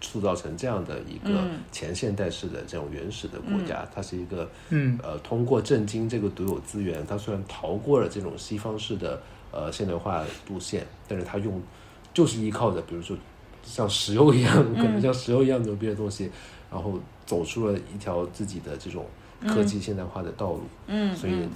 [0.00, 1.60] 塑造成这样的一个嗯。
[1.70, 4.98] 前现代式的这种原始的国家，它是一个嗯。
[5.02, 9.20] 呃，通过震惊这个独有资源，它虽然逃过了这种西方式的
[9.52, 11.60] 呃现代化路线，但是它用
[12.14, 13.14] 就是依靠着比如说
[13.62, 16.30] 像石油一样，可能像石油一样牛逼的东西，
[16.70, 19.04] 然后走出了一条自己的这种
[19.46, 20.62] 科技现代化的道路。
[20.86, 21.48] 嗯，所以，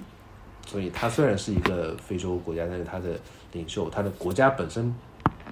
[0.67, 3.19] 所以他虽然是一个非洲国家，但是他的
[3.53, 4.95] 领袖，他的国家本身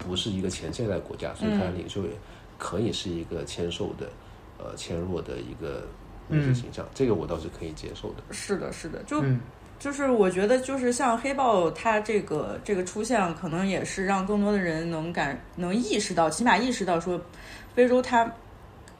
[0.01, 2.11] 不是一个前现代国家，所以他的领袖也
[2.59, 4.11] 可以是一个纤瘦的、
[4.59, 5.87] 呃纤弱的一个
[6.29, 8.23] 女性形象，这个我倒是可以接受的。
[8.31, 9.41] 是的，是的，就嗯。
[9.79, 17.21] 就是我觉得，就是像黑豹它这个这个出现，可能也是让更多的人能感能意识到，起码意识到说，
[17.77, 18.29] 非洲它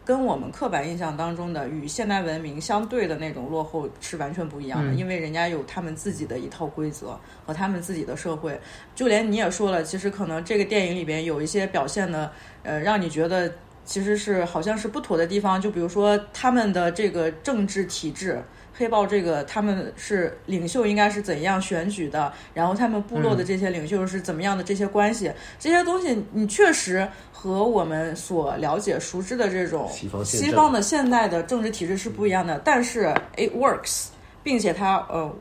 [0.09, 8.59] 跟我们刻板印象当中的与现代文明相对的那种落后是完全不一样的，嗯因为人家有他们自己的一套规则和他们自己的社会。
[8.95, 12.33] 就连你也说了，其实可能这个电影里边有一些表现的，
[12.63, 13.53] 呃，让你觉得
[13.85, 18.43] 其实是好像是不妥的地方，就比如说他们的这个政治体制。
[18.79, 34.07] 黑豹这个他们是领袖应该是怎样选举的，然后他们部落的这些领袖是怎么样的这些关系，这些东西你确实和我们所了解熟知的这种西方的现代的政治体制是不一样的，但是 it works，
[34.45, 35.35] 并且它呃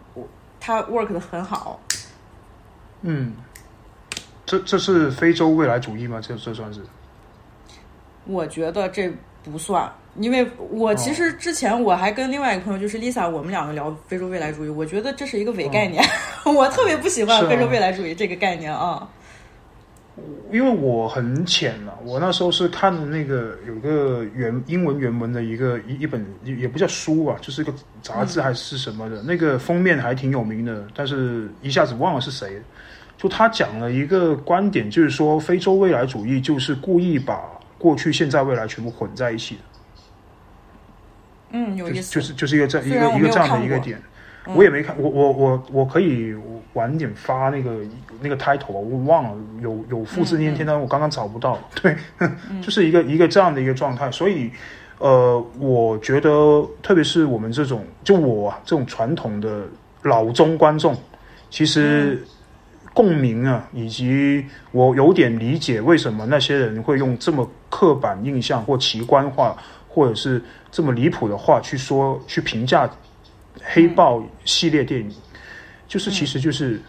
[0.59, 1.79] 它 work 的很好，
[3.03, 3.35] 嗯，
[4.47, 6.19] 这这是非洲未来主义吗？
[6.19, 6.81] 这这算是？
[8.25, 9.09] 我觉得这
[9.43, 16.03] 不算，因为我其实之前我还跟另外一个朋友就是 Lisa，我们两个聊非洲未来主义，我觉得这是一个伪概念，
[16.45, 19.07] 我特别不喜欢非洲未来主义这个概念啊。
[20.51, 27.71] 因为我很浅了、我那时候是看的那个有个原英文原文的一个一一本也也不叫书吧，就是一个
[28.01, 32.59] 杂志还是什么的，那个封面还挺有名的，但是一下子忘了是谁。
[33.15, 37.39] 就他讲了一个观点，就是说非洲未来主义就是故意把
[37.77, 39.61] 过去、现在、未来全部混在一起的，
[41.51, 43.97] 嗯，有就是意思，就是就是一个这一虽然我没有个一个这样的一个点。
[43.97, 44.55] 嗯。
[44.55, 46.33] 我也没看，我我我我可以
[46.71, 47.79] 晚点发那个
[48.21, 51.59] 那个 title 吧，我忘了有有复制粘贴，但我刚刚找不到。
[51.81, 51.93] 对，
[52.63, 54.49] 就是一个一个这样的一个状态，所以
[54.99, 59.63] 呃，我觉得特别是我们这种就我啊这种传统的
[60.03, 60.95] 老中观众，
[61.49, 62.23] 其实
[62.93, 69.57] 共鸣啊，以及我有点理解为什么那些人会用这么刻板印象或奇观化，
[69.89, 70.41] 或者是
[70.71, 72.89] 这么离谱的话去说去评价
[73.63, 75.11] 黑豹系列电影，
[75.87, 76.79] 就是其实就是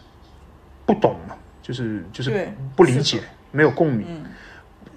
[0.84, 4.24] 不懂嘛，就是就是不理解没有共鸣，嗯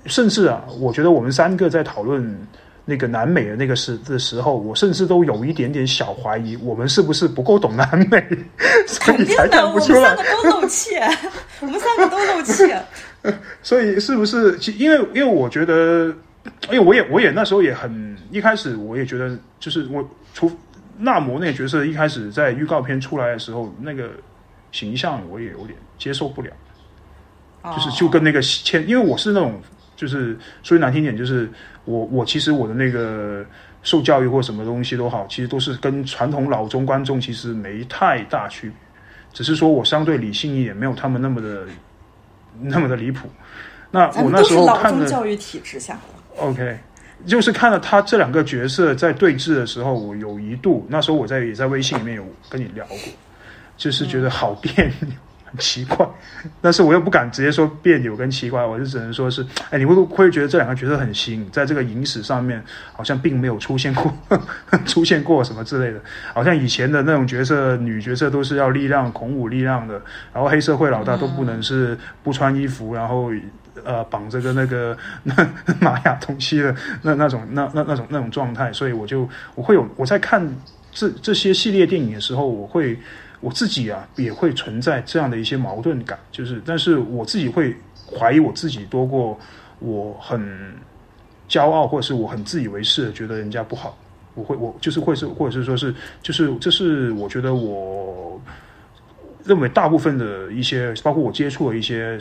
[0.07, 2.35] 甚至啊，我觉得我们三个在讨论
[2.85, 8.19] 那个南美的那个时的时候，我甚至都有一点点小怀疑，我们是不是不够懂南美，
[8.87, 10.17] 所以才肯定的，我们看不出来三。
[10.17, 10.89] 个都漏气，
[11.59, 12.73] 我们三个都漏气。
[13.61, 14.57] 所以是不是？
[14.79, 16.11] 因为因为我觉得，
[16.71, 20.51] 因为我也我也那时候也很一开始我也觉得，就是我除
[20.97, 24.11] 纳摩那个角色一开始在预告片出来的时候，那个
[24.71, 26.51] 形象我也有点接受不了，
[27.63, 29.59] 就是就跟那个签，因为我是那种
[29.95, 31.49] 就是说句难听点，就是
[31.85, 33.45] 我我其实我的那个
[33.83, 38.75] 受教育或什么东西都好，其实都是跟传统老中观众其实没太大区别，
[39.33, 41.65] 只是说我相对理性一点，没有他们那么的
[42.59, 43.27] 那么的离谱。
[43.89, 45.99] 那我那时候看的教育体制下的，
[46.41, 46.77] OK，
[47.25, 52.97] 就是看了他这两个角色在对峙的时候，我有一度那时候我在也在微信里面有跟你聊过，
[53.77, 54.91] 就是觉得好别扭，
[55.45, 56.07] 很奇怪，
[56.61, 64.11] 但是我又不敢直接说别扭跟奇怪，我就只能说是，哎，你会不会觉得这两个角色很新，在这个影史上面好像并没有出现过，
[64.87, 65.99] 出现过什么之类的，
[66.33, 70.01] 好像以前的那种角色，女角色都是要力量、孔武力量的，
[70.33, 73.31] 然后黑社会老大都不能是不穿衣服，然后
[73.83, 75.35] 呃绑着个那个 那
[75.79, 80.55] 玛雅东西的那那种那那那种那种状态，所以我就我会有我在看
[80.91, 82.97] 这这些系列电影的时候，我会。
[83.43, 87.75] 我自己啊，也会存在这样的一些矛盾感，就是，但是我自己会
[88.05, 89.35] 怀疑我自己多过
[89.79, 90.47] 我很
[91.49, 93.97] 骄傲，或者是我很自以为是觉得人家不好。
[94.35, 95.91] 我会，我就是会是，或者是说是，
[96.21, 98.39] 就是这是我觉得我
[99.43, 102.15] 认为大部分的一些，包括我接触的一些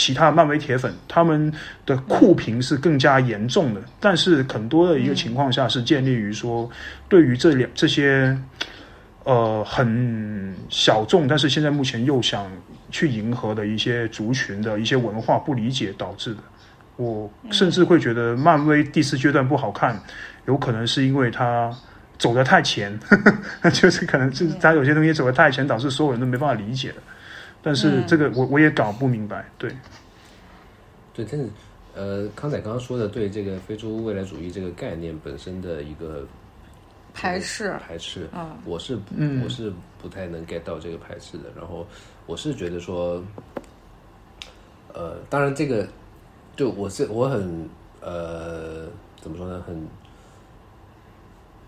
[0.00, 1.52] 其他漫威铁粉，他们
[1.84, 3.82] 的酷评是更加严重的。
[4.00, 6.70] 但是很多的一个情况下是建立于说，
[7.08, 8.36] 对于这两这些。
[9.22, 12.50] 呃，很小众，但是现在目前又想
[12.90, 16.40] 去迎合的一些族群的一些文化不理解导致的，
[16.96, 20.00] 我甚至会觉得漫威第四阶段不好看，
[20.46, 21.70] 有可能是因为它
[22.18, 22.98] 走得太前，
[23.74, 26.96] 就是可能是它有些东西走得太前，导致所有人都没办法理解的。
[27.62, 29.70] 但是这个我我也搞不明白，对，
[31.14, 31.48] 对，但是
[31.94, 36.26] 呃，康仔刚刚说的对这个非洲未来主义这个概念本身的一个。
[37.12, 38.28] 排斥，排斥，
[38.64, 38.96] 我是，
[39.42, 41.50] 我是不太能 get 到这个排斥的。
[41.56, 41.84] 然后，
[42.24, 43.20] 我是觉得说，
[44.94, 45.84] 呃，当然这个，
[46.54, 47.68] 就我是我很，
[48.00, 48.86] 呃，
[49.20, 49.60] 怎么说呢？
[49.66, 49.88] 很，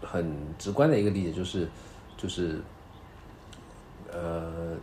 [0.00, 1.68] 很直观的一个理解就是，
[2.16, 2.60] 就是，
[4.12, 4.76] 呃，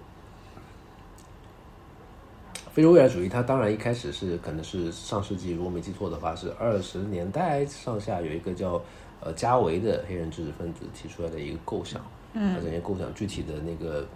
[2.73, 8.81] 非洲未来主义，它当然一开始是可能是上世纪，如果没记错的话，是二十年代上下有一个叫。
[9.21, 12.01] 呃，加维的黑人知识分子提出来的一个构想，
[12.31, 14.07] 嗯，这些构想具体的那个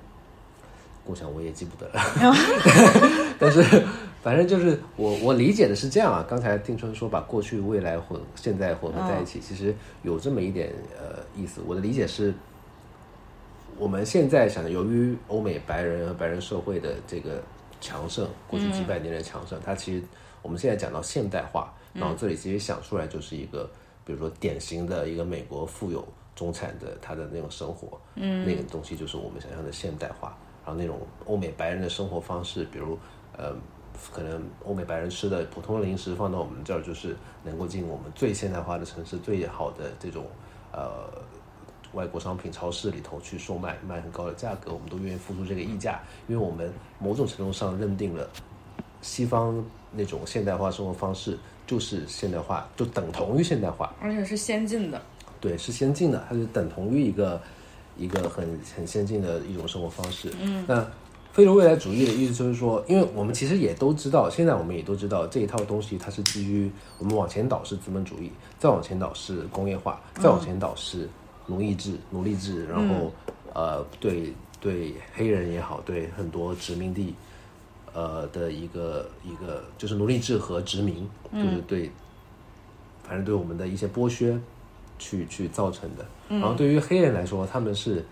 [1.05, 1.99] 构想我也记不得了，
[3.37, 3.61] 但是
[4.21, 6.25] 反正就是我我理解的是这样啊。
[6.25, 11.59] 刚才定春说把过去、未来混现在混合在一起，其实有这么一点呃意思。
[11.67, 12.33] 我的理解是，
[13.77, 17.43] 我们现在想，由于欧美白人和白人社会的这个
[17.83, 20.03] 强盛，过去几百年的强盛，它其实
[20.41, 23.69] 我们现在讲到现代化，然后这里其实想出来就是一个。
[24.05, 26.05] 比如说，典型的一个美国富有
[26.35, 30.37] 中产的他的那种生活，嗯，那个东西就是我们想象的现代化。
[30.65, 32.99] 然后那种欧美白人的生活方式，比如，
[33.37, 33.55] 呃，
[34.11, 37.15] 可能欧美白人吃的普通零食放到我们这儿，就是
[37.45, 40.25] 能够进我们最现代化的城市、最好的这种
[40.73, 41.09] 呃
[41.93, 48.29] 外国商品超市里头去售卖，卖很高的价格，我们都愿意付出这个溢价，因为我们某种程度上认定了
[49.01, 51.37] 西方那种现代化生活方式。
[51.65, 55.01] 就是现代化，就等同于现代化，而且是先进的。
[55.39, 57.41] 对，是先进的，它就等同于一个
[57.97, 60.29] 一个很很先进的一种生活方式。
[60.41, 60.85] 嗯，那
[61.31, 68.29] 非洲未来主义的意思就是说，因为我们其实也都知道，现在我们也都知道这一套东西，它是基于我们往前倒是资本主义，
[68.59, 71.09] 再往前倒是工业化，再往前倒是
[71.47, 73.11] 奴役制、奴隶制，然后
[73.53, 77.13] 呃，对对黑人也好，对很多殖民地。
[77.95, 81.91] 呃的一个一个就是奴隶制和殖民，就是对，
[83.03, 84.35] 反正对我们的一些剥削，
[84.97, 86.03] 去去造成的。
[86.27, 88.03] 然后对于黑人来说，他们是，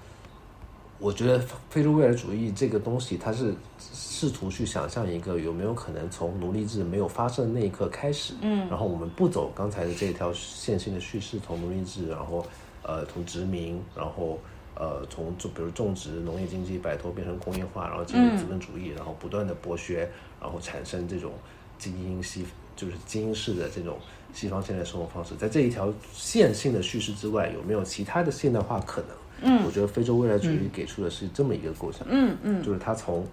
[1.00, 12.46] 我觉得非洲未来主义这个东西，它是试图去想象一个有没有可能从奴隶制没有发生的那一刻开始，嗯，然后我们不走刚才的这条线性的叙事，从奴隶制，然后
[12.92, 14.40] 呃从殖民，然后。
[14.74, 20.10] 呃，从种比如种植、农业经济摆脱变成工业化，然后进入资本主义，然后不断的剥削，
[20.42, 21.34] 然后产生这种
[21.78, 22.46] 精英西
[22.76, 24.00] 就是精英式的这种
[24.34, 25.36] 西方现代生活方式。
[25.36, 29.60] 在这一条线性的叙事之外，有没有其他的现代化可能？
[29.60, 32.08] 嗯，我觉得非洲未来主义给出的是这么一个构想。
[32.10, 33.28] 嗯嗯，就是他从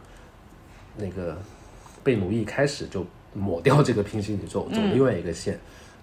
[0.96, 1.38] 那个
[2.02, 5.58] 被奴役开始就抹掉这个平行宇宙，走另外一个线。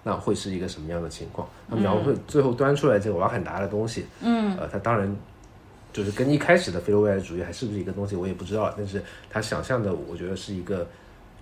[0.06, 1.48] 那会是一个什么样的情况？
[1.68, 5.16] 他描绘最后端出来这个瓦坎达的东西，嗯，呃，他当然
[5.92, 8.72] 就是跟一开始的非洲未来主义还是不是一个东西，我也不知道。
[8.76, 10.86] 但是他想象的，我觉得是一个，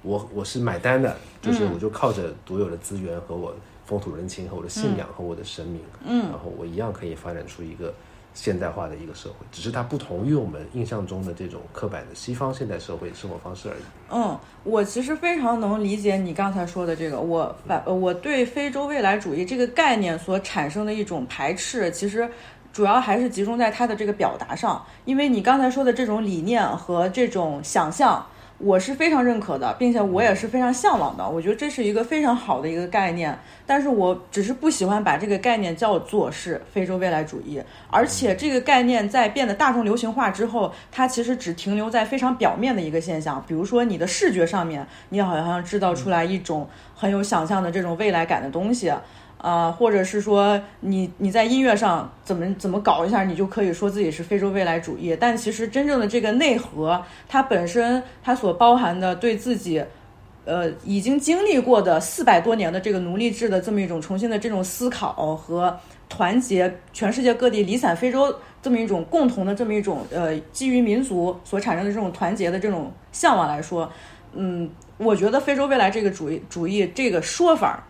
[0.01, 3.55] 我我是买单的，就是我就靠着独有的资源和我
[3.85, 7.93] 风土人情和我的信仰和我的神明，嗯，然后我一样可以发展出一个。
[8.35, 13.83] 现代化的一个社会，只是它不同于我们印象中的这种刻板的西方现代社会生活方式而已。
[14.11, 22.29] 嗯，我其实非常能理解你刚才说的这个，我反我对非洲未来主义这个概念所产生的一种排斥，其实
[22.73, 28.27] 主要还是集中在它的这个表达上，因为你刚才说的这种理念和这种想象
[28.59, 31.29] 我是非常认可的，并且我也是非常向往的。
[31.29, 33.37] 我觉得这是一个非常好的一个概念，
[33.67, 37.61] 但是我只是不喜欢把这个概念叫做是非洲未来主义，
[37.91, 48.93] 而且这个概念在变得大众流行化之后，它其实只停留在非常表面的一个现象，比如说你的视觉上面，你好像制造出来一种很有想象的这种未来感的东西。
[49.45, 55.15] 啊，或者是说你你在音乐上怎么怎么搞一下，你就可以说自己是非洲未来主义。
[55.21, 59.85] 但其实真正的这个内核，它本身它所包含的对自己，
[60.47, 73.93] 呃，已经经历过的四百多年的这个奴隶制的这么一种重新的这种思考和团结全世界各地离散非洲这么一种共同的这么一种呃基于民族所产生的这种团结的这种向往来说，
[74.33, 77.85] 嗯，我觉得非洲未来这个主义主义这个说法。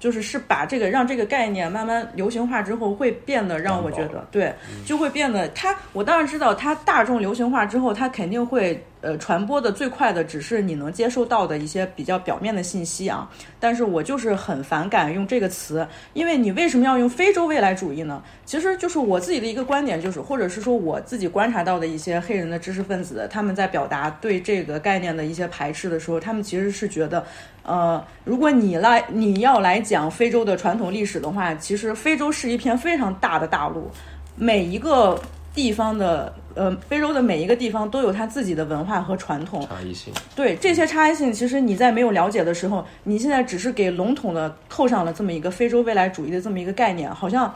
[0.00, 4.52] 就是是把这个让这个概念慢慢流行化之后，会变得让我觉得对，
[4.84, 5.72] 就会变得它。
[5.92, 8.84] 我当然知道它大众流行化之后，它肯定会。
[9.02, 13.28] 呃，传播的最快的只是你能接受到的一些比较表面的信息啊，
[13.58, 18.22] 但是我就是很反感用这个词，因为你为什么要用非洲未来主义呢？
[18.44, 27.24] 其实就是我自己的一个观点，就是或者是说我自己观察到的一些黑人的知识分子，他们在表达对这个概念的一些排斥的时候，他们其实是觉得，
[27.62, 33.90] 呃，如果你来你要来讲非洲的传统历史的话，其实非洲是一片非常大的大陆，
[34.36, 35.18] 每一个。
[35.52, 40.12] 地方的呃，非洲的每一个地方都有它自己的文化和传统差异性。
[40.34, 47.54] 对这些差异性，其实你在没有了解的时候，你现在只是给笼统的扣上了这么一个非洲未来主义的这么一个概念，好像，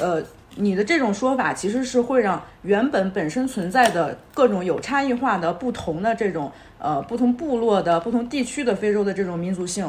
[0.00, 0.22] 呃，
[0.56, 9.88] 你的这种说法其实是会让原本本身存在的各种有差异化的不同的这种呃不同部落的不同地区的非洲的这种民族性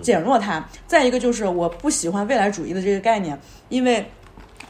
[0.00, 0.66] 减弱它。
[0.86, 4.10] 再一个就是我不喜欢未来主义的这个概念，因为。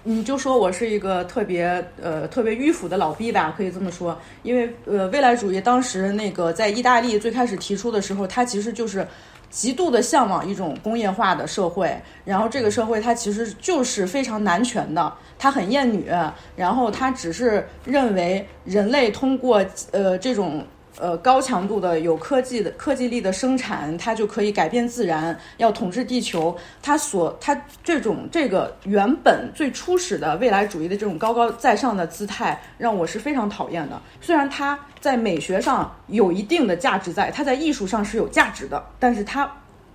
[0.02, 4.18] 你就说我是一个特别呃特别迂腐的老逼吧，可以这么说。
[4.42, 9.06] 因为呃未来主义当时那个在意大利最开始提出的时候，它其实就是
[9.50, 11.94] 极度的向往一种工业化的社会，
[12.24, 16.10] 然后这个社会它其实就是非常男权的，它很厌女，
[16.56, 20.64] 然后它只是认为人类通过呃这种。
[21.00, 26.54] 呃，高强度的有科技的科技力的生产，它就可以改变自然，要统治地球。
[26.82, 33.98] 它所它这种这个原本最初始的未来主义的这种高高在上的姿态，让我是非常讨厌的。
[34.20, 39.50] 虽然它在美学上有一定的价值在，它在艺术上是有价值的，但是它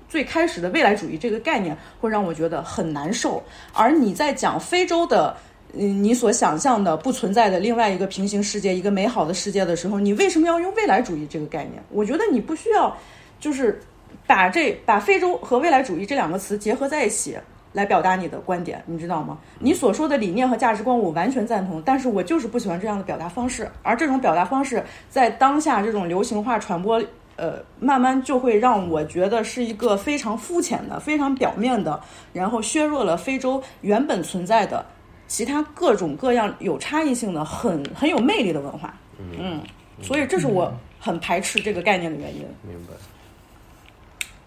[0.10, 3.44] 最开始的未来主义这个概念会让我觉得很难受。
[3.74, 5.38] 而你在讲非洲的。
[5.78, 11.84] 嗯，你所想象的不存在的另外一个平行世界，一个美好的世界的时候，你为什么要用未来主义这个概念？
[11.92, 12.96] 我觉得你不需要，
[13.40, 13.80] 就是
[14.26, 17.38] 把这把非洲和未来主义这两个词结合在一起
[17.74, 19.38] 来表达你的观点，你知道吗？
[19.60, 27.04] 你所说的理念和价值观我完全赞同，但是我就是不喜欢这样的表达方式，而这种表达方式在当下这种流行化传播，
[27.36, 32.00] 呃，慢慢就会让我觉得是一个非常肤浅的、非常表面的，
[32.32, 34.86] 然后削弱了非洲原本存在的。
[35.28, 39.60] 其他各种各样有差异性的、很很有魅力的文化，嗯，
[40.02, 42.42] 所以这是我很排斥这个概念的原因。
[42.62, 42.94] 明白。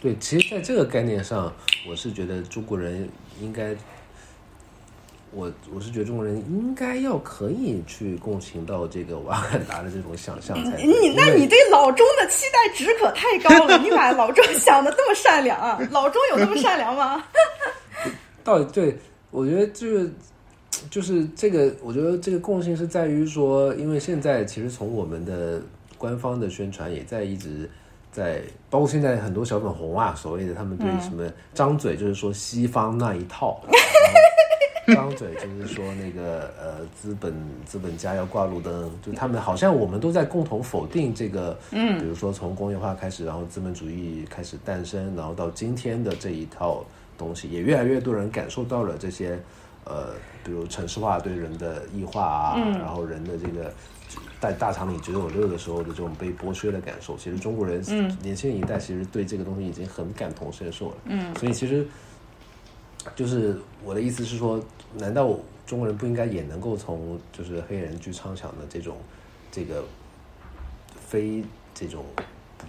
[0.01, 1.53] 对，其实，在这个概念上，
[1.89, 3.09] 我是觉得中国人
[3.41, 3.75] 应该，
[5.33, 10.77] 我我是觉得中国人应该要可以去共情到这个瓦坎达的这种想象才。
[10.77, 15.59] 你那你对老钟的期待值可太高了，你把老钟想的这么善良，
[15.91, 17.25] 老钟有那么善良吗？
[18.45, 18.97] 到底对，
[19.33, 20.15] 我觉得就是。
[20.91, 25.61] 就是这个，我觉得这个共性是在于说，因为现在其实从我们的
[25.97, 27.69] 官方的宣传也在一直
[28.13, 28.41] 在，
[28.71, 33.61] 包括现在很多小粉红啊，所谓的他们对什么张嘴就是说西方那一套，
[34.95, 37.35] 张嘴就是说那个呃资本
[37.67, 46.85] 资本家要挂路灯，就他们好像我们都在共同否定这个，嗯，比如说从工业化开始，然后资本主义开始诞生，然后到今天的这一套
[47.17, 49.39] 东西，也越来越多人感受到了这些。
[49.89, 50.12] 呃，
[50.44, 53.73] 比如城市化对人的异化啊，然后人的这个
[54.39, 57.82] 在大厂里只有热的时候的这种被剥削的感受，其实中国人
[58.23, 60.97] 年轻一代其实对这个东西已经很感同身受了。
[61.06, 61.86] 嗯，所以其实
[63.16, 64.62] 就是我的意思是说，
[64.94, 65.35] 难道
[65.66, 68.98] 中国人不应该也能够从就是黑人去畅想的这种
[69.51, 69.82] 这个
[71.06, 71.43] 非
[71.74, 72.05] 这种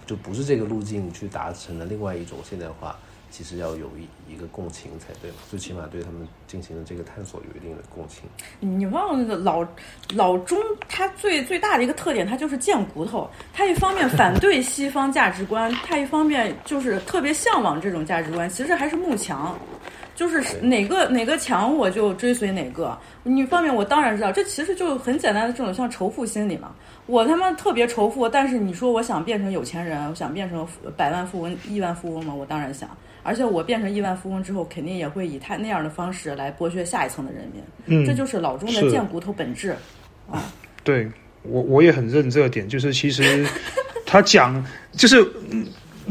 [0.06, 2.98] 就不是这个路径去达成了另外一种现代化？
[3.30, 8.24] 其实要有一一个共情才对嘛，最起码对他们进行的这个探索有一定的共情。
[8.58, 9.66] 你忘了那个老
[10.14, 10.58] 老钟，
[10.88, 13.30] 他最最大的一个特点，他就是贱骨头。
[13.52, 18.50] 他一方面反对西方价值观，他一方面就是特别向往这种价值观。
[18.50, 19.58] 其实还是慕强。
[20.16, 22.98] 就是哪个哪个强我就追随哪个。
[23.22, 26.72] 你方面我当然知道，这其实就很简单的这种像仇富心理嘛。
[27.06, 32.34] 我他妈特别仇富，但是你说我想变成有钱人，我想变成百万富翁、亿万富翁吗？
[32.34, 32.90] 我当然想。
[33.22, 37.62] 而且我变成亿万富翁之后，肯定也会以他那样的方式来剥削下一层的人民。
[37.86, 39.74] 嗯，这就是老钟的贱骨头本质
[40.30, 40.52] 啊。
[40.84, 41.08] 对
[41.42, 43.46] 我我也很认这个点，就是其实
[44.06, 45.26] 他讲就是。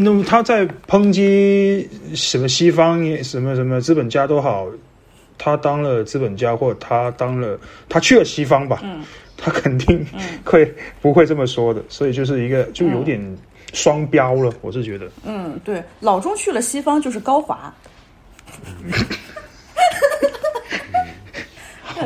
[0.02, 4.66] 那么他在抨击什么西方什么什么资本家都好，
[5.38, 7.60] 他当了资本家或他当了
[7.90, 9.04] 他去了西方吧，嗯，
[9.36, 10.06] 他肯定
[10.46, 13.20] 会不会这么说的，所以就是一个就有点
[13.74, 15.10] 双标了，我是觉得。
[15.26, 17.74] 嗯，对，老钟去了西方就是高华，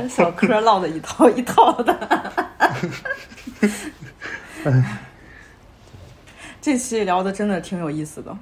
[0.10, 2.34] 小柯唠的一套一套的。
[6.62, 8.38] 这期聊的真的挺有意思的，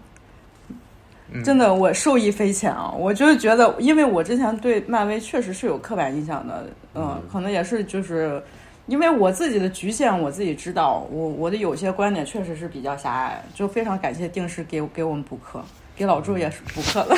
[1.43, 2.91] 真的我受益匪浅啊！
[2.95, 8.41] 我就是觉得，因为我之前对漫威确实是有刻板印象的，嗯，可能也是就是
[8.91, 15.63] 因为我自己的局限，我自己知道，我我的有些观点确实是比较狭隘，就非常感谢定时给给我们补课，
[15.95, 17.15] 给老祝也是补课了。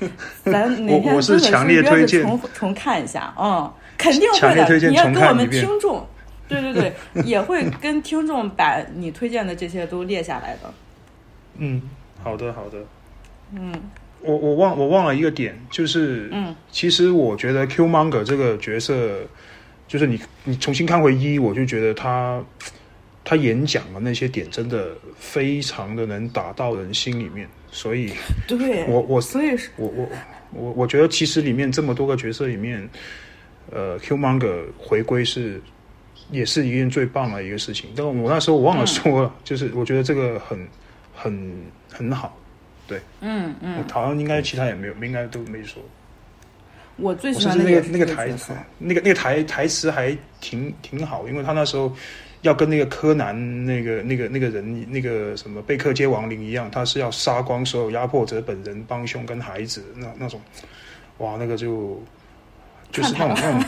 [0.42, 6.06] 咱哪天我是强烈推荐重重看一下，嗯，肯定会的，你要跟我们听众。
[6.48, 6.92] 对对对，
[7.22, 10.72] 也会跟听众把你推荐的这些都列下来的。
[11.58, 11.82] 嗯，
[12.24, 12.78] 好的好的。
[13.52, 13.72] 嗯，
[14.22, 19.20] 我我忘我忘了一个点，就是嗯，其实我觉得 Q Monger 这个角色，
[19.90, 22.40] 就是你你重新看回一，我就觉得他
[23.24, 28.12] 他演讲的那些点真的非常的能打到人心里面，所以
[28.46, 30.08] 对我我所以是我我
[30.52, 32.88] 我我觉得其实里面这么多个角色里面，
[33.72, 35.60] 呃，Q Monger 回归是。
[36.30, 40.68] 也是一件最棒的一个事情，但我那时候我忘了说了，就是我觉得这个很
[41.12, 41.52] 很
[41.92, 42.38] 很好，
[42.86, 45.82] 对，嗯嗯，好像应该其他也没有，应该都没说。
[47.00, 51.92] 我最喜欢那个那个台词，那个那个台台词还挺挺好，因为他那时候
[52.42, 53.34] 要跟那个柯南
[53.66, 60.40] 那个那个那个人那个什么贝克街亡灵一样，他是要杀光所有压迫者本人、帮凶跟孩子那那种，
[61.18, 62.02] 哇，那个就
[62.92, 63.64] 就是那种那种。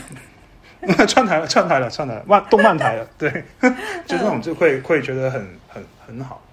[1.07, 3.31] 串台了，串台了，串台了，漫动漫台了，对，
[4.05, 6.43] 就那种就会会觉得很很很好。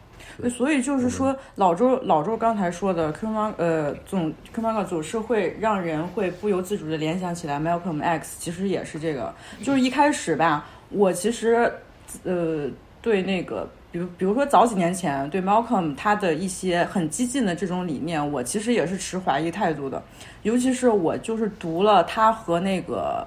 [0.49, 11.71] 所以就是说，老周老周刚才说的 Q 妈呃总 Q 妈总是会让人会不由自主的联想起来 Malcolm X，其实也是这个，就是一开始吧，我其实
[12.25, 12.69] 呃
[13.03, 20.03] 对那个，比如比如说早几年前对 Malcolm 他的一些很激进的这种理念，我其实也是持怀疑态度的，
[20.45, 23.27] 尤其是我就是读了他和那个。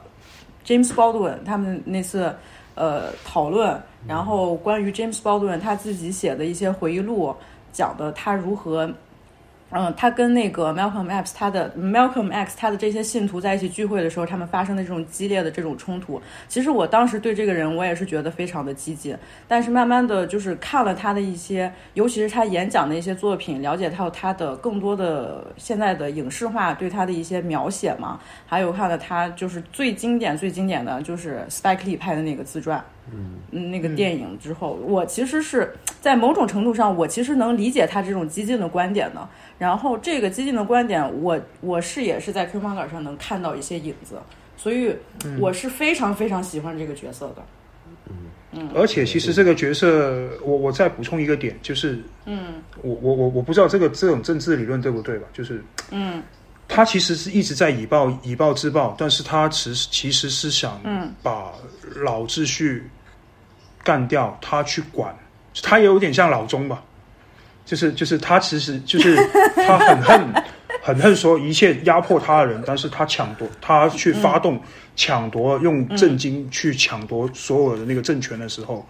[0.65, 2.34] James Baldwin 他们那次，
[2.73, 3.77] 呃，讨论，
[4.08, 7.36] 然后关于 James Baldwin 他自己写的一些回忆录，
[7.72, 8.92] 讲的他如何。
[9.76, 19.18] 嗯，他跟那个 Malcolm X 他的 Malcolm X 他的这些信徒在一起聚会的时候，他们发生的这种激烈的这种冲突，其实我当时对这个人我也是觉得非常的激进。
[19.48, 32.80] 但是慢慢的就是看了他的一些，尤其是他演讲的一些作品，了解到他的更多的现在的影视化对他的一些描写嘛，还有看了他就是最经典最经典的就是 Spike Lee 拍的那个自传。
[33.12, 39.28] 嗯，那个电影之后，我其实是在某种程度上，我其实能理解他这种激进的观点的。
[39.60, 44.16] 然后这个激进的观点，我我是也是在 Q 漫杆上能看到一些影子，
[44.58, 44.96] 所以
[45.40, 47.46] 我是非常非常喜欢这个角色的。
[48.10, 48.16] 嗯
[48.56, 55.28] 嗯，而且其实这个角色，我我再补充一个点，就是嗯，我我我我不知道这个这种政治理论对不对吧？
[55.34, 56.22] 就是嗯，
[56.68, 60.81] 他其实是一直在以暴以暴制暴，但是他其实其实是想
[61.22, 61.52] 把
[62.03, 62.90] 老秩序。
[63.85, 65.14] 干掉他去管，
[65.61, 66.81] 他也有点像老钟吧，
[67.65, 69.18] 就是就是他其实就是
[69.68, 70.34] 他很恨
[70.81, 74.57] 很恨说一切压迫他的人，但是他抢夺他去发动
[74.95, 78.88] 抢夺用震惊去抢夺所有的那个政权的时候，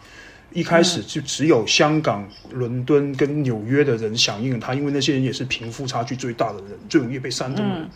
[0.53, 7.89] 一开始就只有香港、伦敦跟纽约的人响应他，因为那些人也是贫富差距最大的人，最容易被煽动的人。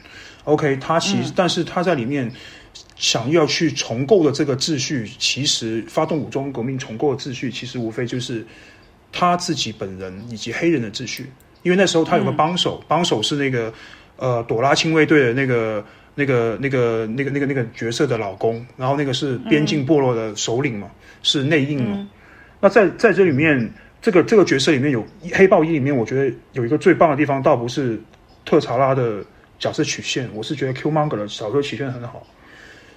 [0.44, 2.32] OK，他其实但是他在里面。
[2.96, 8.46] 想要去重构的这个秩序，其实发动武装革命重构的秩序，其实无非就是
[9.12, 11.32] 他自己本人以及黑人的秩序。
[11.64, 13.74] 因为那时候他有个帮手，帮手是那个
[14.18, 20.90] 呃朵拉亲卫队的那个那个那个那个那个那个角色的老公，然后那个是边境部落的首领嘛，
[21.24, 22.08] 是内应嘛。
[22.60, 23.72] 那在在这里面，
[24.02, 28.00] 这个这个角色里面有黑豹一里面，我觉得有一个最棒的地方，倒不是
[28.46, 29.24] 特查拉的
[29.60, 32.26] 角色曲线，我是觉得 Q Monger 的小说曲线很好。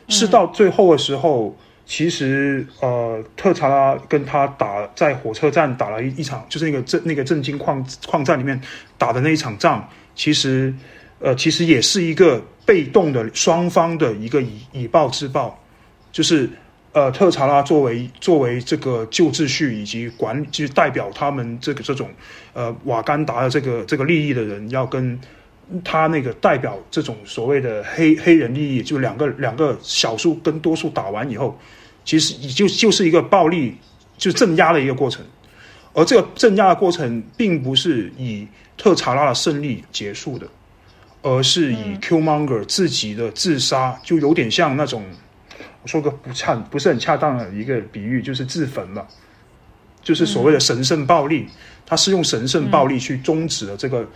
[0.09, 1.57] 是到最后的时候，
[1.87, 8.61] 其实呃，特查拉跟他打在火车站打了一一场，就是那个震那个震惊矿矿站里面
[8.99, 9.89] 打的那一场仗。
[10.15, 10.74] 其实
[11.20, 15.57] 呃，其实也是一个被动的双方的一个以以暴制暴，
[16.11, 16.49] 就是
[16.93, 22.11] 呃，特查拉作为作为这个旧秩序以及管，就是代表他们这个这种
[22.53, 25.19] 呃瓦干达的这个这个利益的人，要跟
[25.85, 31.57] 他那个代表这种所谓的黑黑人利益，就两个两个少数跟多数打完以后，
[32.05, 33.77] 其实也就就是一个暴力
[34.19, 35.25] 就镇压的一个过程，
[35.93, 40.47] 而这个镇压的过程并不是以特查拉的胜利结束的。
[41.23, 45.30] 而是以 Qmonger 自己的自杀，就有点像那种，我
[45.85, 49.07] 说个不恰不是很恰当的一个比喻，就是自焚了，
[50.02, 51.47] 就是所谓的神圣暴力，
[51.86, 54.09] 他是用神圣暴力去终止了这个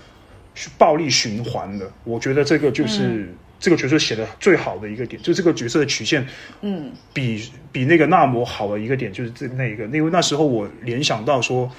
[0.76, 1.90] 暴力循环的。
[2.04, 6.26] 我觉得这个就是这个角色写的最好的一个点，就这个角色的曲线，
[6.62, 11.70] 嗯，比比那个纳摩好的一个点就是这那一个，因为那时候我联想到说。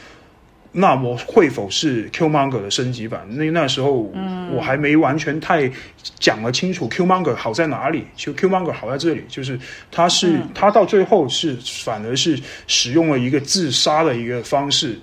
[0.77, 3.25] 那我会否是 Qmonger 的升级版？
[3.29, 4.11] 那那时候
[4.51, 5.71] 我还没完全太
[6.19, 8.05] 讲得清楚 Qmonger 好在哪里。
[8.17, 9.57] 其实 Qmonger 好在这里，就是
[9.89, 12.37] 他是他到最后是反而是
[12.67, 14.99] 使用了一个自杀的一个方式，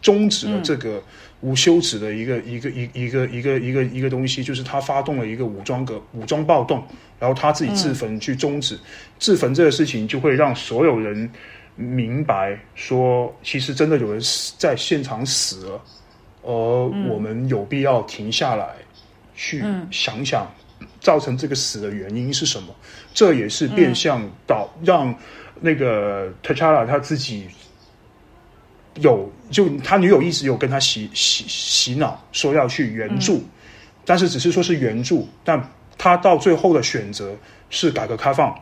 [0.00, 1.02] 终止了这个
[1.40, 6.80] 无休止的一个一个一一个一个一个一个东西，就是他发动了一个武装革武装暴动，
[7.18, 8.78] 然后他自己自焚去终止
[9.18, 11.28] 自焚这个事情，就会让所有人。
[11.76, 14.18] 明白说，其实真的有人
[14.56, 15.80] 在现场死了，
[16.42, 16.50] 而
[17.10, 18.76] 我们有必要停下来
[19.34, 20.50] 去想想，
[21.00, 22.74] 造成这个死的原因是什么？
[23.12, 25.14] 这也是变相导让
[25.60, 27.46] 那个 T'Challa 他自己
[29.00, 33.44] 有，就他女友一直有跟他洗洗洗脑，说要去援助，
[34.06, 35.62] 但是只是说是援助，但
[35.98, 37.36] 他到最后的选择
[37.68, 38.58] 是改革开放。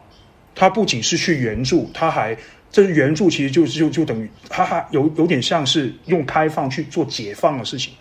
[0.53, 2.36] 他不仅是去援助，他还。
[2.74, 7.94] 这援助其实就就就等于，哈哈，有有点像是用开放去做解放的事情，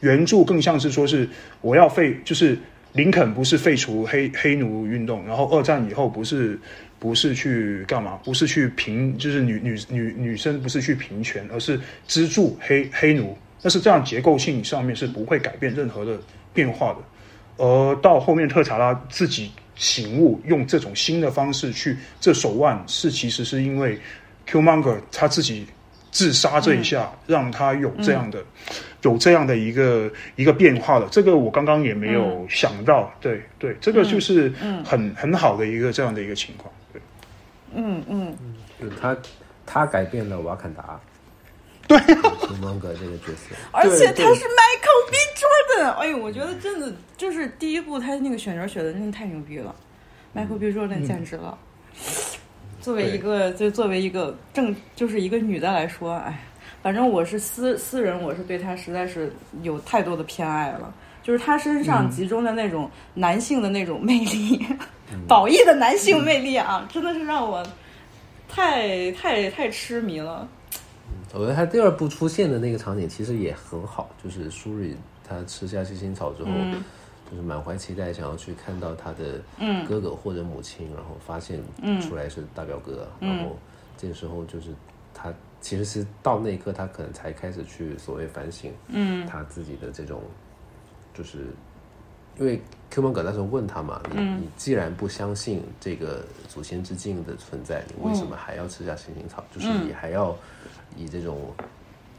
[0.00, 1.26] 援助更像是说是
[1.62, 2.58] 我要废，就是
[2.92, 6.60] 林肯不是废除黑黑奴运动，然后二战以后不是
[6.98, 16.20] 不是去干嘛，不是去平，就是女女女女生不是去平权，而是资助黑黑奴，但是这样结构性上面是不会改变任何的
[16.52, 19.52] 变化的，而到后面特查拉自己。
[19.78, 23.98] 醒悟，用这种新的方式去这手腕，是其实是因为
[24.46, 25.66] Qmonger 他自己
[26.10, 28.44] 自杀这一下，让他有这样的
[29.02, 31.08] 有这样的一个一个变化了。
[31.10, 34.52] 这个我刚刚也没有想到，对对，这个就是
[34.84, 36.72] 很很好的一个这样的一个情况。
[36.92, 37.00] 对，
[37.74, 38.36] 嗯嗯，
[38.80, 39.16] 就他
[39.64, 41.00] 他改变了瓦坎达。
[41.86, 45.16] 对，Qmonger 这个角色，而且他是 Michael B.
[45.36, 45.57] Jordan。
[45.98, 49.74] 哎呦，我觉得真的就是第一部他那个选角选的真的太牛逼了
[50.34, 50.66] ，Michael B.
[50.72, 51.56] Jordan 简直了。
[52.80, 56.44] 作为一个就作为一个正就是一个女的来说，哎，
[56.82, 59.32] 反正我是私私人，我是对他实在是
[59.62, 60.94] 有太多的偏爱了。
[61.22, 64.64] 就是他身上集中的那种男性的那种魅力，
[65.28, 67.62] 宝义的男性魅力啊，真的是让我
[68.48, 70.48] 太太太痴迷了。
[71.34, 74.96] 我觉得他第二部出现的那个场景其实也很好，就是舒瑞
[75.28, 76.50] 他吃下七星草之后，
[77.30, 79.40] 就是满怀期待想要去看到他的
[79.86, 81.60] 哥哥或者母亲，然后发现
[82.00, 83.56] 出来是大表哥，然后
[83.96, 84.74] 这个时候就是
[85.12, 88.72] 他其实是到那一刻他可能才开始去所谓反省，
[89.28, 90.22] 他自己的这种，
[91.12, 91.46] 就是
[92.38, 92.60] 因为
[92.90, 99.44] Q 蒙哥那时候问他嘛，你你既然不相信这个祖先之境的存在，你为什么还要吃下七星草？
[99.54, 100.36] 就是你还要。
[100.96, 101.52] 以这种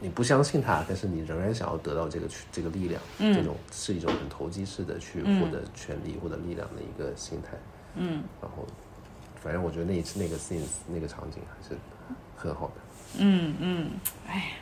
[0.02, 7.50] 你不相信他，但是你仍然想要得到这个这个力量，这种是一种很投机式的去获得权力或者力量的一个心态。
[7.96, 8.66] 嗯，然后
[9.42, 11.76] 反正我觉得那一次那个 scene 那个场景还是
[12.34, 12.72] 很好的。
[13.18, 13.90] 嗯嗯，
[14.26, 14.52] 哎，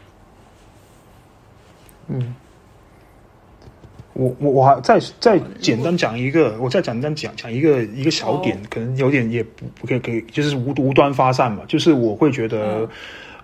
[2.09, 2.35] 嗯，
[4.15, 12.90] 我我我还再再简单讲一个，我再简单讲讲一个一个小点，可能有点也不不可以可以，就是无无端发散嘛，就是我会觉得。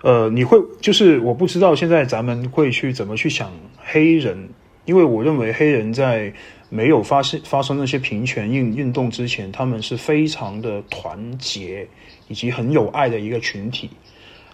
[0.05, 4.49] 呃，你会就是我不知道现在咱们会去怎么去想黑人，
[4.85, 6.31] 因为我认为黑人在
[6.69, 11.87] 没有发生发生那些平权运运动之前，他们是非常的团结
[12.27, 13.89] 以及很有爱的一个群体，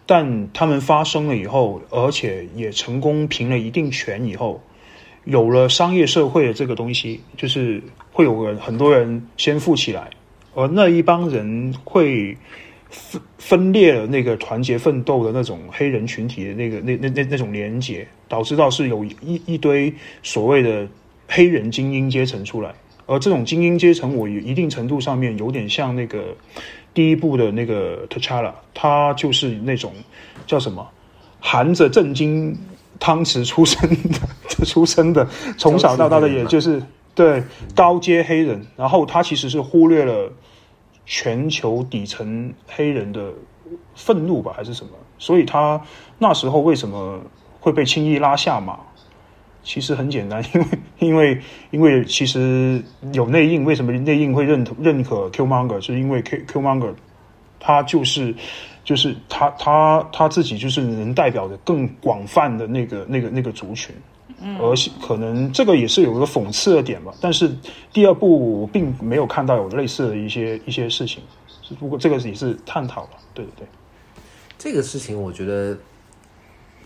[0.05, 4.63] 但他们发生了以后，而且也成功平了一定权以后，
[5.25, 7.83] 有了商业社会的这个东西，就是
[8.13, 10.11] 会有人很多人先富起来，
[10.55, 12.37] 而那一帮人会。
[12.91, 19.91] 分分裂了那个团结奋斗的那种黑人群体的那个那那那那种连结，导致到是有一一堆
[20.21, 20.87] 所谓的
[21.27, 22.71] 黑人精英阶层出来，
[23.05, 26.35] 而这种精英阶层，我一定程度上面有点像那个
[26.93, 29.93] 第一部的那个 T'Challa，他就是那种
[30.45, 30.87] 叫什么？
[31.39, 32.55] 含着震惊
[32.99, 35.27] 汤匙出生的出生的，
[35.57, 36.79] 从小到大的也就是
[37.15, 37.41] 对
[37.73, 40.31] 高阶黑人，然后他其实是忽略了
[41.05, 43.31] 全球底层黑人的
[43.95, 44.91] 愤怒吧，还是什么？
[45.17, 45.81] 所以他
[46.17, 47.19] 那时候为什么
[47.59, 48.79] 会被轻易拉下马？
[49.63, 50.67] 其实很简单， 因为
[50.99, 51.41] 因为
[51.71, 52.83] 因为其实
[53.13, 55.79] 有内应，为什么内应会认同认可 Q Monger？
[55.79, 56.93] 是因为 Q Q Monger
[57.59, 58.33] 他就是
[58.83, 63.93] 就是他他他自己就是能代表的更广泛的那个那个那个族群。
[64.59, 67.51] 而可能这个也是有一个讽刺的点吧，但是
[67.93, 71.21] 第二部并没有看到有类似的一些一些事情，
[71.79, 73.67] 不过这个也是探讨了，对对对，
[74.57, 75.77] 这个事情我觉得。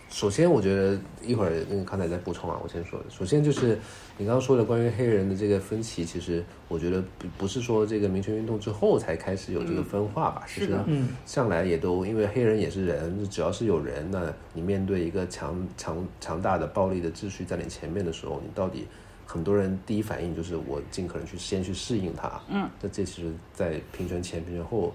[0.07, 2.57] 首先，我觉得一会儿那个康仔再补充啊。
[2.63, 3.77] 我先说，首先就是
[4.17, 10.43] 你刚刚说的关于黑人的这个分歧，其实我觉得不不是说这个民权运动之后才开始有这个分化吧。
[10.47, 10.77] 其实
[11.25, 18.85] 向来也都因为黑人也是人，只要是有人，那你面对一个强强强大的暴力的秩序在你前面的时候，你到底
[19.25, 22.39] 很多人第一反应就是我尽可能去先去适应它。
[22.47, 24.93] 嗯，那这其实，在平权前、平权后，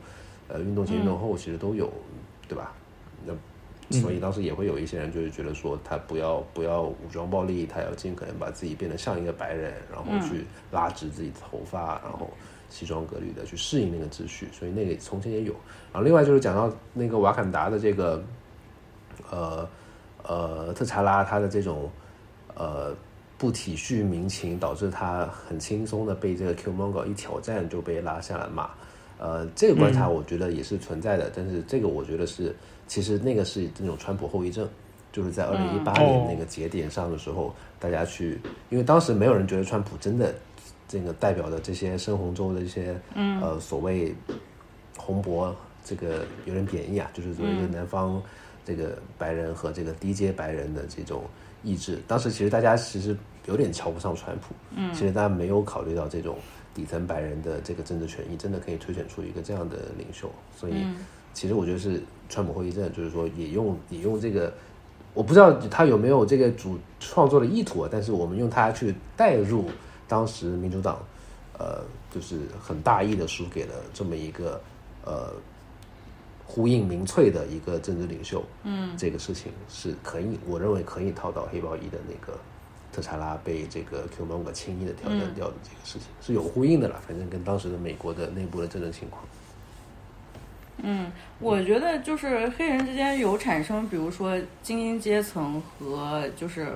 [0.49, 1.93] 呃，运动前、运动后，其实都有，
[2.49, 2.73] 对吧？
[3.91, 4.01] 那。
[4.01, 12.31] 所以当时也会有一些人就是觉得说他不要不要武装暴力，他要尽可能把自己变得像一个白人，然后去拉直自己的头发，然后
[12.69, 14.49] 西装革履的去适应那个秩序。
[14.53, 15.53] 所以那个从前也有。
[15.93, 18.23] 然后另外就是讲到那个瓦坎达的这个，
[19.29, 19.69] 呃
[20.23, 21.91] 呃特查拉他的这种
[22.55, 22.95] 呃
[23.37, 28.71] 不体恤民情，导致他很轻松的被这个 Q Mongo 一挑战就被拉下来骂。
[29.19, 32.55] 呃，这个观察我觉得也是存在的，但是这个我觉得是。
[32.91, 34.69] 其实那个是那种川普后遗症，
[35.13, 38.37] 就是在二零一八年那个节点上的时候，大家去，
[38.69, 40.35] 因为当时没有人觉得川普真的
[40.89, 44.13] 这个代表的这些深红州的一些呃所谓
[44.99, 45.55] 红脖，
[45.85, 48.21] 这个有点贬义啊，就是作为一个南方
[48.65, 51.23] 这个白人和这个低阶白人的这种
[51.63, 52.03] 意志。
[52.09, 56.37] 当时其实大家其实有点瞧不上川普，嗯，其实大家没有考虑到这种
[56.75, 60.85] 底层白人的这个政治权益，真的可以推选出一个这样的领袖，所以。
[61.33, 64.51] 其实我觉得是川普后遗症，就是说也用也用这个，
[65.13, 69.67] 我不知道他有没有这个主创作的意图啊，但是我们用它去代入
[70.07, 70.99] 当时民主党，
[71.59, 74.61] 呃，就是很大意的输给了这么一个
[75.05, 75.33] 呃
[76.47, 82.39] 呼应民粹的一个政治领袖，嗯，这个事情是可以，我认为可以套到黑豹一的那个
[82.93, 89.23] 特查拉被这个 Q 蒙格轻易的挑战掉的这个事情是有呼应的了，反正跟当时的美国的内部的政治情况。
[90.83, 96.69] 嗯，我觉得就是黑人之间有产生，比如说精英阶层和就是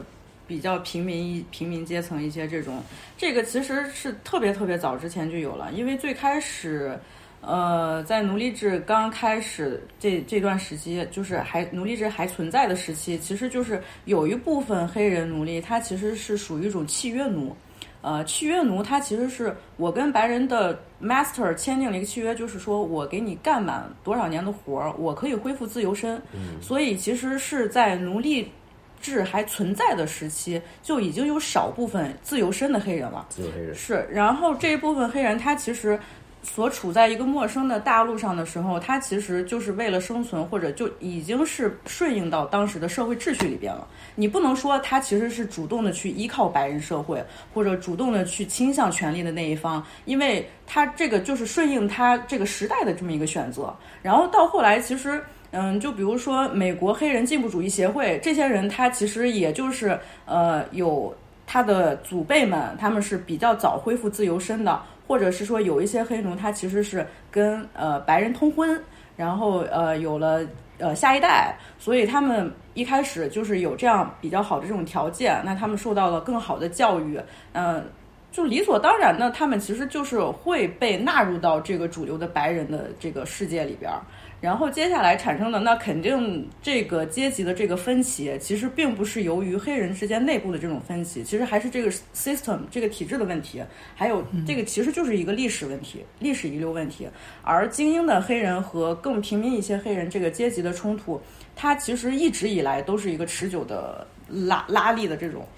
[0.47, 2.83] 比较平民一平民阶层一些这种，
[3.17, 6.99] 这个其实是特别特别早之前就有了，因为最开始，
[7.41, 17.57] 呃，在奴隶制刚开始这这段时期，就是还奴隶制还存在的时期，其实就是有一部分黑人奴隶，他其实是属于一种契约奴。
[18.05, 26.21] 呃，契约奴他其实是我跟白人的 master 签订了一个契约，就是说我给你干满多少年的活儿，我可以恢复自由身。
[26.35, 28.53] 嗯，所以其实是在奴隶
[29.01, 33.27] 制还存在的时期，就已经有少部分自由身的黑人了。
[33.31, 35.99] 自由黑人是，然后这一部分黑人他其实。
[36.45, 43.89] 所处在一个陌生的大陆上的时候，他其实就是为了生存，或者就已经是顺应到当时的社会秩序里边了。
[44.15, 53.75] 你不能说他其实是主动的去依靠白人社会，或者主动的去倾向权力的那一方，因为他这个就是顺应他这个时代的这么一个选择。
[54.03, 61.13] 然后到后来，其实，嗯，就比如说美国黑人进步主义协会这些人，他其实也就是呃有
[61.47, 64.79] 他的祖辈们，他们是比较早恢复自由身的。
[65.07, 68.81] 或者是说有一些黑奴，他其实是跟呃白人通婚，
[69.17, 70.41] 然后呃有了
[70.79, 77.21] 呃下一代，所以他们一开始就是有这样比较好的这种条件，那他们受到了更好的教育，
[77.53, 77.85] 嗯，
[78.33, 84.01] 就理所当然的，他们其实就是会被纳入到这个主流的白人的这个世界里边儿。
[84.45, 93.63] 然后接下来产生的那肯定这个阶级的这个分歧，其实并不是由于黑人之间内部的这种分歧，其实还是这个 system 这个体制的问题，
[93.95, 97.09] 还有这个其实就是一个历史问题、历史遗留问题。
[97.43, 101.19] 而精英的黑人和更平民一些黑人这个阶级的冲突，
[101.57, 105.49] 它其实一直以来都是一个持久的拉拉力的这种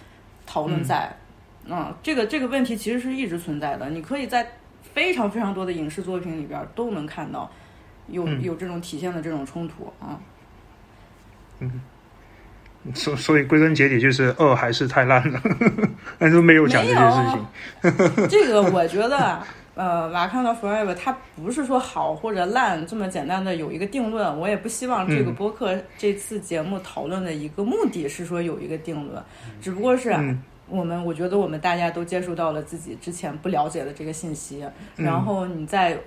[0.46, 1.12] 讨论在。
[1.64, 4.46] 嗯，这个这个问题其实是一直存在的，你可以在
[4.94, 7.50] 非常非常多的影视作品里边都能看到。
[8.09, 10.19] 有有这种体现的这种冲突啊，
[11.61, 11.81] 嗯，
[12.95, 15.41] 所所以归根结底就是二还是太烂了，
[16.19, 18.28] 但是没有讲这件事情。
[18.28, 19.41] 这个我觉得，
[19.74, 29.23] 呃，瓦坎达 Forever 它不是说好或者烂这么简单的有一个定论，我也不希望这个播客这次节目讨论的一个目的是说有一个定论，
[29.61, 30.15] 只不过是
[30.69, 34.65] 我们我觉得我们大家都接触到了自己之前不了解的这个信息，
[34.97, 35.99] 然后你再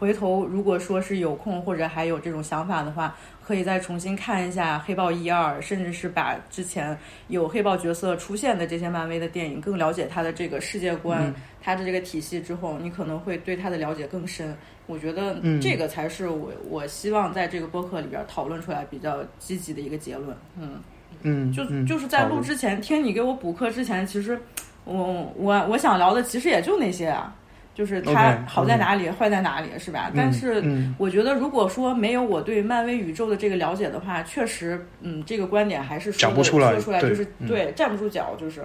[0.00, 3.14] 回头，如果说是有空或者还有这种想法的话，
[3.46, 6.98] 可以再重新看一下《黑豹》一二，甚至是把之前
[7.28, 11.32] 有黑豹角色出现的这些漫威的电影，更了解他的这个世界观、
[11.62, 14.56] 它的这个体系之后，你可能会对他的了解更深。
[14.86, 20.34] 我觉得这个才是我我希望在这个播客里边讨论出来比较积极的一个结论。
[20.58, 20.80] 嗯。
[21.22, 24.40] 嗯，就就是在录之前，听你给我补课之前，其实
[24.84, 27.36] 我我我想聊的其实也就那些啊，
[27.80, 30.12] 就是它好在哪里，坏在哪里，是吧？
[30.14, 30.62] 但是
[30.98, 38.62] 我觉得，如果说没有我对漫威宇宙的这个了解的话，确实，嗯，这个观点还是说不出来，说出来就是对站不住脚，就是，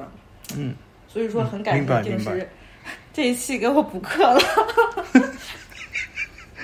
[0.57, 0.75] 嗯，
[1.07, 2.45] 所以说很感谢定时
[3.13, 4.41] 这一期给我补课了。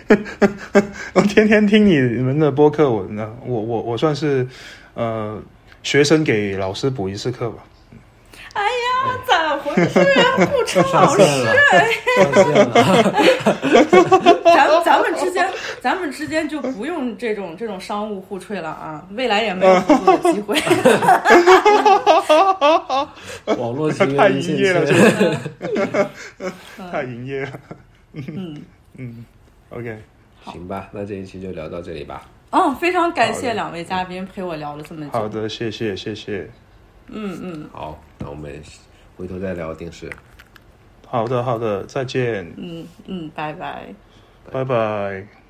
[1.13, 4.45] 我天天听你们的播客，我呢，我我我算是
[4.93, 5.41] 呃。
[5.83, 7.63] 学生给老师补一次课吧。
[8.53, 10.45] 哎呀，咋回事啊？
[10.45, 11.23] 不成老师，
[14.43, 15.49] 咱咱们之间，
[15.79, 19.05] 咱们之间就不用这种这种商务互吹了啊！
[19.11, 20.59] 未来也没有合作的机会。
[23.57, 24.85] 网络 太营业了，
[26.91, 27.51] 太营业了。
[28.13, 28.61] 嗯
[28.97, 29.25] 嗯
[29.69, 29.97] ，OK，
[30.43, 32.27] 行吧，那这一期就聊到这里吧。
[32.49, 35.11] 哦，非常感谢两位嘉宾陪我聊了这么久。
[35.11, 36.49] 好的，谢谢谢谢。
[37.11, 37.69] 嗯嗯。
[37.71, 38.61] 好，那我们
[39.17, 40.09] 回头再聊电视。
[41.07, 42.53] 好的好的，再见。
[42.57, 43.93] 嗯嗯，拜拜。
[44.51, 45.40] 拜拜。